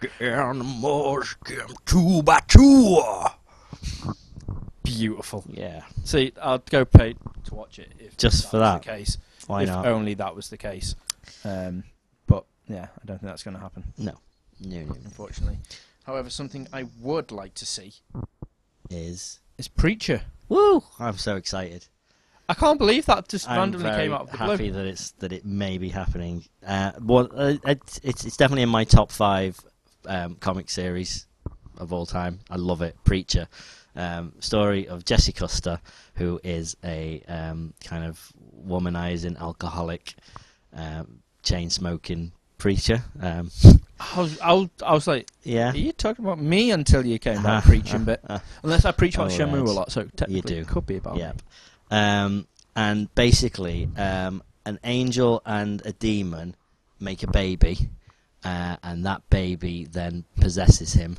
The 0.00 0.10
animals 0.32 1.36
came 1.44 1.60
two 1.86 2.22
by 2.22 2.40
two. 2.48 3.02
Beautiful. 4.82 5.44
Yeah, 5.48 5.82
See, 6.04 6.32
I'd 6.42 6.68
go 6.70 6.84
pay 6.84 7.14
to 7.44 7.54
watch 7.54 7.78
it 7.78 7.92
if 7.98 8.16
Just 8.16 8.42
that 8.44 8.50
for 8.50 8.58
was 8.58 8.62
that. 8.66 8.82
The 8.82 8.88
case. 8.88 9.18
why 9.46 9.62
if 9.62 9.68
not? 9.68 9.86
only 9.86 10.14
that 10.14 10.34
was 10.34 10.48
the 10.48 10.56
case. 10.56 10.94
Um, 11.44 11.84
but 12.26 12.44
yeah, 12.66 12.88
I 13.00 13.06
don't 13.06 13.18
think 13.18 13.30
that's 13.30 13.42
going 13.42 13.54
to 13.56 13.60
happen, 13.60 13.84
No, 13.98 14.14
no, 14.60 14.80
no. 14.80 14.94
unfortunately. 15.04 15.58
However, 16.04 16.28
something 16.30 16.66
I 16.72 16.86
would 17.00 17.30
like 17.30 17.54
to 17.54 17.66
see 17.66 17.94
Is 18.90 19.38
is 19.58 19.68
Preacher. 19.68 20.22
woo! 20.48 20.82
I'm 20.98 21.18
so 21.18 21.36
excited. 21.36 21.86
I 22.50 22.54
can't 22.54 22.78
believe 22.78 23.06
that 23.06 23.28
just 23.28 23.48
I'm 23.48 23.58
randomly 23.58 23.90
came 23.90 24.12
out 24.12 24.22
of 24.22 24.30
the 24.32 24.36
happy 24.36 24.70
blue. 24.70 24.72
that 24.72 24.86
it's 24.86 25.12
that 25.20 25.32
it 25.32 25.44
may 25.44 25.78
be 25.78 25.88
happening. 25.88 26.44
Uh, 26.66 26.92
well, 27.00 27.28
uh, 27.34 27.54
it's 27.66 28.00
it's 28.02 28.36
definitely 28.36 28.62
in 28.62 28.68
my 28.68 28.84
top 28.84 29.12
five 29.12 29.58
um, 30.06 30.34
comic 30.36 30.68
series 30.68 31.26
of 31.78 31.92
all 31.92 32.06
time. 32.06 32.40
I 32.50 32.56
love 32.56 32.82
it. 32.82 32.96
Preacher, 33.04 33.46
um, 33.94 34.32
story 34.40 34.88
of 34.88 35.04
Jesse 35.04 35.32
Custer, 35.32 35.80
who 36.14 36.40
is 36.42 36.76
a 36.84 37.22
um, 37.28 37.72
kind 37.84 38.04
of 38.04 38.32
womanizing 38.66 39.38
alcoholic, 39.40 40.14
um, 40.74 41.20
chain 41.42 41.70
smoking 41.70 42.32
preacher. 42.58 43.02
Um, 43.20 43.50
I 44.00 44.20
was, 44.20 44.40
I 44.40 44.52
was, 44.54 44.68
I 44.84 44.92
was 44.94 45.06
like, 45.06 45.28
yeah, 45.42 45.72
are 45.72 45.76
you 45.76 45.92
talking 45.92 46.24
about 46.24 46.40
me 46.40 46.70
until 46.72 47.04
you 47.06 47.18
came 47.18 47.38
about 47.40 47.62
preaching 47.72 48.04
bit? 48.04 48.22
Unless 48.62 48.84
I 48.86 48.92
preach 48.92 49.14
about 49.16 49.30
Oh, 49.32 49.34
Shenmue 49.38 49.60
right. 49.62 49.68
a 49.68 49.72
lot, 49.72 49.92
so 49.92 50.04
technically 50.16 50.54
do. 50.56 50.60
it 50.62 50.68
could 50.68 50.86
be 50.86 50.96
about 50.96 51.16
Yep. 51.16 51.42
Um, 51.90 52.46
and 52.76 53.12
basically, 53.14 53.88
um, 53.96 54.42
an 54.64 54.78
angel 54.84 55.42
and 55.44 55.84
a 55.84 55.92
demon 55.92 56.54
make 57.00 57.22
a 57.22 57.26
baby, 57.30 57.90
uh, 58.44 58.76
and 58.82 59.04
that 59.06 59.28
baby 59.30 59.84
then 59.90 60.24
possesses 60.40 60.92
him. 60.92 61.16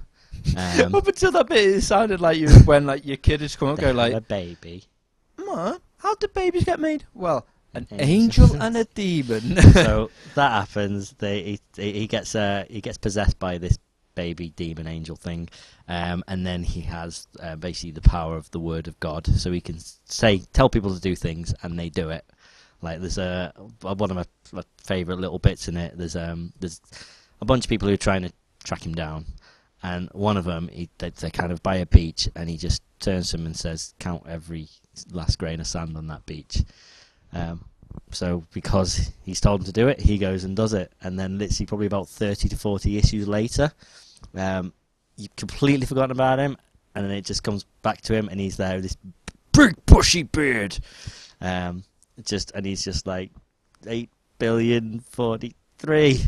Um, 0.55 0.95
Up 0.95 1.07
until 1.07 1.31
that 1.31 1.47
bit, 1.49 1.57
it 1.75 1.81
sounded 1.81 2.21
like 2.21 2.37
you 2.37 2.49
when 2.65 2.85
like 2.85 3.05
your 3.05 3.17
kid 3.17 3.41
is 3.41 3.55
come 3.55 3.69
up, 3.69 3.79
go 3.79 3.91
like, 3.91 4.13
a 4.13 4.21
baby. 4.21 4.83
"Ma, 5.37 5.77
how 5.97 6.15
do 6.15 6.27
babies 6.29 6.63
get 6.63 6.79
made?" 6.79 7.03
Well, 7.13 7.45
an 7.73 7.87
Angel. 7.91 8.45
angel 8.45 8.55
and 8.61 8.77
a 8.77 8.85
demon. 8.85 9.57
so 9.73 10.09
that 10.35 10.51
happens. 10.51 11.13
They 11.19 11.59
he, 11.75 11.91
he 11.91 12.07
gets 12.07 12.33
uh, 12.33 12.65
he 12.69 12.81
gets 12.81 12.97
possessed 12.97 13.37
by 13.39 13.57
this 13.57 13.77
baby 14.15 14.49
demon 14.49 14.87
angel 14.87 15.15
thing, 15.15 15.49
um, 15.87 16.23
and 16.27 16.45
then 16.45 16.63
he 16.63 16.81
has 16.81 17.27
uh, 17.39 17.55
basically 17.55 17.91
the 17.91 18.01
power 18.01 18.35
of 18.35 18.49
the 18.51 18.59
word 18.59 18.87
of 18.87 18.99
God, 18.99 19.27
so 19.27 19.51
he 19.51 19.61
can 19.61 19.77
say 20.05 20.43
tell 20.53 20.69
people 20.69 20.93
to 20.93 21.01
do 21.01 21.15
things 21.15 21.53
and 21.63 21.77
they 21.77 21.89
do 21.89 22.09
it. 22.09 22.25
Like 22.81 22.99
there's 22.99 23.17
a 23.17 23.53
one 23.81 24.09
of 24.09 24.17
my, 24.17 24.25
my 24.51 24.63
favorite 24.83 25.19
little 25.19 25.39
bits 25.39 25.67
in 25.67 25.77
it. 25.77 25.97
There's 25.97 26.15
um 26.15 26.53
there's 26.59 26.81
a 27.39 27.45
bunch 27.45 27.65
of 27.65 27.69
people 27.69 27.87
who 27.87 27.93
are 27.93 27.97
trying 27.97 28.23
to 28.23 28.33
track 28.63 28.85
him 28.85 28.95
down, 28.95 29.25
and 29.83 30.09
one 30.13 30.37
of 30.37 30.45
them 30.45 30.67
he 30.71 30.89
they, 30.97 31.11
they're 31.11 31.29
kind 31.29 31.51
of 31.51 31.61
by 31.61 31.75
a 31.77 31.85
beach, 31.85 32.27
and 32.35 32.49
he 32.49 32.57
just 32.57 32.81
turns 32.99 33.31
to 33.31 33.37
him 33.37 33.45
and 33.45 33.55
says, 33.55 33.93
"Count 33.99 34.23
every 34.27 34.67
last 35.11 35.37
grain 35.37 35.59
of 35.59 35.67
sand 35.67 35.95
on 35.95 36.07
that 36.07 36.25
beach." 36.25 36.63
Um, 37.33 37.65
so 38.11 38.43
because 38.53 39.11
he's 39.23 39.41
told 39.41 39.61
him 39.61 39.65
to 39.65 39.71
do 39.71 39.87
it, 39.87 39.99
he 39.99 40.17
goes 40.17 40.43
and 40.43 40.55
does 40.55 40.73
it, 40.73 40.91
and 41.01 41.19
then 41.19 41.37
literally 41.37 41.65
probably 41.67 41.87
about 41.87 42.09
thirty 42.09 42.49
to 42.49 42.57
forty 42.57 42.97
issues 42.97 43.27
later, 43.27 43.71
um, 44.35 44.73
you've 45.17 45.35
completely 45.35 45.85
forgotten 45.85 46.11
about 46.11 46.39
him, 46.39 46.57
and 46.95 47.05
then 47.05 47.11
it 47.11 47.25
just 47.25 47.43
comes 47.43 47.65
back 47.81 48.01
to 48.01 48.13
him, 48.13 48.27
and 48.29 48.39
he's 48.39 48.57
there 48.57 48.75
with 48.75 48.83
this 48.83 48.97
big 49.51 49.75
bushy 49.85 50.23
beard, 50.23 50.77
um, 51.41 51.83
just 52.23 52.51
and 52.51 52.65
he's 52.65 52.83
just 52.83 53.07
like 53.07 53.31
eight 53.87 54.09
billion 54.39 54.99
forty 54.99 55.55
three. 55.77 56.21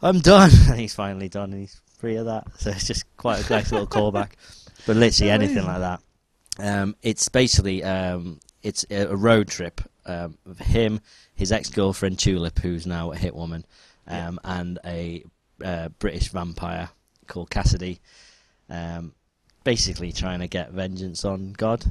I'm 0.00 0.20
done, 0.20 0.50
and 0.68 0.78
he's 0.78 0.94
finally 0.94 1.28
done, 1.28 1.52
and 1.52 1.60
he's 1.60 1.80
free 1.98 2.16
of 2.16 2.26
that. 2.26 2.46
So 2.58 2.70
it's 2.70 2.86
just 2.86 3.04
quite 3.16 3.48
a 3.48 3.52
nice 3.52 3.72
little 3.72 3.86
callback, 3.86 4.32
but 4.86 4.96
literally 4.96 5.30
anything 5.30 5.64
like 5.64 5.80
that. 5.80 6.00
Um, 6.60 6.96
it's 7.02 7.28
basically 7.28 7.84
um, 7.84 8.40
it's 8.62 8.84
a, 8.90 9.16
road 9.16 9.48
trip 9.48 9.80
um, 10.06 10.36
of 10.46 10.58
him, 10.58 11.00
his 11.34 11.52
ex 11.52 11.70
girlfriend 11.70 12.18
Tulip, 12.18 12.58
who's 12.58 12.86
now 12.86 13.12
a 13.12 13.16
hit 13.16 13.34
woman, 13.34 13.64
um, 14.06 14.40
and 14.44 14.78
a 14.84 15.24
uh, 15.64 15.88
British 15.98 16.28
vampire 16.28 16.90
called 17.28 17.50
Cassidy. 17.50 18.00
Um, 18.68 19.14
basically 19.64 20.12
trying 20.12 20.40
to 20.40 20.48
get 20.48 20.70
vengeance 20.70 21.24
on 21.24 21.52
God. 21.52 21.84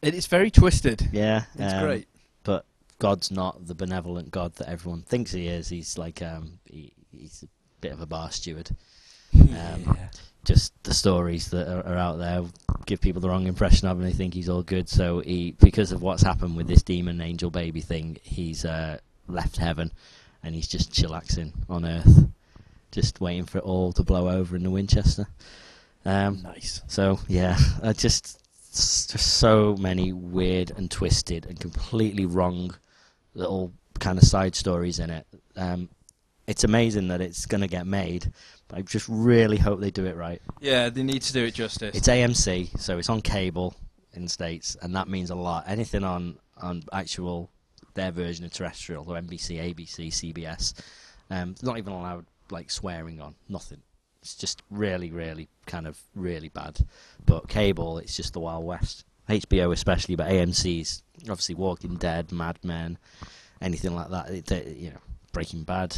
it 0.00 0.14
is 0.14 0.26
very 0.26 0.50
twisted. 0.50 1.08
Yeah, 1.12 1.44
It's 1.56 1.74
um, 1.74 1.84
great. 1.84 2.08
But 2.42 2.64
God's 2.98 3.30
not 3.30 3.66
the 3.66 3.74
benevolent 3.74 4.30
God 4.30 4.54
that 4.54 4.68
everyone 4.68 5.02
thinks 5.02 5.32
he 5.32 5.46
is. 5.46 5.68
He's 5.68 5.98
like 5.98 6.22
um, 6.22 6.58
he, 6.64 6.92
he's 7.10 7.42
a 7.42 7.48
bit 7.80 7.92
of 7.92 8.00
a 8.00 8.06
bar 8.06 8.30
steward. 8.30 8.70
Um, 9.34 9.98
just 10.44 10.72
the 10.84 10.94
stories 10.94 11.50
that 11.50 11.68
are, 11.68 11.86
are 11.86 11.98
out 11.98 12.18
there 12.18 12.42
give 12.86 13.00
people 13.00 13.20
the 13.20 13.28
wrong 13.28 13.46
impression 13.46 13.86
of 13.86 13.98
him. 13.98 14.04
They 14.04 14.12
think 14.12 14.32
he's 14.32 14.48
all 14.48 14.62
good. 14.62 14.88
So 14.88 15.20
he, 15.20 15.52
because 15.52 15.92
of 15.92 16.00
what's 16.00 16.22
happened 16.22 16.56
with 16.56 16.66
this 16.66 16.82
demon 16.82 17.20
angel 17.20 17.50
baby 17.50 17.82
thing, 17.82 18.16
he's 18.22 18.64
uh, 18.64 18.98
left 19.26 19.58
heaven 19.58 19.92
and 20.42 20.54
he's 20.54 20.68
just 20.68 20.90
chillaxing 20.90 21.52
on 21.68 21.84
Earth, 21.84 22.26
just 22.90 23.20
waiting 23.20 23.44
for 23.44 23.58
it 23.58 23.64
all 23.64 23.92
to 23.92 24.02
blow 24.02 24.28
over 24.28 24.56
in 24.56 24.62
the 24.62 24.70
Winchester. 24.70 25.26
Um, 26.04 26.42
nice. 26.42 26.82
so 26.86 27.18
yeah, 27.28 27.58
just 27.96 28.40
just 28.68 29.38
so 29.38 29.76
many 29.76 30.12
weird 30.12 30.70
and 30.76 30.90
twisted 30.90 31.46
and 31.46 31.58
completely 31.58 32.26
wrong 32.26 32.74
little 33.34 33.72
kind 33.98 34.18
of 34.18 34.24
side 34.24 34.54
stories 34.54 34.98
in 34.98 35.10
it. 35.10 35.26
Um, 35.56 35.88
it's 36.46 36.64
amazing 36.64 37.08
that 37.08 37.20
it's 37.20 37.44
going 37.46 37.60
to 37.60 37.68
get 37.68 37.86
made, 37.86 38.32
but 38.68 38.78
I 38.78 38.82
just 38.82 39.06
really 39.08 39.58
hope 39.58 39.80
they 39.80 39.90
do 39.90 40.06
it 40.06 40.16
right. 40.16 40.40
Yeah, 40.60 40.88
they 40.88 41.02
need 41.02 41.22
to 41.22 41.32
do 41.32 41.44
it 41.44 41.54
justice. 41.54 41.94
It's 41.96 42.08
AMC, 42.08 42.78
so 42.78 42.98
it's 42.98 43.10
on 43.10 43.20
cable 43.20 43.74
in 44.14 44.22
the 44.22 44.28
states, 44.30 44.76
and 44.80 44.96
that 44.96 45.08
means 45.08 45.30
a 45.30 45.34
lot. 45.34 45.64
Anything 45.66 46.04
on 46.04 46.38
on 46.60 46.84
actual 46.92 47.50
their 47.94 48.10
version 48.10 48.44
of 48.44 48.52
terrestrial, 48.52 49.10
or 49.10 49.16
NBC, 49.16 49.74
ABC, 49.74 50.08
CBS, 50.08 50.74
um, 51.30 51.54
not 51.62 51.78
even 51.78 51.92
allowed 51.92 52.26
like 52.50 52.70
swearing 52.70 53.20
on, 53.20 53.34
nothing. 53.48 53.82
It's 54.22 54.34
just 54.34 54.62
really, 54.70 55.10
really 55.10 55.48
kind 55.66 55.86
of 55.86 55.98
really 56.14 56.48
bad. 56.48 56.78
But 57.24 57.48
cable, 57.48 57.98
it's 57.98 58.16
just 58.16 58.32
the 58.32 58.40
Wild 58.40 58.64
West. 58.64 59.04
HBO 59.28 59.72
especially, 59.72 60.16
but 60.16 60.28
AMC's 60.28 61.02
obviously 61.22 61.54
Walking 61.54 61.96
Dead, 61.96 62.32
Mad 62.32 62.58
Men, 62.64 62.98
anything 63.60 63.94
like 63.94 64.10
that. 64.10 64.30
It, 64.30 64.46
they- 64.46 64.74
you 64.78 64.90
know, 64.90 64.98
Breaking 65.32 65.62
Bad, 65.64 65.96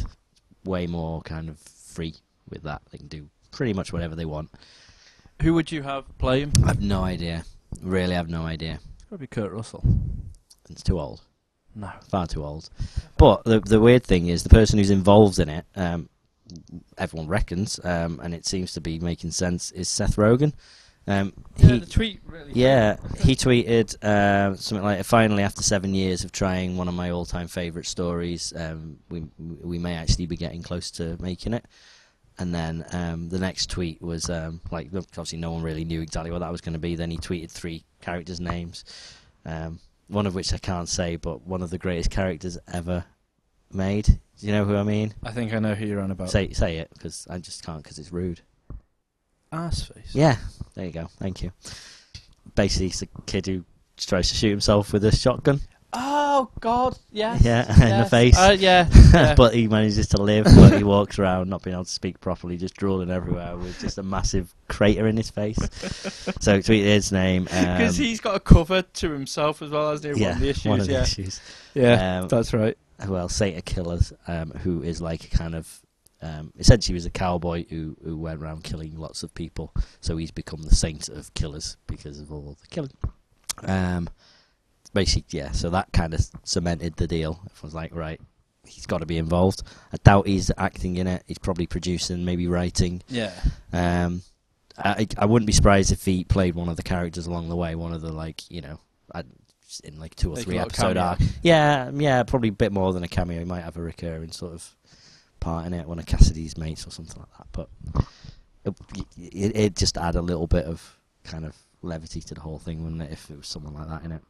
way 0.64 0.86
more 0.86 1.22
kind 1.22 1.48
of 1.48 1.58
free 1.58 2.14
with 2.48 2.62
that. 2.64 2.82
They 2.90 2.98
can 2.98 3.06
do 3.08 3.28
pretty 3.52 3.72
much 3.72 3.92
whatever 3.92 4.14
they 4.16 4.24
want. 4.24 4.50
Who 5.42 5.54
would 5.54 5.72
you 5.72 5.82
have 5.82 6.04
play 6.18 6.40
him? 6.40 6.52
I've 6.66 6.82
no 6.82 7.02
idea. 7.02 7.44
Really, 7.80 8.14
have 8.14 8.28
no 8.28 8.42
idea. 8.42 8.80
Probably 9.08 9.28
Kurt 9.28 9.52
Russell. 9.52 9.82
It's 10.68 10.82
too 10.82 11.00
old. 11.00 11.22
No. 11.74 11.90
Far 12.08 12.26
too 12.26 12.44
old. 12.44 12.68
But 13.16 13.44
the 13.44 13.60
the 13.60 13.80
weird 13.80 14.02
thing 14.04 14.26
is 14.26 14.42
the 14.42 14.48
person 14.48 14.78
who's 14.78 14.90
involved 14.90 15.38
in 15.38 15.48
it, 15.48 15.64
um, 15.76 16.08
everyone 16.98 17.28
reckons, 17.28 17.80
um, 17.84 18.20
and 18.22 18.34
it 18.34 18.46
seems 18.46 18.72
to 18.74 18.80
be 18.80 18.98
making 18.98 19.30
sense, 19.30 19.70
is 19.72 19.88
Seth 19.88 20.16
Rogen. 20.16 20.52
Um, 21.06 21.32
Yeah, 21.56 21.74
he, 21.74 21.80
tweet 21.80 22.20
really. 22.26 22.52
yeah, 22.54 22.96
he 23.18 23.34
tweeted 23.34 24.02
uh, 24.04 24.54
something 24.56 24.84
like, 24.84 25.04
"Finally, 25.04 25.42
after 25.42 25.62
seven 25.62 25.94
years 25.94 26.24
of 26.24 26.32
trying 26.32 26.76
one 26.76 26.88
of 26.88 26.94
my 26.94 27.10
all-time 27.10 27.48
favourite 27.48 27.86
stories, 27.86 28.52
um, 28.54 28.98
we 29.08 29.24
we 29.38 29.78
may 29.78 29.94
actually 29.94 30.26
be 30.26 30.36
getting 30.36 30.62
close 30.62 30.90
to 30.92 31.16
making 31.20 31.54
it." 31.54 31.64
And 32.38 32.54
then 32.54 32.84
um, 32.92 33.28
the 33.28 33.38
next 33.38 33.68
tweet 33.68 34.00
was 34.00 34.30
um, 34.30 34.60
like, 34.70 34.88
obviously, 34.94 35.38
no 35.38 35.50
one 35.52 35.62
really 35.62 35.84
knew 35.84 36.00
exactly 36.00 36.30
what 36.30 36.38
that 36.38 36.50
was 36.52 36.62
going 36.62 36.72
to 36.72 36.78
be. 36.78 36.94
Then 36.96 37.10
he 37.10 37.18
tweeted 37.18 37.50
three 37.50 37.84
characters' 38.00 38.40
names, 38.40 38.84
um, 39.44 39.78
one 40.08 40.26
of 40.26 40.34
which 40.34 40.54
I 40.54 40.58
can't 40.58 40.88
say, 40.88 41.16
but 41.16 41.46
one 41.46 41.60
of 41.60 41.68
the 41.68 41.76
greatest 41.76 42.10
characters 42.10 42.56
ever 42.72 43.04
made. 43.72 44.06
Do 44.06 44.46
you 44.46 44.52
know 44.52 44.64
who 44.64 44.76
I 44.76 44.82
mean? 44.82 45.14
I 45.22 45.32
think 45.32 45.52
I 45.52 45.58
know 45.58 45.74
who 45.74 45.86
you're 45.86 46.00
on 46.00 46.10
about. 46.10 46.30
Say 46.30 46.52
say 46.52 46.78
it 46.78 46.90
because 46.94 47.26
I 47.30 47.38
just 47.38 47.64
can't 47.64 47.82
because 47.82 47.98
it's 47.98 48.12
rude. 48.12 48.40
Assface. 49.52 50.12
Yeah, 50.14 50.36
there 50.74 50.86
you 50.86 50.92
go. 50.92 51.08
Thank 51.18 51.42
you. 51.42 51.52
Basically, 52.54 52.86
it's 52.86 53.02
a 53.02 53.06
kid 53.26 53.46
who 53.46 53.64
tries 53.96 54.28
to 54.28 54.34
shoot 54.34 54.50
himself 54.50 54.92
with 54.92 55.04
a 55.04 55.14
shotgun. 55.14 55.60
Oh 55.92 56.48
God, 56.60 56.96
yes. 57.10 57.42
Yeah, 57.42 57.62
in 57.96 58.04
the 58.04 58.08
face. 58.08 58.38
Uh, 58.38 58.56
yeah. 58.58 58.88
yeah. 59.12 59.34
but 59.34 59.52
he 59.54 59.66
manages 59.66 60.06
to 60.10 60.22
live, 60.22 60.44
but 60.44 60.78
he 60.78 60.84
walks 60.84 61.18
around 61.18 61.50
not 61.50 61.62
being 61.62 61.74
able 61.74 61.84
to 61.84 61.90
speak 61.90 62.20
properly, 62.20 62.56
just 62.56 62.76
drooling 62.76 63.10
everywhere 63.10 63.56
with 63.56 63.80
just 63.80 63.98
a 63.98 64.02
massive 64.04 64.54
crater 64.68 65.08
in 65.08 65.16
his 65.16 65.30
face. 65.30 65.56
so 66.40 66.58
tweeted 66.60 66.84
his 66.84 67.10
name. 67.10 67.44
Because 67.44 67.98
Um, 67.98 68.04
he's 68.04 68.20
got 68.20 68.36
a 68.36 68.40
cover 68.40 68.82
to 68.82 69.10
himself 69.10 69.62
as 69.62 69.70
well 69.70 69.90
as 69.90 70.04
yeah, 70.04 70.12
one 70.12 70.30
of 70.32 70.38
the 70.40 70.48
issues. 70.48 70.64
one 70.66 70.80
of 70.80 70.86
the 70.86 70.92
yeah, 70.92 71.02
issues. 71.02 71.40
yeah, 71.74 72.20
Um, 72.20 72.28
that's 72.28 72.54
right. 72.54 72.78
Well, 73.08 73.28
Saint 73.28 73.56
of 73.58 73.64
Killers, 73.64 74.12
um, 74.26 74.50
who 74.50 74.82
is 74.82 75.00
like 75.00 75.24
a 75.24 75.28
kind 75.36 75.54
of 75.54 75.80
um, 76.22 76.52
essentially 76.58 76.94
was 76.94 77.06
a 77.06 77.10
cowboy 77.10 77.64
who 77.68 77.96
who 78.04 78.16
went 78.16 78.42
around 78.42 78.62
killing 78.64 78.96
lots 78.96 79.22
of 79.22 79.34
people. 79.34 79.72
So 80.00 80.16
he's 80.16 80.30
become 80.30 80.62
the 80.62 80.74
saint 80.74 81.08
of 81.08 81.32
killers 81.34 81.76
because 81.86 82.20
of 82.20 82.30
all 82.32 82.56
the 82.60 82.66
killing. 82.68 82.92
Um, 83.62 84.08
basically, 84.92 85.38
yeah. 85.38 85.52
So 85.52 85.70
that 85.70 85.92
kind 85.92 86.14
of 86.14 86.20
cemented 86.44 86.96
the 86.96 87.06
deal. 87.06 87.40
Everyone's 87.50 87.74
like, 87.74 87.94
right, 87.94 88.20
he's 88.66 88.86
got 88.86 88.98
to 88.98 89.06
be 89.06 89.16
involved. 89.18 89.62
I 89.92 89.96
doubt 90.04 90.26
he's 90.26 90.50
acting 90.58 90.96
in 90.96 91.06
it. 91.06 91.22
He's 91.26 91.38
probably 91.38 91.66
producing, 91.66 92.24
maybe 92.24 92.46
writing. 92.48 93.02
Yeah, 93.08 93.32
Um, 93.72 94.22
I 94.76 95.06
I 95.18 95.26
wouldn't 95.26 95.46
be 95.46 95.52
surprised 95.52 95.92
if 95.92 96.04
he 96.04 96.24
played 96.24 96.54
one 96.54 96.68
of 96.68 96.76
the 96.76 96.82
characters 96.82 97.26
along 97.26 97.48
the 97.48 97.56
way. 97.56 97.74
One 97.74 97.92
of 97.92 98.02
the 98.02 98.12
like 98.12 98.50
you 98.50 98.60
know, 98.60 98.78
in 99.84 100.00
like 100.00 100.16
two 100.16 100.32
or 100.32 100.34
Like 100.34 100.44
three 100.44 100.58
episode 100.58 100.96
arc. 100.96 101.20
Yeah, 101.42 101.90
yeah, 101.94 102.22
probably 102.24 102.48
a 102.48 102.52
bit 102.52 102.72
more 102.72 102.92
than 102.92 103.04
a 103.04 103.08
cameo. 103.08 103.38
He 103.38 103.44
might 103.44 103.62
have 103.62 103.76
a 103.76 103.82
recurring 103.82 104.32
sort 104.32 104.54
of 104.54 104.74
part 105.38 105.66
in 105.66 105.72
it, 105.74 105.86
one 105.86 105.98
of 106.00 106.06
Cassidy's 106.06 106.56
mates 106.58 106.86
or 106.86 106.90
something 106.90 107.20
like 107.22 107.38
that. 107.38 107.46
But 107.52 108.04
it, 108.64 108.74
it, 109.16 109.56
it 109.56 109.76
just 109.76 109.96
add 109.96 110.16
a 110.16 110.22
little 110.22 110.46
bit 110.46 110.64
of 110.64 110.96
kind 111.24 111.44
of 111.44 111.54
levity 111.82 112.20
to 112.20 112.34
the 112.34 112.40
whole 112.40 112.58
thing, 112.58 112.82
wouldn't 112.82 113.02
it? 113.02 113.12
If 113.12 113.30
it 113.30 113.36
was 113.38 113.46
someone 113.46 113.74
like 113.74 113.88
that 113.88 114.04
in 114.04 114.12
it. 114.12 114.22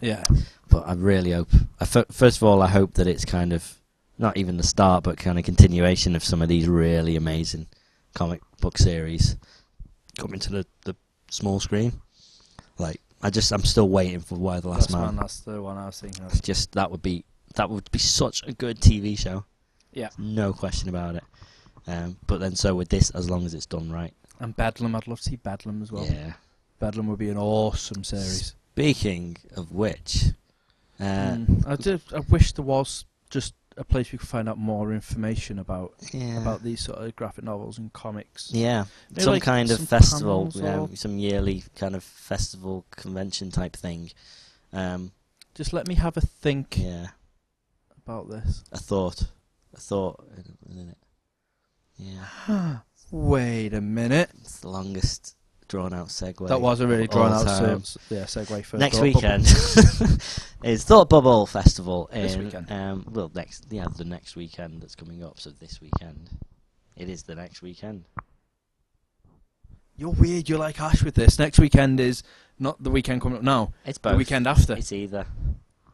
yeah. 0.00 0.22
But 0.68 0.86
I 0.88 0.92
really 0.94 1.32
hope. 1.32 1.48
I 1.80 1.84
fir- 1.84 2.06
first 2.10 2.36
of 2.38 2.44
all, 2.44 2.62
I 2.62 2.68
hope 2.68 2.94
that 2.94 3.06
it's 3.06 3.24
kind 3.24 3.52
of 3.52 3.76
not 4.18 4.36
even 4.36 4.56
the 4.56 4.62
start, 4.62 5.02
but 5.04 5.16
kind 5.18 5.38
of 5.38 5.44
continuation 5.44 6.14
of 6.14 6.22
some 6.24 6.40
of 6.40 6.48
these 6.48 6.68
really 6.68 7.16
amazing 7.16 7.66
comic 8.14 8.40
book 8.60 8.78
series 8.78 9.36
coming 10.18 10.38
to 10.40 10.50
the, 10.52 10.66
the 10.84 10.94
small 11.30 11.58
screen. 11.60 11.92
Like 12.78 13.00
I 13.24 13.30
just, 13.30 13.50
I'm 13.52 13.64
still 13.64 13.88
waiting 13.88 14.20
for 14.20 14.36
Y 14.36 14.60
the 14.60 14.68
Last 14.68 14.90
Last 14.90 14.92
Man. 14.92 15.00
man. 15.06 15.16
That's 15.16 15.40
the 15.40 15.60
one 15.60 15.78
I 15.78 15.86
was 15.86 15.98
thinking 16.00 16.24
of. 16.24 16.30
It's 16.30 16.40
just 16.40 16.72
that 16.72 16.90
would 16.90 17.02
be 17.02 17.24
that 17.56 17.68
would 17.70 17.90
be 17.90 17.98
such 17.98 18.42
a 18.46 18.52
good 18.52 18.80
TV 18.80 19.18
show. 19.18 19.44
Yeah, 19.92 20.10
No 20.18 20.52
question 20.52 20.88
about 20.88 21.14
it. 21.16 21.24
Um, 21.86 22.16
but 22.26 22.38
then 22.40 22.54
so 22.56 22.74
with 22.74 22.88
this, 22.88 23.10
as 23.10 23.28
long 23.30 23.44
as 23.46 23.54
it's 23.54 23.66
done 23.66 23.90
right. 23.90 24.12
and 24.40 24.54
Bedlam. 24.56 24.94
I'd 24.94 25.06
love 25.06 25.18
to 25.20 25.30
see 25.30 25.36
Bedlam 25.36 25.82
as 25.82 25.90
well. 25.92 26.04
Yeah. 26.04 26.32
Bedlam 26.80 27.06
would 27.08 27.18
be 27.18 27.30
an 27.30 27.36
awesome 27.38 28.04
series. 28.04 28.54
Speaking 28.72 29.36
of 29.56 29.72
which, 29.72 30.26
uh, 31.00 31.04
Mm, 31.04 31.66
I 31.66 31.76
did. 31.76 32.00
I 32.14 32.20
wish 32.20 32.52
there 32.52 32.64
was 32.64 33.04
just 33.30 33.54
a 33.76 33.84
place 33.84 34.12
we 34.12 34.18
can 34.18 34.26
find 34.26 34.48
out 34.48 34.58
more 34.58 34.92
information 34.92 35.58
about 35.58 35.94
Yeah. 36.12 36.40
about 36.40 36.62
these 36.62 36.80
sort 36.80 36.98
of 36.98 37.16
graphic 37.16 37.44
novels 37.44 37.78
and 37.78 37.92
comics. 37.92 38.50
yeah, 38.52 38.84
Maybe 39.10 39.22
some 39.22 39.32
like 39.34 39.42
kind 39.42 39.70
of 39.70 39.88
festival, 39.88 40.50
yeah, 40.54 40.86
some 40.94 41.18
yearly 41.18 41.64
kind 41.76 41.94
of 41.96 42.04
festival 42.04 42.84
convention 42.90 43.50
type 43.50 43.74
thing. 43.76 44.10
Um, 44.72 45.12
Just 45.54 45.72
let 45.72 45.86
me 45.88 45.94
have 45.96 46.16
a 46.16 46.20
think 46.20 46.78
yeah, 46.78 47.08
about 47.96 48.28
this. 48.30 48.64
a 48.72 48.78
thought, 48.78 49.24
a 49.72 49.80
thought, 49.80 50.24
isn't 50.70 50.88
it? 50.90 50.98
Yeah, 51.96 52.78
Wait 53.10 53.72
a 53.74 53.80
minute. 53.80 54.30
it's 54.40 54.60
the 54.60 54.68
longest 54.68 55.36
drawn 55.74 55.92
out 55.92 56.06
segue. 56.06 56.46
That 56.46 56.60
was 56.60 56.78
a 56.78 56.86
really 56.86 57.08
drawn 57.08 57.32
out 57.32 57.48
se- 57.48 57.98
yeah, 58.08 58.22
segue 58.26 58.64
for 58.64 58.78
next 58.78 58.98
Thought 58.98 59.02
weekend 59.02 59.42
is 60.62 60.84
Thought 60.84 61.08
Bubble 61.08 61.46
Festival 61.46 62.08
in 62.12 62.22
This 62.22 62.36
weekend. 62.36 62.70
um 62.70 63.04
well 63.10 63.28
next 63.34 63.66
yeah 63.70 63.86
the 63.96 64.04
next 64.04 64.36
weekend 64.36 64.80
that's 64.80 64.94
coming 64.94 65.24
up 65.24 65.40
so 65.40 65.50
this 65.50 65.80
weekend 65.80 66.30
it 66.96 67.08
is 67.08 67.24
the 67.24 67.34
next 67.34 67.60
weekend 67.60 68.04
You're 69.96 70.10
weird. 70.10 70.48
You're 70.48 70.60
like 70.60 70.80
Ash 70.80 71.02
with 71.02 71.14
this. 71.16 71.38
Next 71.40 71.58
weekend 71.58 71.98
is 71.98 72.22
not 72.58 72.80
the 72.82 72.90
weekend 72.90 73.20
coming 73.20 73.38
up 73.38 73.44
now. 73.44 73.72
it's 73.84 73.98
both. 73.98 74.12
The 74.12 74.18
weekend 74.18 74.46
after. 74.46 74.74
it's 74.74 74.92
either 74.92 75.26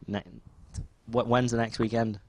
ne- 0.07 0.23
wh- 1.11 1.27
when's 1.27 1.53
the 1.53 1.57
next 1.57 1.79
weekend 1.79 2.21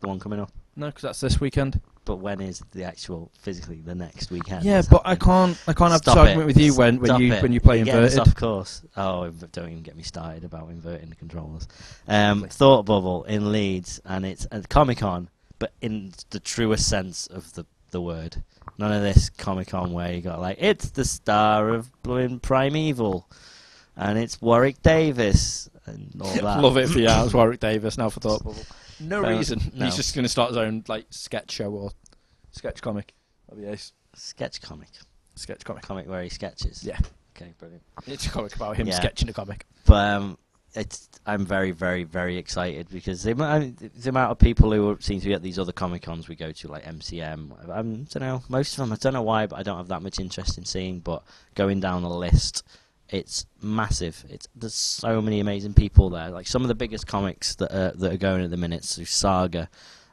the 0.00 0.08
one 0.08 0.18
coming 0.18 0.40
up 0.40 0.50
No, 0.74 0.86
because 0.86 1.02
that's 1.02 1.20
this 1.20 1.40
weekend. 1.40 1.80
But 2.04 2.16
when 2.16 2.40
is 2.40 2.62
the 2.72 2.84
actual 2.84 3.30
physically 3.40 3.80
the 3.80 3.94
next 3.94 4.30
weekend 4.30 4.64
Yeah, 4.64 4.82
but 4.90 5.02
I 5.04 5.14
can't. 5.16 5.56
I 5.68 5.72
can't 5.72 5.92
have 5.92 6.00
Stop 6.02 6.14
this 6.14 6.20
argument 6.20 6.42
it. 6.42 6.46
with 6.46 6.58
you 6.58 6.74
when, 6.74 6.98
when 6.98 7.06
Stop 7.08 7.20
you 7.20 7.32
it. 7.34 7.42
when 7.42 7.52
you 7.52 7.60
play 7.60 7.78
You're 7.78 7.88
inverted. 7.88 8.18
off 8.18 8.34
course. 8.34 8.82
Oh, 8.96 9.30
don't 9.52 9.70
even 9.70 9.82
get 9.82 9.96
me 9.96 10.02
started 10.02 10.44
about 10.44 10.70
inverting 10.70 11.10
the 11.10 11.16
controllers. 11.16 11.68
Um, 12.08 12.46
Thought 12.48 12.84
Bubble 12.86 13.24
in 13.24 13.52
Leeds, 13.52 14.00
and 14.04 14.24
it's 14.24 14.46
a 14.50 14.62
Comic 14.62 14.98
Con, 14.98 15.28
but 15.58 15.72
in 15.80 16.12
the 16.30 16.40
truest 16.40 16.88
sense 16.88 17.26
of 17.26 17.52
the 17.54 17.64
the 17.90 18.00
word. 18.00 18.42
None 18.78 18.92
of 18.92 19.02
this 19.02 19.30
Comic 19.30 19.68
Con 19.68 19.92
where 19.92 20.12
you 20.12 20.20
got 20.20 20.40
like 20.40 20.56
it's 20.60 20.90
the 20.90 21.04
star 21.04 21.68
of 21.70 21.90
blooming 22.02 22.40
Primeval, 22.40 23.28
and 23.96 24.18
it's 24.18 24.40
Warwick 24.40 24.80
Davis 24.82 25.68
and 25.86 26.10
all 26.20 26.32
that. 26.34 26.60
Love 26.60 26.76
it 26.78 26.88
for 26.88 26.98
you. 26.98 27.08
It's 27.10 27.34
Warwick 27.34 27.60
Davis 27.60 27.98
now 27.98 28.08
for 28.08 28.20
Thought 28.20 28.44
Bubble. 28.44 28.56
No 29.00 29.22
Well, 29.22 29.36
reason. 29.38 29.60
no. 29.74 29.84
He's 29.86 29.96
just 29.96 30.14
going 30.14 30.24
to 30.24 30.28
start 30.28 30.50
his 30.50 30.56
own 30.58 30.84
like 30.88 31.06
sketch 31.10 31.50
show 31.50 31.70
or 31.70 31.90
sketch 32.52 32.82
comic. 32.82 33.14
That'd 33.48 33.64
be 33.64 33.70
ace. 33.70 33.92
Sketch 34.14 34.60
comic, 34.60 34.88
Sketch 35.36 35.64
comic. 35.64 35.82
comic 35.84 36.08
where 36.08 36.22
he 36.22 36.28
sketches. 36.28 36.84
Yeah. 36.84 36.98
Okay, 37.36 37.54
brilliant. 37.58 37.82
It's 38.06 38.26
a 38.26 38.30
comic 38.30 38.54
about 38.56 38.76
him 38.76 38.86
Yeah. 38.88 38.94
sketching 38.94 39.28
a 39.28 39.32
comic. 39.32 39.66
But 39.86 40.14
um, 40.16 40.38
it's 40.74 41.08
I'm 41.26 41.46
very 41.46 41.70
very 41.70 42.04
very 42.04 42.36
excited 42.36 42.88
because 42.90 43.22
the 43.22 43.32
amount, 43.32 43.78
the 44.02 44.08
amount 44.08 44.32
of 44.32 44.38
people 44.38 44.70
who 44.72 44.96
seem 45.00 45.20
to 45.20 45.26
be 45.26 45.32
at 45.34 45.42
these 45.42 45.58
other 45.58 45.72
comic 45.72 46.02
cons 46.02 46.28
we 46.28 46.34
go 46.36 46.52
to 46.52 46.68
like 46.68 46.84
MCM. 46.84 47.52
I 47.70 47.82
don't 47.82 48.14
know 48.20 48.42
most 48.48 48.72
of 48.72 48.78
them. 48.78 48.92
I 48.92 48.96
don't 48.96 49.14
know 49.14 49.22
why, 49.22 49.46
but 49.46 49.58
I 49.58 49.62
don't 49.62 49.78
have 49.78 49.88
that 49.88 50.02
much 50.02 50.18
interest 50.20 50.58
in 50.58 50.64
seeing. 50.64 50.98
But 51.00 51.22
going 51.54 51.80
down 51.80 52.02
the 52.02 52.08
list, 52.10 52.64
it's 53.10 53.46
massive. 53.60 54.24
It's 54.28 54.48
there's 54.54 54.74
so 54.74 55.20
many 55.20 55.40
amazing 55.40 55.74
people 55.74 56.10
there. 56.10 56.30
Like 56.30 56.46
some 56.46 56.62
of 56.62 56.68
the 56.68 56.74
biggest 56.74 57.06
comics 57.06 57.56
that 57.56 57.72
are, 57.72 57.92
that 57.96 58.12
are 58.12 58.16
going 58.16 58.44
at 58.44 58.50
the 58.50 58.56
minute. 58.56 58.84
So 58.84 59.04
Saga, 59.04 59.68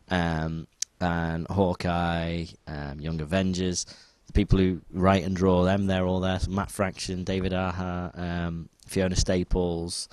um, 0.09 0.67
and 0.99 1.47
Hawkeye, 1.47 2.45
um, 2.67 2.99
Young 2.99 3.21
Avengers. 3.21 3.85
The 4.25 4.33
people 4.33 4.59
who 4.59 4.81
write 4.91 5.23
and 5.23 5.35
draw 5.35 5.63
them, 5.63 5.85
they're 5.85 6.05
all 6.05 6.19
there. 6.19 6.39
So 6.39 6.51
Matt 6.51 6.71
Fraction, 6.71 7.23
David 7.23 7.53
Aja, 7.53 8.11
um, 8.15 8.69
Fiona 8.85 9.15
Staples. 9.15 10.09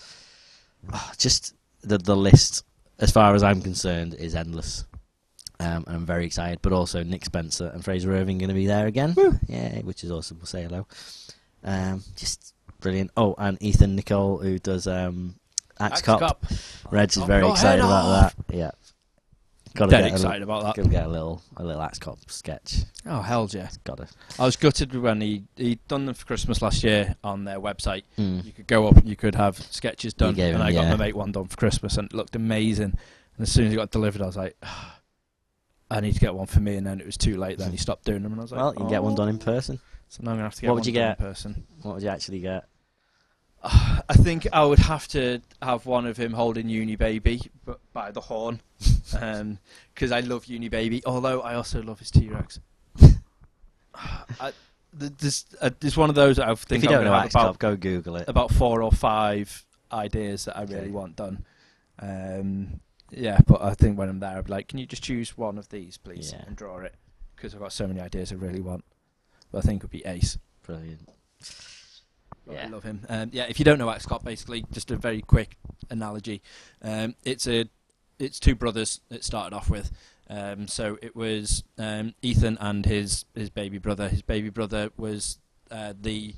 Oh, 0.93 1.11
just 1.16 1.55
the 1.82 1.99
the 1.99 2.16
list, 2.16 2.64
as 2.99 3.11
far 3.11 3.35
as 3.35 3.43
I'm 3.43 3.62
concerned, 3.62 4.14
is 4.14 4.35
endless. 4.35 4.85
Um, 5.59 5.85
and 5.87 5.97
I'm 5.97 6.07
very 6.07 6.26
excited. 6.26 6.61
But 6.62 6.72
also 6.72 7.03
Nick 7.03 7.24
Spencer 7.24 7.70
and 7.72 7.85
Frazer 7.85 8.12
Irving 8.12 8.39
going 8.39 8.49
to 8.49 8.55
be 8.55 8.66
there 8.66 8.87
again. 8.87 9.14
Yeah, 9.49 9.80
which 9.80 10.05
is 10.05 10.11
awesome. 10.11 10.39
We'll 10.39 10.47
say 10.47 10.64
hello. 10.64 10.87
Um, 11.62 12.03
just 12.16 12.53
brilliant. 12.85 13.11
Oh, 13.16 13.35
and 13.39 13.61
Ethan 13.61 13.97
Nicolle 13.97 14.39
who 14.43 14.59
does 14.61 14.87
um, 14.87 15.35
Axe, 15.80 16.03
Cop. 16.03 16.45
Reg 16.93 17.09
is 17.09 17.16
very 17.16 17.43
your 17.43 17.51
excited 17.53 17.80
head 17.80 17.89
about 17.91 18.05
off. 18.05 18.37
that. 18.47 18.55
Yeah, 18.55 18.70
got 19.74 19.87
to 19.87 19.91
Dead 19.91 20.03
get 20.03 20.12
excited 20.12 20.43
about 20.43 20.61
A, 20.61 20.64
that. 20.66 20.76
gotta 20.76 20.89
get 20.89 21.07
a 21.07 21.09
little 21.09 21.43
a 21.57 21.64
little 21.64 21.82
Axe 21.82 21.99
Cop 21.99 22.18
sketch. 22.28 22.82
Oh 23.07 23.22
hell 23.22 23.49
yeah! 23.53 23.68
Got 23.82 23.97
to. 23.99 24.07
I 24.39 24.45
was 24.45 24.55
gutted 24.57 24.95
when 24.95 25.20
he 25.20 25.43
he 25.57 25.80
done 25.89 26.07
them 26.07 26.14
for 26.14 26.26
Christmas 26.26 26.62
last 26.62 26.85
year 26.85 27.16
on 27.24 27.45
their 27.45 27.59
website. 27.59 28.05
Mm. 28.18 28.45
You 28.45 28.53
could 28.53 28.68
go 28.68 28.87
up, 28.87 28.99
and 28.99 29.09
you 29.09 29.16
could 29.16 29.35
have 29.35 29.57
sketches 29.59 30.14
done, 30.14 30.35
gave 30.35 30.55
and 30.55 30.62
him, 30.62 30.68
I 30.68 30.72
got 30.72 30.85
yeah. 30.85 30.91
my 30.91 30.97
mate 31.07 31.16
one 31.16 31.32
done 31.32 31.47
for 31.47 31.57
Christmas, 31.57 31.97
and 31.97 32.07
it 32.07 32.14
looked 32.14 32.37
amazing. 32.37 32.97
And 33.37 33.43
as 33.43 33.51
soon 33.51 33.66
as 33.66 33.72
it 33.72 33.76
got 33.76 33.91
delivered, 33.91 34.22
I 34.22 34.26
was 34.26 34.37
like, 34.37 34.57
I 35.91 36.01
need 36.01 36.14
to 36.14 36.20
get 36.20 36.35
one 36.35 36.47
for 36.47 36.61
me, 36.61 36.76
and 36.76 36.87
then 36.87 37.01
it 37.01 37.07
was 37.07 37.16
too 37.16 37.37
late. 37.37 37.59
Then 37.59 37.72
he 37.72 37.76
stopped 37.76 38.05
doing 38.05 38.22
them, 38.22 38.32
and 38.32 38.41
I 38.41 38.45
was 38.45 38.53
like, 38.53 38.61
Well, 38.61 38.72
you 38.74 38.78
can 38.78 38.89
get 38.89 39.03
one 39.03 39.14
"Oh." 39.14 39.16
done 39.16 39.28
in 39.28 39.39
person. 39.39 39.80
So 40.09 40.22
now 40.22 40.30
I'm 40.30 40.37
gonna 40.37 40.45
have 40.45 40.55
to 40.55 40.61
get 40.61 40.68
What 40.68 40.74
one 40.74 40.80
would 40.80 40.87
you 40.87 40.93
done 40.93 41.09
get? 41.11 41.18
in 41.18 41.26
person. 41.26 41.66
What 41.82 41.95
would 41.95 42.03
you 42.05 42.09
actually 42.11 42.39
get? 42.41 42.66
I 44.08 44.14
think 44.14 44.46
I 44.52 44.64
would 44.64 44.78
have 44.80 45.08
to 45.08 45.40
have 45.62 45.86
one 45.86 46.06
of 46.06 46.16
him 46.18 46.32
holding 46.34 46.68
Uni 46.68 46.96
Baby, 46.96 47.50
by 47.94 48.10
the 48.10 48.20
horn, 48.20 48.60
because 49.10 50.12
I 50.12 50.20
love 50.20 50.44
Uni 50.46 50.68
Baby. 50.68 51.02
Although 51.06 51.40
I 51.40 51.54
also 51.54 51.82
love 51.82 51.98
his 51.98 52.10
T 52.10 52.28
Rex. 52.28 52.60
There's, 54.96 55.44
uh, 55.60 55.70
there's 55.80 55.96
one 55.96 56.08
of 56.08 56.14
those 56.14 56.38
I 56.38 56.54
think 56.54 56.84
if 56.84 56.90
you 56.90 56.96
I'm 56.96 57.02
don't 57.02 57.04
know 57.12 57.18
have 57.18 57.30
about 57.30 57.58
go 57.58 57.74
Google 57.74 58.14
it. 58.14 58.28
about 58.28 58.52
four 58.52 58.80
or 58.80 58.92
five 58.92 59.64
ideas 59.90 60.44
that 60.44 60.56
I 60.56 60.62
really 60.62 60.82
Okay. 60.82 60.90
want 60.92 61.16
done. 61.16 61.44
Um, 61.98 62.78
yeah, 63.10 63.38
but 63.44 63.60
I 63.60 63.74
think 63.74 63.98
when 63.98 64.08
I'm 64.08 64.20
there, 64.20 64.36
I'd 64.38 64.44
be 64.44 64.52
like, 64.52 64.68
"Can 64.68 64.78
you 64.78 64.86
just 64.86 65.02
choose 65.02 65.36
one 65.36 65.58
of 65.58 65.68
these, 65.70 65.96
please, 65.96 66.32
Yeah. 66.32 66.44
and 66.46 66.54
draw 66.54 66.78
it?" 66.78 66.94
Because 67.34 67.54
I've 67.54 67.60
got 67.60 67.72
so 67.72 67.88
many 67.88 68.00
ideas 68.00 68.30
I 68.30 68.36
really 68.36 68.60
want. 68.60 68.84
But 69.50 69.58
I 69.58 69.60
think 69.62 69.82
it 69.82 69.84
would 69.86 69.90
be 69.90 70.04
Ace. 70.06 70.38
Brilliant. 70.62 71.08
But 72.47 72.59
I 72.59 72.66
love 72.66 72.82
him. 72.82 73.07
Um, 73.09 73.30
yeah, 73.32 73.45
if 73.49 73.59
you 73.59 73.64
don't 73.64 73.78
know 73.78 73.90
Axe 73.90 74.07
Cop, 74.07 74.24
basically, 74.24 74.64
just 74.70 74.90
a 74.90 74.97
very 74.97 75.22
quick 75.22 75.57
analogy. 75.90 76.42
Um, 76.82 77.14
it's 77.24 77.47
a, 77.47 77.68
it's 78.18 78.38
two 78.38 78.55
brothers. 78.55 79.01
It 79.11 79.24
started 79.24 79.57
off 79.57 79.70
with. 79.70 79.90
Um, 80.28 80.68
so 80.68 80.99
it 81.03 81.14
was 81.14 81.64
um, 81.78 82.14
Ethan 82.22 82.57
and 82.61 82.84
his 82.86 83.24
his 83.34 83.51
baby 83.51 83.78
brother. 83.78 84.09
His 84.09 84.22
baby 84.22 84.49
brother 84.49 84.90
was 84.97 85.38
uh, 85.70 85.92
the 86.01 86.34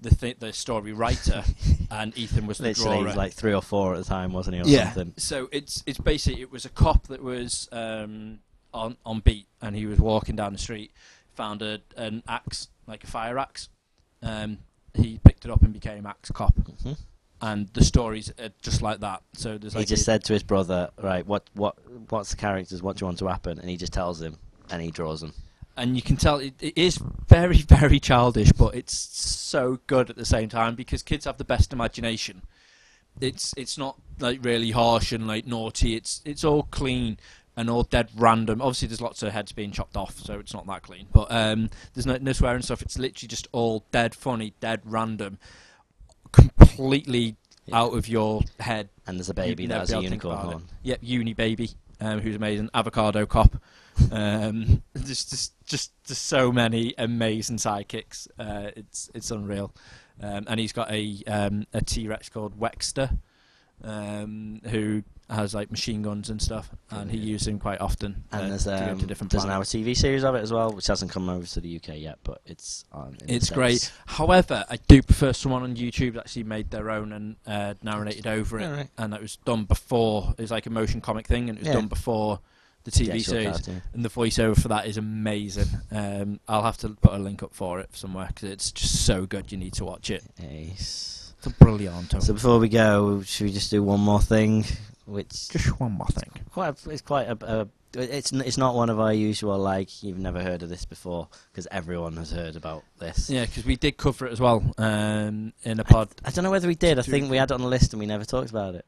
the 0.00 0.14
th- 0.14 0.38
the 0.38 0.52
story 0.52 0.92
writer, 0.92 1.44
and 1.90 2.16
Ethan 2.16 2.46
was 2.46 2.58
the 2.58 2.68
Literally, 2.68 2.98
he 2.98 3.04
was 3.04 3.16
like 3.16 3.32
three 3.32 3.54
or 3.54 3.62
four 3.62 3.94
at 3.94 3.98
the 3.98 4.04
time, 4.04 4.32
wasn't 4.32 4.56
he, 4.56 4.62
or 4.62 4.66
yeah. 4.66 4.92
something? 4.92 5.14
So 5.18 5.48
it's 5.52 5.82
it's 5.86 5.98
basically 5.98 6.40
it 6.42 6.50
was 6.50 6.64
a 6.64 6.70
cop 6.70 7.08
that 7.08 7.22
was 7.22 7.68
um, 7.72 8.40
on 8.72 8.96
on 9.04 9.20
beat, 9.20 9.46
and 9.60 9.76
he 9.76 9.86
was 9.86 9.98
walking 9.98 10.36
down 10.36 10.52
the 10.52 10.58
street, 10.58 10.92
found 11.34 11.60
a 11.62 11.80
an 11.96 12.22
axe 12.26 12.68
like 12.86 13.04
a 13.04 13.06
fire 13.06 13.38
axe. 13.38 13.68
Um, 14.22 14.58
he 14.94 15.18
picked 15.24 15.44
it 15.44 15.50
up 15.50 15.62
and 15.62 15.72
became 15.72 16.06
axe 16.06 16.30
cop, 16.30 16.54
hmm 16.82 16.92
and 17.42 17.68
the 17.72 17.82
stories 17.82 18.30
are 18.38 18.50
just 18.60 18.82
like 18.82 19.00
that. 19.00 19.22
So 19.32 19.56
there's 19.56 19.72
He 19.72 19.86
just 19.86 20.04
said 20.04 20.24
to 20.24 20.34
his 20.34 20.42
brother, 20.42 20.90
"Right, 21.00 21.26
what, 21.26 21.48
what, 21.54 21.74
what's 22.10 22.30
the 22.32 22.36
characters? 22.36 22.82
What 22.82 22.96
do 22.98 23.02
you 23.02 23.06
want 23.06 23.18
to 23.20 23.28
happen?" 23.28 23.58
And 23.58 23.70
he 23.70 23.78
just 23.78 23.94
tells 23.94 24.20
him, 24.20 24.36
and 24.70 24.82
he 24.82 24.90
draws 24.90 25.22
them. 25.22 25.32
and 25.76 25.96
you 25.96 26.02
can 26.02 26.16
tell 26.18 26.38
it, 26.38 26.52
it 26.60 26.76
is 26.76 26.98
very 27.28 27.56
very 27.78 27.98
childish, 27.98 28.52
but 28.52 28.74
it's 28.74 28.94
so 28.94 29.78
good 29.86 30.10
at 30.10 30.16
the 30.16 30.26
same 30.26 30.48
time 30.50 30.74
because 30.74 31.02
kids 31.02 31.24
have 31.24 31.38
the 31.38 31.44
best 31.44 31.72
imagination. 31.72 32.42
It's 33.20 33.54
it's 33.56 33.78
not 33.78 33.96
like 34.18 34.44
really 34.44 34.70
harsh 34.72 35.10
and 35.12 35.26
like 35.26 35.46
naughty. 35.46 35.94
It's 35.96 36.20
it's 36.26 36.44
all 36.44 36.64
clean 36.64 37.18
and 37.60 37.68
all 37.68 37.82
dead 37.82 38.08
random. 38.16 38.62
Obviously, 38.62 38.88
there's 38.88 39.00
lots 39.02 39.22
of 39.22 39.32
heads 39.32 39.52
being 39.52 39.70
chopped 39.70 39.96
off, 39.96 40.18
so 40.18 40.38
it's 40.38 40.54
not 40.54 40.66
that 40.66 40.82
clean. 40.82 41.06
But 41.12 41.30
um, 41.30 41.68
there's 41.94 42.06
no, 42.06 42.16
no 42.20 42.32
swearing 42.32 42.62
stuff. 42.62 42.80
It's 42.80 42.98
literally 42.98 43.28
just 43.28 43.48
all 43.52 43.84
dead 43.92 44.14
funny, 44.14 44.54
dead 44.60 44.80
random, 44.84 45.38
completely 46.32 47.36
Yeah. 47.66 47.78
out 47.80 47.94
of 47.94 48.08
your 48.08 48.42
head. 48.58 48.88
And 49.06 49.18
there's 49.18 49.28
a 49.28 49.34
baby 49.34 49.66
that 49.66 49.78
has 49.80 49.90
a 49.90 49.94
able 49.94 50.02
to 50.04 50.08
think 50.10 50.22
unicorn 50.24 50.46
horn. 50.50 50.64
Yep, 50.82 50.98
Uni 51.02 51.34
Baby, 51.34 51.70
um, 52.00 52.20
who's 52.20 52.36
amazing. 52.36 52.70
Avocado 52.74 53.26
Cop. 53.26 53.56
Um, 54.12 54.82
just, 55.04 55.28
just, 55.28 55.52
just, 55.66 55.92
just 56.06 56.22
so 56.22 56.50
many 56.50 56.94
amazing 56.96 57.58
sidekicks. 57.58 58.28
Uh, 58.38 58.70
it's, 58.74 59.10
it's 59.14 59.30
unreal. 59.30 59.74
Um, 60.22 60.44
and 60.48 60.58
he's 60.58 60.72
got 60.72 60.90
a 60.90 61.22
um, 61.26 61.66
a 61.74 61.82
T 61.82 62.08
Rex 62.08 62.30
called 62.30 62.58
Wexter, 62.58 63.18
um, 63.84 64.62
who 64.70 65.02
has 65.30 65.54
like 65.54 65.70
machine 65.70 66.02
guns 66.02 66.28
and 66.30 66.40
stuff, 66.42 66.70
and 66.90 67.10
he 67.10 67.16
uses 67.16 67.48
him 67.48 67.58
quite 67.58 67.80
often. 67.80 68.24
uh, 68.32 68.36
And 68.36 68.50
there's 68.52 68.64
to 68.64 68.70
go 68.70 68.92
um, 68.92 68.98
to 68.98 69.06
different 69.06 69.30
there's 69.32 69.44
now 69.44 69.60
a. 69.60 69.64
TV 69.64 69.96
series 69.96 70.24
of 70.24 70.34
it 70.34 70.40
as 70.40 70.52
well, 70.52 70.72
which 70.72 70.86
hasn't 70.88 71.10
come 71.12 71.28
over 71.28 71.46
to 71.46 71.60
the 71.60 71.76
UK 71.76 71.98
yet, 71.98 72.18
but 72.24 72.40
it's 72.46 72.84
on. 72.92 73.16
It's 73.28 73.48
great. 73.50 73.92
However, 74.06 74.64
I 74.68 74.76
do 74.88 75.02
prefer 75.02 75.32
someone 75.32 75.62
on 75.62 75.76
YouTube 75.76 76.14
that 76.14 76.20
actually 76.20 76.44
made 76.44 76.70
their 76.70 76.90
own 76.90 77.12
and 77.12 77.36
uh, 77.46 77.74
narrated 77.82 78.26
over 78.26 78.58
it, 78.60 78.64
Alright. 78.64 78.88
and 78.98 79.12
that 79.12 79.22
was 79.22 79.36
done 79.44 79.64
before. 79.64 80.34
It 80.36 80.42
was 80.42 80.50
like 80.50 80.66
a 80.66 80.70
motion 80.70 81.00
comic 81.00 81.26
thing, 81.26 81.48
and 81.48 81.58
it 81.58 81.62
was 81.62 81.68
Yeah. 81.68 81.74
done 81.74 81.88
before 81.88 82.40
the 82.84 82.90
The 82.90 83.04
TV 83.04 83.08
actual 83.18 83.22
series. 83.32 83.46
cartoon. 83.50 83.82
And 83.92 84.04
the 84.04 84.08
voiceover 84.08 84.60
for 84.60 84.68
that 84.68 84.86
is 84.86 84.96
amazing. 84.96 85.68
Um, 85.92 86.40
I'll 86.48 86.62
have 86.62 86.78
to 86.78 86.88
put 86.88 87.12
a 87.12 87.18
link 87.18 87.42
up 87.42 87.54
for 87.54 87.78
it 87.78 87.90
somewhere 87.94 88.26
because 88.28 88.50
it's 88.50 88.72
just 88.72 89.04
so 89.06 89.26
good. 89.26 89.52
You 89.52 89.58
need 89.58 89.74
to 89.74 89.84
watch 89.84 90.10
it. 90.10 90.24
Ace. 90.42 91.34
It's 91.38 91.48
brilliant. 91.58 92.22
So 92.22 92.32
before 92.34 92.58
we 92.58 92.68
go, 92.68 93.22
should 93.22 93.46
we 93.46 93.52
just 93.52 93.70
do 93.70 93.82
one 93.82 94.00
more 94.00 94.20
thing? 94.20 94.64
Which 95.10 95.48
Just 95.48 95.78
one 95.80 95.92
more 95.92 96.06
thing. 96.08 96.30
quite 96.50 96.74
it's 96.86 97.02
quite 97.02 97.28
a, 97.28 97.60
a 97.62 97.68
it's 97.98 98.30
it's 98.32 98.56
not 98.56 98.74
one 98.76 98.88
of 98.88 99.00
our 99.00 99.12
usual 99.12 99.58
like 99.58 100.02
you've 100.02 100.18
never 100.18 100.40
heard 100.42 100.62
of 100.62 100.68
this 100.68 100.84
before 100.84 101.28
because 101.50 101.66
everyone 101.70 102.16
has 102.16 102.30
heard 102.30 102.54
about 102.56 102.84
this. 102.98 103.28
Yeah, 103.28 103.44
because 103.46 103.64
we 103.64 103.76
did 103.76 103.96
cover 103.96 104.26
it 104.26 104.32
as 104.32 104.40
well 104.40 104.62
um, 104.78 105.52
in 105.64 105.80
a 105.80 105.84
pod. 105.84 106.08
I 106.24 106.30
don't 106.30 106.44
know 106.44 106.50
whether 106.52 106.68
we 106.68 106.76
did. 106.76 106.98
I 106.98 107.02
think 107.02 107.30
we 107.30 107.36
had 107.36 107.50
it 107.50 107.54
on 107.54 107.60
the 107.62 107.66
list 107.68 107.92
and 107.92 108.00
we 108.00 108.06
never 108.06 108.24
talked 108.24 108.50
about 108.50 108.74
it. 108.76 108.86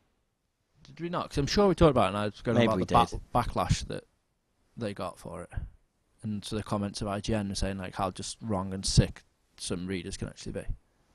Did 0.85 1.01
we 1.01 1.09
not? 1.09 1.25
Because 1.25 1.39
I'm 1.39 1.47
sure 1.47 1.67
we 1.69 1.75
talked 1.75 1.91
about 1.91 2.05
it, 2.05 2.09
and 2.09 2.17
I 2.19 2.25
was 2.27 2.41
going 2.43 2.57
Maybe 2.57 2.67
about 2.67 2.77
we 2.77 2.85
the 2.85 2.95
back- 3.35 3.47
backlash 3.49 3.87
that 3.89 4.05
they 4.77 4.95
got 4.95 5.19
for 5.19 5.43
it, 5.43 5.51
and 6.23 6.45
so 6.45 6.55
the 6.57 6.63
comments 6.63 7.01
of 7.03 7.09
IGN 7.09 7.49
were 7.49 7.55
saying 7.55 7.79
like 7.79 7.97
how 7.97 8.11
just 8.11 8.37
wrong 8.41 8.73
and 8.73 8.87
sick 8.87 9.23
some 9.57 9.87
readers 9.87 10.17
can 10.17 10.29
actually 10.29 10.53
be. 10.53 10.63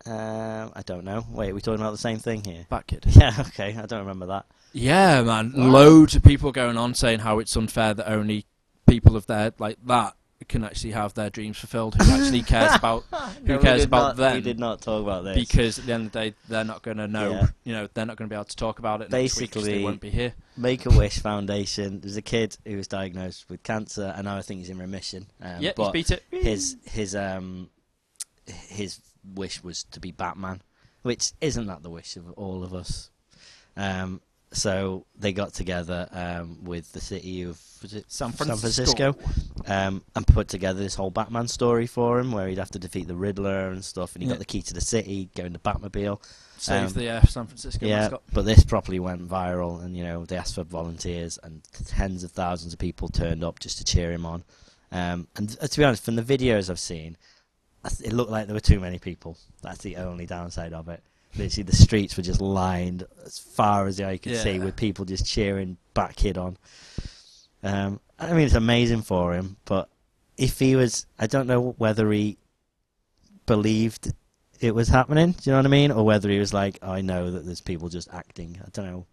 Um, 0.08 0.72
I 0.76 0.82
don't 0.86 1.03
know. 1.03 1.26
Wait, 1.32 1.51
are 1.51 1.55
we 1.55 1.62
talking 1.62 1.82
about 1.82 1.91
the 1.91 1.97
same 1.97 2.18
thing 2.20 2.43
here? 2.43 2.66
Batkid. 2.72 3.03
Yeah. 3.18 3.34
Okay. 3.39 3.76
I 3.78 3.86
don't 3.86 3.99
remember 3.99 4.28
that. 4.28 4.45
Yeah, 4.74 5.22
man. 5.24 5.51
Loads 5.55 6.16
of 6.16 6.24
people 6.24 6.51
going 6.51 6.78
on 6.78 6.93
saying 6.93 7.20
how 7.20 7.39
it's 7.39 7.55
unfair 7.55 7.93
that 7.93 8.10
only 8.12 8.45
people 8.86 9.16
of 9.16 9.26
their 9.28 9.53
like 9.60 9.78
that 9.86 10.14
can 10.47 10.64
actually 10.64 10.91
have 10.91 11.14
their 11.16 11.30
dreams 11.32 11.58
fulfilled. 11.58 11.95
Who 11.95 12.12
actually 12.12 12.41
cares 12.43 12.76
about? 12.76 13.03
Who 13.45 13.53
No, 13.53 13.58
cares 13.60 13.84
about 13.86 14.18
not, 14.18 14.36
We 14.36 14.41
did 14.41 14.60
not 14.60 14.82
talk 14.82 15.01
about 15.01 15.24
this. 15.24 15.36
Because 15.36 15.80
at 15.80 15.88
the 15.88 15.93
end 15.93 16.05
of 16.08 16.12
the 16.12 16.20
day, 16.20 16.36
they're 16.47 16.64
not 16.64 16.84
going 16.84 16.97
to 16.97 17.08
know. 17.08 17.32
Yeah. 17.32 17.47
You 17.64 17.74
know, 17.74 17.89
they're 17.93 18.05
not 18.05 18.18
going 18.18 18.30
to 18.30 18.34
be 18.34 18.38
able 18.38 18.45
to 18.45 18.55
talk 18.55 18.78
about 18.80 19.01
it. 19.01 19.05
'cause 19.05 19.12
they 19.12 19.24
Basically- 19.24 19.84
won't 19.84 19.99
be 19.99 20.12
here. 20.12 20.34
Make 20.55 20.86
a 20.86 20.89
Wish 20.89 21.20
Foundation. 21.20 22.01
There's 22.01 22.18
a 22.18 22.22
kid 22.22 22.55
who 22.66 22.78
was 22.78 22.88
diagnosed 22.88 23.49
with 23.49 23.64
cancer, 23.64 24.14
and 24.16 24.26
now 24.26 24.38
I 24.38 24.41
think 24.41 24.60
he's 24.60 24.70
in 24.70 24.78
remission. 24.78 25.28
Um, 25.41 25.55
yeah, 25.62 25.72
he's 25.76 25.89
beat 25.91 26.12
it. 26.12 26.24
his 26.32 26.78
his 26.86 27.16
um 27.16 27.70
his 28.45 28.99
wish 29.36 29.64
was 29.64 29.84
to 29.92 30.00
be 30.00 30.12
Batman, 30.12 30.62
which 31.02 31.32
isn't 31.42 31.68
that 31.68 31.84
the 31.84 31.90
wish 31.90 32.16
of 32.18 32.32
all 32.34 32.64
of 32.64 32.74
us. 32.74 33.10
Um, 33.76 34.22
so 34.52 35.06
they 35.20 35.34
got 35.34 35.54
together 35.54 36.08
um, 36.12 36.64
with 36.64 36.92
the 36.94 37.02
city 37.02 37.44
of 37.44 37.60
was 37.82 37.94
it 37.94 38.06
San 38.08 38.32
Francisco, 38.32 39.14
um, 39.68 40.02
and 40.16 40.26
put 40.26 40.48
together 40.48 40.80
this 40.80 40.96
whole 40.96 41.12
Batman 41.12 41.48
story 41.48 41.86
for 41.86 42.18
him, 42.20 42.32
where 42.32 42.48
he'd 42.48 42.58
have 42.58 42.72
to 42.72 42.80
defeat 42.80 43.08
the 43.08 43.16
Riddler 43.16 43.70
and 43.70 43.84
stuff, 43.84 44.16
and 44.16 44.24
he 44.24 44.28
Yeah. 44.28 44.36
got 44.36 44.40
the 44.40 44.46
key 44.46 44.62
to 44.64 44.74
the 44.74 44.82
city, 44.82 45.30
go 45.36 45.44
in 45.44 45.54
the 45.54 45.60
Batmobile. 45.60 46.22
Save 46.58 46.88
Um, 46.88 46.94
the 46.94 47.10
uh, 47.10 47.22
San 47.26 47.46
Francisco 47.46 47.86
yeah, 47.86 48.00
mascot. 48.00 48.24
but 48.34 48.46
this 48.46 48.64
properly 48.64 49.00
went 49.00 49.28
viral, 49.28 49.84
and 49.84 49.96
you 49.96 50.04
know 50.04 50.26
they 50.26 50.38
asked 50.38 50.56
for 50.56 50.64
volunteers, 50.64 51.38
and 51.44 51.62
tens 51.86 52.24
of 52.24 52.32
thousands 52.32 52.74
of 52.74 52.80
people 52.80 53.10
turned 53.10 53.44
up 53.44 53.60
just 53.60 53.78
to 53.80 53.84
cheer 53.84 54.12
him 54.12 54.26
on. 54.26 54.44
Um, 54.92 55.28
and 55.36 55.56
uh, 55.62 55.68
to 55.68 55.78
be 55.78 55.84
honest, 55.84 56.04
from 56.04 56.16
the 56.16 56.24
videos 56.24 56.70
I've 56.70 56.80
seen, 56.80 57.18
it 58.02 58.14
looked 58.14 58.32
like 58.32 58.48
there 58.48 58.54
were 58.54 58.60
too 58.60 58.80
many 58.80 59.00
people. 59.00 59.38
That's 59.62 59.80
the 59.80 59.98
only 59.98 60.26
downside 60.26 60.74
of 60.74 60.90
it. 60.90 61.02
Literally, 61.36 61.64
the 61.64 61.76
streets 61.76 62.18
were 62.18 62.24
just 62.24 62.42
lined 62.42 63.06
as 63.26 63.38
far 63.38 63.86
as 63.88 63.98
the 63.98 64.08
eye 64.08 64.18
could 64.18 64.38
see 64.38 64.60
with 64.60 64.76
people 64.76 65.06
just 65.06 65.26
cheering 65.26 65.78
Bat 65.94 66.16
Kid 66.16 66.38
on. 66.38 66.58
Um, 67.64 68.00
I 68.18 68.34
mean, 68.34 68.46
it's 68.46 68.56
amazing 68.56 69.02
for 69.02 69.34
him, 69.34 69.58
but 69.66 69.90
if 70.38 70.60
he 70.60 70.76
was, 70.76 71.06
I 71.20 71.28
don't 71.28 71.48
know 71.48 71.76
whether 71.78 72.12
he 72.12 72.38
believed 73.46 74.14
it 74.60 74.74
was 74.74 74.88
happening. 74.88 75.32
Do 75.32 75.38
you 75.44 75.52
know 75.52 75.60
what 75.60 75.66
I 75.66 75.70
mean? 75.70 75.92
Or 75.92 76.06
whether 76.06 76.30
he 76.30 76.40
was 76.40 76.54
like, 76.54 76.80
I 76.82 77.02
know 77.02 77.32
that 77.32 77.46
there's 77.46 77.62
people 77.62 77.90
just 77.90 78.10
acting. 78.14 78.60
I 78.64 78.70
don't 78.72 78.86
know 78.86 79.06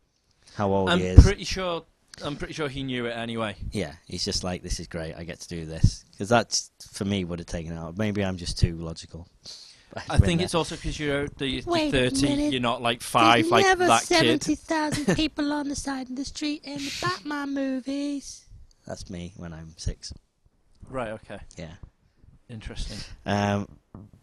how 0.54 0.72
old 0.72 0.90
I'm 0.90 0.98
he 0.98 1.06
is. 1.06 1.18
I'm 1.18 1.24
pretty 1.24 1.44
sure. 1.44 1.84
I'm 2.22 2.36
pretty 2.36 2.54
sure 2.54 2.68
he 2.68 2.82
knew 2.82 3.06
it 3.06 3.12
anyway. 3.12 3.56
yeah, 3.72 3.94
he's 4.06 4.24
just 4.24 4.44
like, 4.44 4.62
this 4.62 4.78
is 4.80 4.86
great. 4.86 5.14
I 5.14 5.24
get 5.24 5.40
to 5.40 5.48
do 5.48 5.66
this 5.66 6.04
because 6.12 6.28
that's 6.28 6.70
for 6.92 7.04
me 7.04 7.24
would 7.24 7.38
have 7.40 7.46
taken 7.46 7.72
out. 7.76 7.98
Maybe 7.98 8.24
I'm 8.24 8.36
just 8.36 8.58
too 8.58 8.76
logical. 8.76 9.26
I 10.10 10.18
think 10.18 10.40
it's 10.42 10.54
also 10.54 10.74
because 10.76 10.98
you're 10.98 11.28
the, 11.28 11.46
you're 11.46 11.62
Wait 11.66 11.94
a 11.94 12.10
30. 12.10 12.22
minute. 12.22 12.52
You're 12.52 12.60
not 12.60 12.82
like 12.82 13.00
five, 13.00 13.44
There's 13.44 13.50
like 13.52 13.64
never 13.64 13.86
that 13.86 14.00
kid. 14.02 14.42
70,000 14.42 15.14
people 15.16 15.52
on 15.52 15.68
the 15.68 15.76
side 15.76 16.10
of 16.10 16.16
the 16.16 16.24
street 16.24 16.62
in 16.64 16.78
the 16.78 16.92
Batman 17.00 17.54
movies. 17.54 18.44
that's 18.86 19.08
me 19.08 19.32
when 19.36 19.52
I'm 19.52 19.74
six. 19.76 20.12
Right. 20.90 21.10
Okay. 21.10 21.38
Yeah. 21.56 21.74
Interesting. 22.48 22.98
Um, 23.24 23.68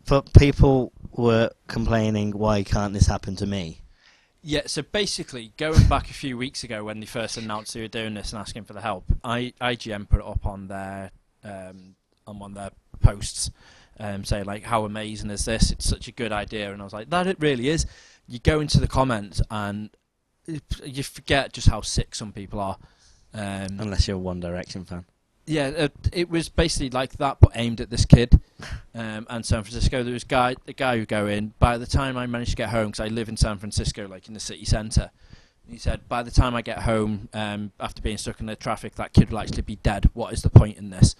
but 0.07 0.33
people 0.33 0.91
were 1.11 1.51
complaining, 1.67 2.31
why 2.31 2.63
can't 2.63 2.93
this 2.93 3.07
happen 3.07 3.35
to 3.37 3.45
me? 3.45 3.81
Yeah, 4.43 4.61
so 4.65 4.81
basically, 4.81 5.53
going 5.57 5.87
back 5.87 6.09
a 6.09 6.13
few 6.13 6.35
weeks 6.35 6.63
ago 6.63 6.83
when 6.83 6.99
they 6.99 7.05
first 7.05 7.37
announced 7.37 7.73
they 7.73 7.81
were 7.81 7.87
doing 7.87 8.15
this 8.15 8.33
and 8.33 8.39
asking 8.39 8.63
for 8.63 8.73
the 8.73 8.81
help, 8.81 9.05
I, 9.23 9.53
IGN 9.61 10.09
put 10.09 10.19
it 10.19 10.25
up 10.25 10.45
on 10.45 10.67
their 10.67 11.11
um, 11.43 11.95
on 12.25 12.39
one 12.39 12.51
of 12.51 12.55
their 12.55 12.71
posts, 13.01 13.51
um, 13.99 14.23
saying 14.23 14.45
like, 14.45 14.63
"How 14.63 14.85
amazing 14.85 15.29
is 15.29 15.45
this? 15.45 15.71
It's 15.71 15.87
such 15.87 16.07
a 16.07 16.11
good 16.11 16.31
idea." 16.31 16.71
And 16.73 16.81
I 16.81 16.83
was 16.83 16.93
like, 16.93 17.11
"That 17.11 17.27
it 17.27 17.37
really 17.39 17.69
is." 17.69 17.85
You 18.27 18.39
go 18.39 18.61
into 18.61 18.79
the 18.79 18.87
comments 18.87 19.41
and 19.51 19.91
you 20.47 21.03
forget 21.03 21.53
just 21.53 21.69
how 21.69 21.81
sick 21.81 22.15
some 22.15 22.31
people 22.31 22.59
are. 22.59 22.77
Um, 23.33 23.79
Unless 23.79 24.07
you're 24.07 24.17
a 24.17 24.19
One 24.19 24.39
Direction 24.39 24.85
fan. 24.85 25.05
Yeah, 25.51 25.71
uh, 25.77 25.87
it 26.13 26.29
was 26.29 26.49
basically 26.49 26.89
like 26.89 27.13
that, 27.17 27.37
but 27.39 27.51
aimed 27.55 27.81
at 27.81 27.89
this 27.89 28.05
kid. 28.05 28.39
Um, 28.95 29.27
and 29.29 29.45
San 29.45 29.63
Francisco, 29.63 30.03
there 30.03 30.13
was 30.13 30.23
guy, 30.23 30.55
the 30.65 30.73
guy 30.73 30.97
who 30.97 31.05
go 31.05 31.27
in. 31.27 31.53
By 31.59 31.77
the 31.77 31.85
time 31.85 32.17
I 32.17 32.25
managed 32.25 32.51
to 32.51 32.55
get 32.57 32.69
home, 32.69 32.87
because 32.87 32.99
I 33.01 33.07
live 33.07 33.29
in 33.29 33.37
San 33.37 33.57
Francisco, 33.57 34.07
like 34.07 34.27
in 34.27 34.33
the 34.33 34.39
city 34.39 34.65
centre, 34.65 35.11
he 35.67 35.77
said, 35.77 36.07
by 36.09 36.23
the 36.23 36.31
time 36.31 36.55
I 36.55 36.61
get 36.61 36.79
home, 36.79 37.29
um, 37.33 37.71
after 37.79 38.01
being 38.01 38.17
stuck 38.17 38.39
in 38.39 38.45
the 38.45 38.55
traffic, 38.55 38.95
that 38.95 39.13
kid 39.13 39.29
will 39.31 39.39
actually 39.39 39.61
be 39.61 39.77
dead. 39.77 40.09
What 40.13 40.33
is 40.33 40.41
the 40.41 40.49
point 40.49 40.77
in 40.77 40.89
this? 40.89 41.15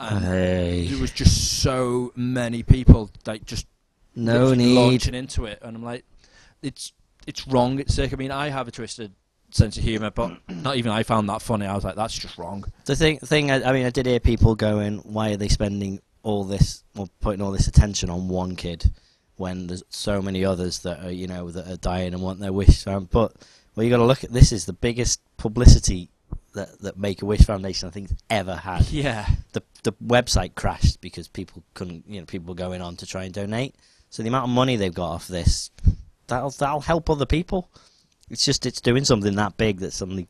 And 0.00 0.24
Hey. 0.24 0.86
there 0.88 1.00
was 1.00 1.10
just 1.10 1.60
so 1.62 2.12
many 2.16 2.62
people, 2.62 3.10
like 3.26 3.44
just 3.46 3.66
No 4.14 4.52
need. 4.54 4.74
launching 4.74 5.14
into 5.14 5.46
it, 5.46 5.58
and 5.62 5.76
I'm 5.76 5.82
like, 5.84 6.04
it's 6.62 6.92
it's 7.26 7.46
wrong. 7.48 7.78
It's 7.80 7.94
sick. 7.94 8.12
I 8.12 8.16
mean, 8.16 8.30
I 8.30 8.48
have 8.50 8.68
a 8.68 8.70
twisted 8.70 9.12
sense 9.56 9.76
of 9.76 9.82
humour, 9.82 10.10
but 10.10 10.38
not 10.48 10.76
even 10.76 10.92
I 10.92 11.02
found 11.02 11.28
that 11.28 11.42
funny. 11.42 11.66
I 11.66 11.74
was 11.74 11.84
like, 11.84 11.96
that's 11.96 12.18
just 12.18 12.38
wrong. 12.38 12.64
The 12.84 12.96
thing, 12.96 13.18
thing. 13.18 13.50
I, 13.50 13.70
I 13.70 13.72
mean, 13.72 13.86
I 13.86 13.90
did 13.90 14.06
hear 14.06 14.20
people 14.20 14.54
going, 14.54 14.98
"Why 14.98 15.32
are 15.32 15.36
they 15.36 15.48
spending 15.48 16.00
all 16.22 16.44
this, 16.44 16.84
or 16.96 17.06
putting 17.20 17.42
all 17.42 17.52
this 17.52 17.68
attention 17.68 18.10
on 18.10 18.28
one 18.28 18.56
kid, 18.56 18.92
when 19.36 19.66
there's 19.66 19.82
so 19.88 20.20
many 20.20 20.44
others 20.44 20.80
that 20.80 21.04
are, 21.04 21.10
you 21.10 21.26
know, 21.26 21.50
that 21.50 21.68
are 21.68 21.76
dying 21.76 22.12
and 22.14 22.22
want 22.22 22.40
their 22.40 22.52
wish 22.52 22.84
found?" 22.84 23.10
But 23.10 23.32
well, 23.74 23.84
you 23.84 23.90
got 23.90 23.98
to 23.98 24.04
look 24.04 24.24
at 24.24 24.32
this 24.32 24.52
is 24.52 24.66
the 24.66 24.72
biggest 24.72 25.20
publicity 25.36 26.10
that 26.54 26.80
that 26.80 26.98
Make 26.98 27.22
a 27.22 27.26
Wish 27.26 27.42
Foundation 27.42 27.88
I 27.88 27.92
think 27.92 28.10
ever 28.28 28.56
had. 28.56 28.88
Yeah. 28.90 29.28
The 29.52 29.62
the 29.84 29.92
website 29.92 30.54
crashed 30.56 31.00
because 31.00 31.28
people 31.28 31.62
couldn't, 31.74 32.04
you 32.08 32.20
know, 32.20 32.26
people 32.26 32.48
were 32.48 32.56
going 32.56 32.82
on 32.82 32.96
to 32.96 33.06
try 33.06 33.24
and 33.24 33.32
donate. 33.32 33.76
So 34.10 34.22
the 34.22 34.28
amount 34.28 34.44
of 34.44 34.50
money 34.50 34.76
they've 34.76 34.92
got 34.92 35.12
off 35.12 35.28
this, 35.28 35.70
that'll 36.26 36.50
that'll 36.50 36.80
help 36.80 37.08
other 37.08 37.26
people. 37.26 37.70
It's 38.30 38.44
just 38.44 38.66
it's 38.66 38.80
doing 38.80 39.04
something 39.04 39.34
that 39.36 39.56
big 39.56 39.78
that 39.80 39.92
suddenly 39.92 40.28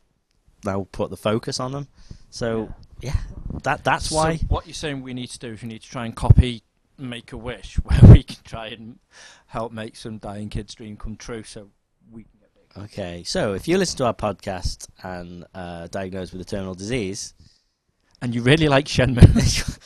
now 0.64 0.86
put 0.92 1.10
the 1.10 1.16
focus 1.16 1.60
on 1.60 1.72
them. 1.72 1.88
So 2.30 2.72
yeah, 3.00 3.16
that 3.62 3.84
that's 3.84 4.10
So 4.10 4.16
why. 4.16 4.36
what 4.48 4.66
you're 4.66 4.74
saying 4.74 5.02
we 5.02 5.14
need 5.14 5.30
to 5.30 5.38
do 5.38 5.52
is 5.52 5.62
we 5.62 5.68
need 5.68 5.82
to 5.82 5.88
try 5.90 6.04
and 6.04 6.14
copy 6.14 6.62
Make 6.98 7.32
a 7.32 7.36
Wish, 7.36 7.74
where 7.84 8.00
we 8.12 8.22
can 8.22 8.42
try 8.44 8.68
and 8.68 8.98
help 9.46 9.70
make 9.72 9.96
some 9.96 10.16
dying 10.18 10.48
kid's 10.48 10.74
dream 10.74 10.96
come 10.96 11.16
true, 11.16 11.42
so 11.42 11.68
we 12.10 12.22
can 12.24 12.30
get 12.40 12.50
big. 12.54 12.84
Okay, 12.84 13.22
so 13.22 13.52
if 13.54 13.68
you 13.68 13.76
listen 13.78 13.98
to 13.98 14.06
our 14.06 14.14
podcast 14.14 14.88
and 15.02 15.44
uh, 15.54 15.88
diagnosed 15.88 16.32
with 16.32 16.40
a 16.40 16.44
terminal 16.44 16.74
disease, 16.74 17.34
And 18.22 18.34
you 18.34 18.40
really 18.42 18.68
like 18.68 18.86
Shenmue, 18.86 19.78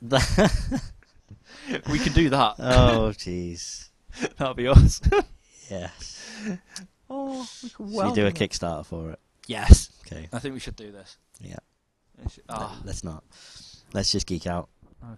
we 1.90 1.98
can 1.98 2.12
do 2.14 2.30
that. 2.30 2.54
oh 2.58 3.12
jeez, 3.14 3.88
That'll 4.38 4.54
be 4.54 4.68
us. 4.68 5.02
yeah. 5.70 5.90
Oh, 7.14 7.48
we 7.62 7.68
can 7.70 7.92
Should 7.92 8.04
we 8.06 8.12
do 8.12 8.26
a 8.26 8.32
Kickstarter 8.32 8.84
for 8.84 9.10
it? 9.10 9.18
Yes, 9.46 9.90
Okay, 10.06 10.28
I 10.32 10.38
think 10.38 10.54
we 10.54 10.60
should 10.60 10.76
do 10.76 10.90
this. 10.92 11.16
Yeah. 11.40 11.56
We 12.22 12.30
should- 12.30 12.44
Ah, 12.48 12.80
let's 12.84 13.04
not. 13.04 13.22
Let's 13.92 14.10
just 14.10 14.26
geek 14.26 14.46
out. 14.46 14.68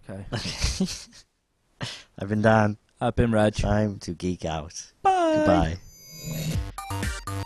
okay. 0.09 0.25
I've 2.19 2.29
been 2.29 2.43
Dan. 2.43 2.77
I've 3.01 3.15
been 3.15 3.31
Reg. 3.33 3.55
Time 3.55 3.99
to 4.01 4.13
geek 4.13 4.45
out. 4.45 4.93
Bye. 5.03 5.79
Goodbye. 6.17 7.43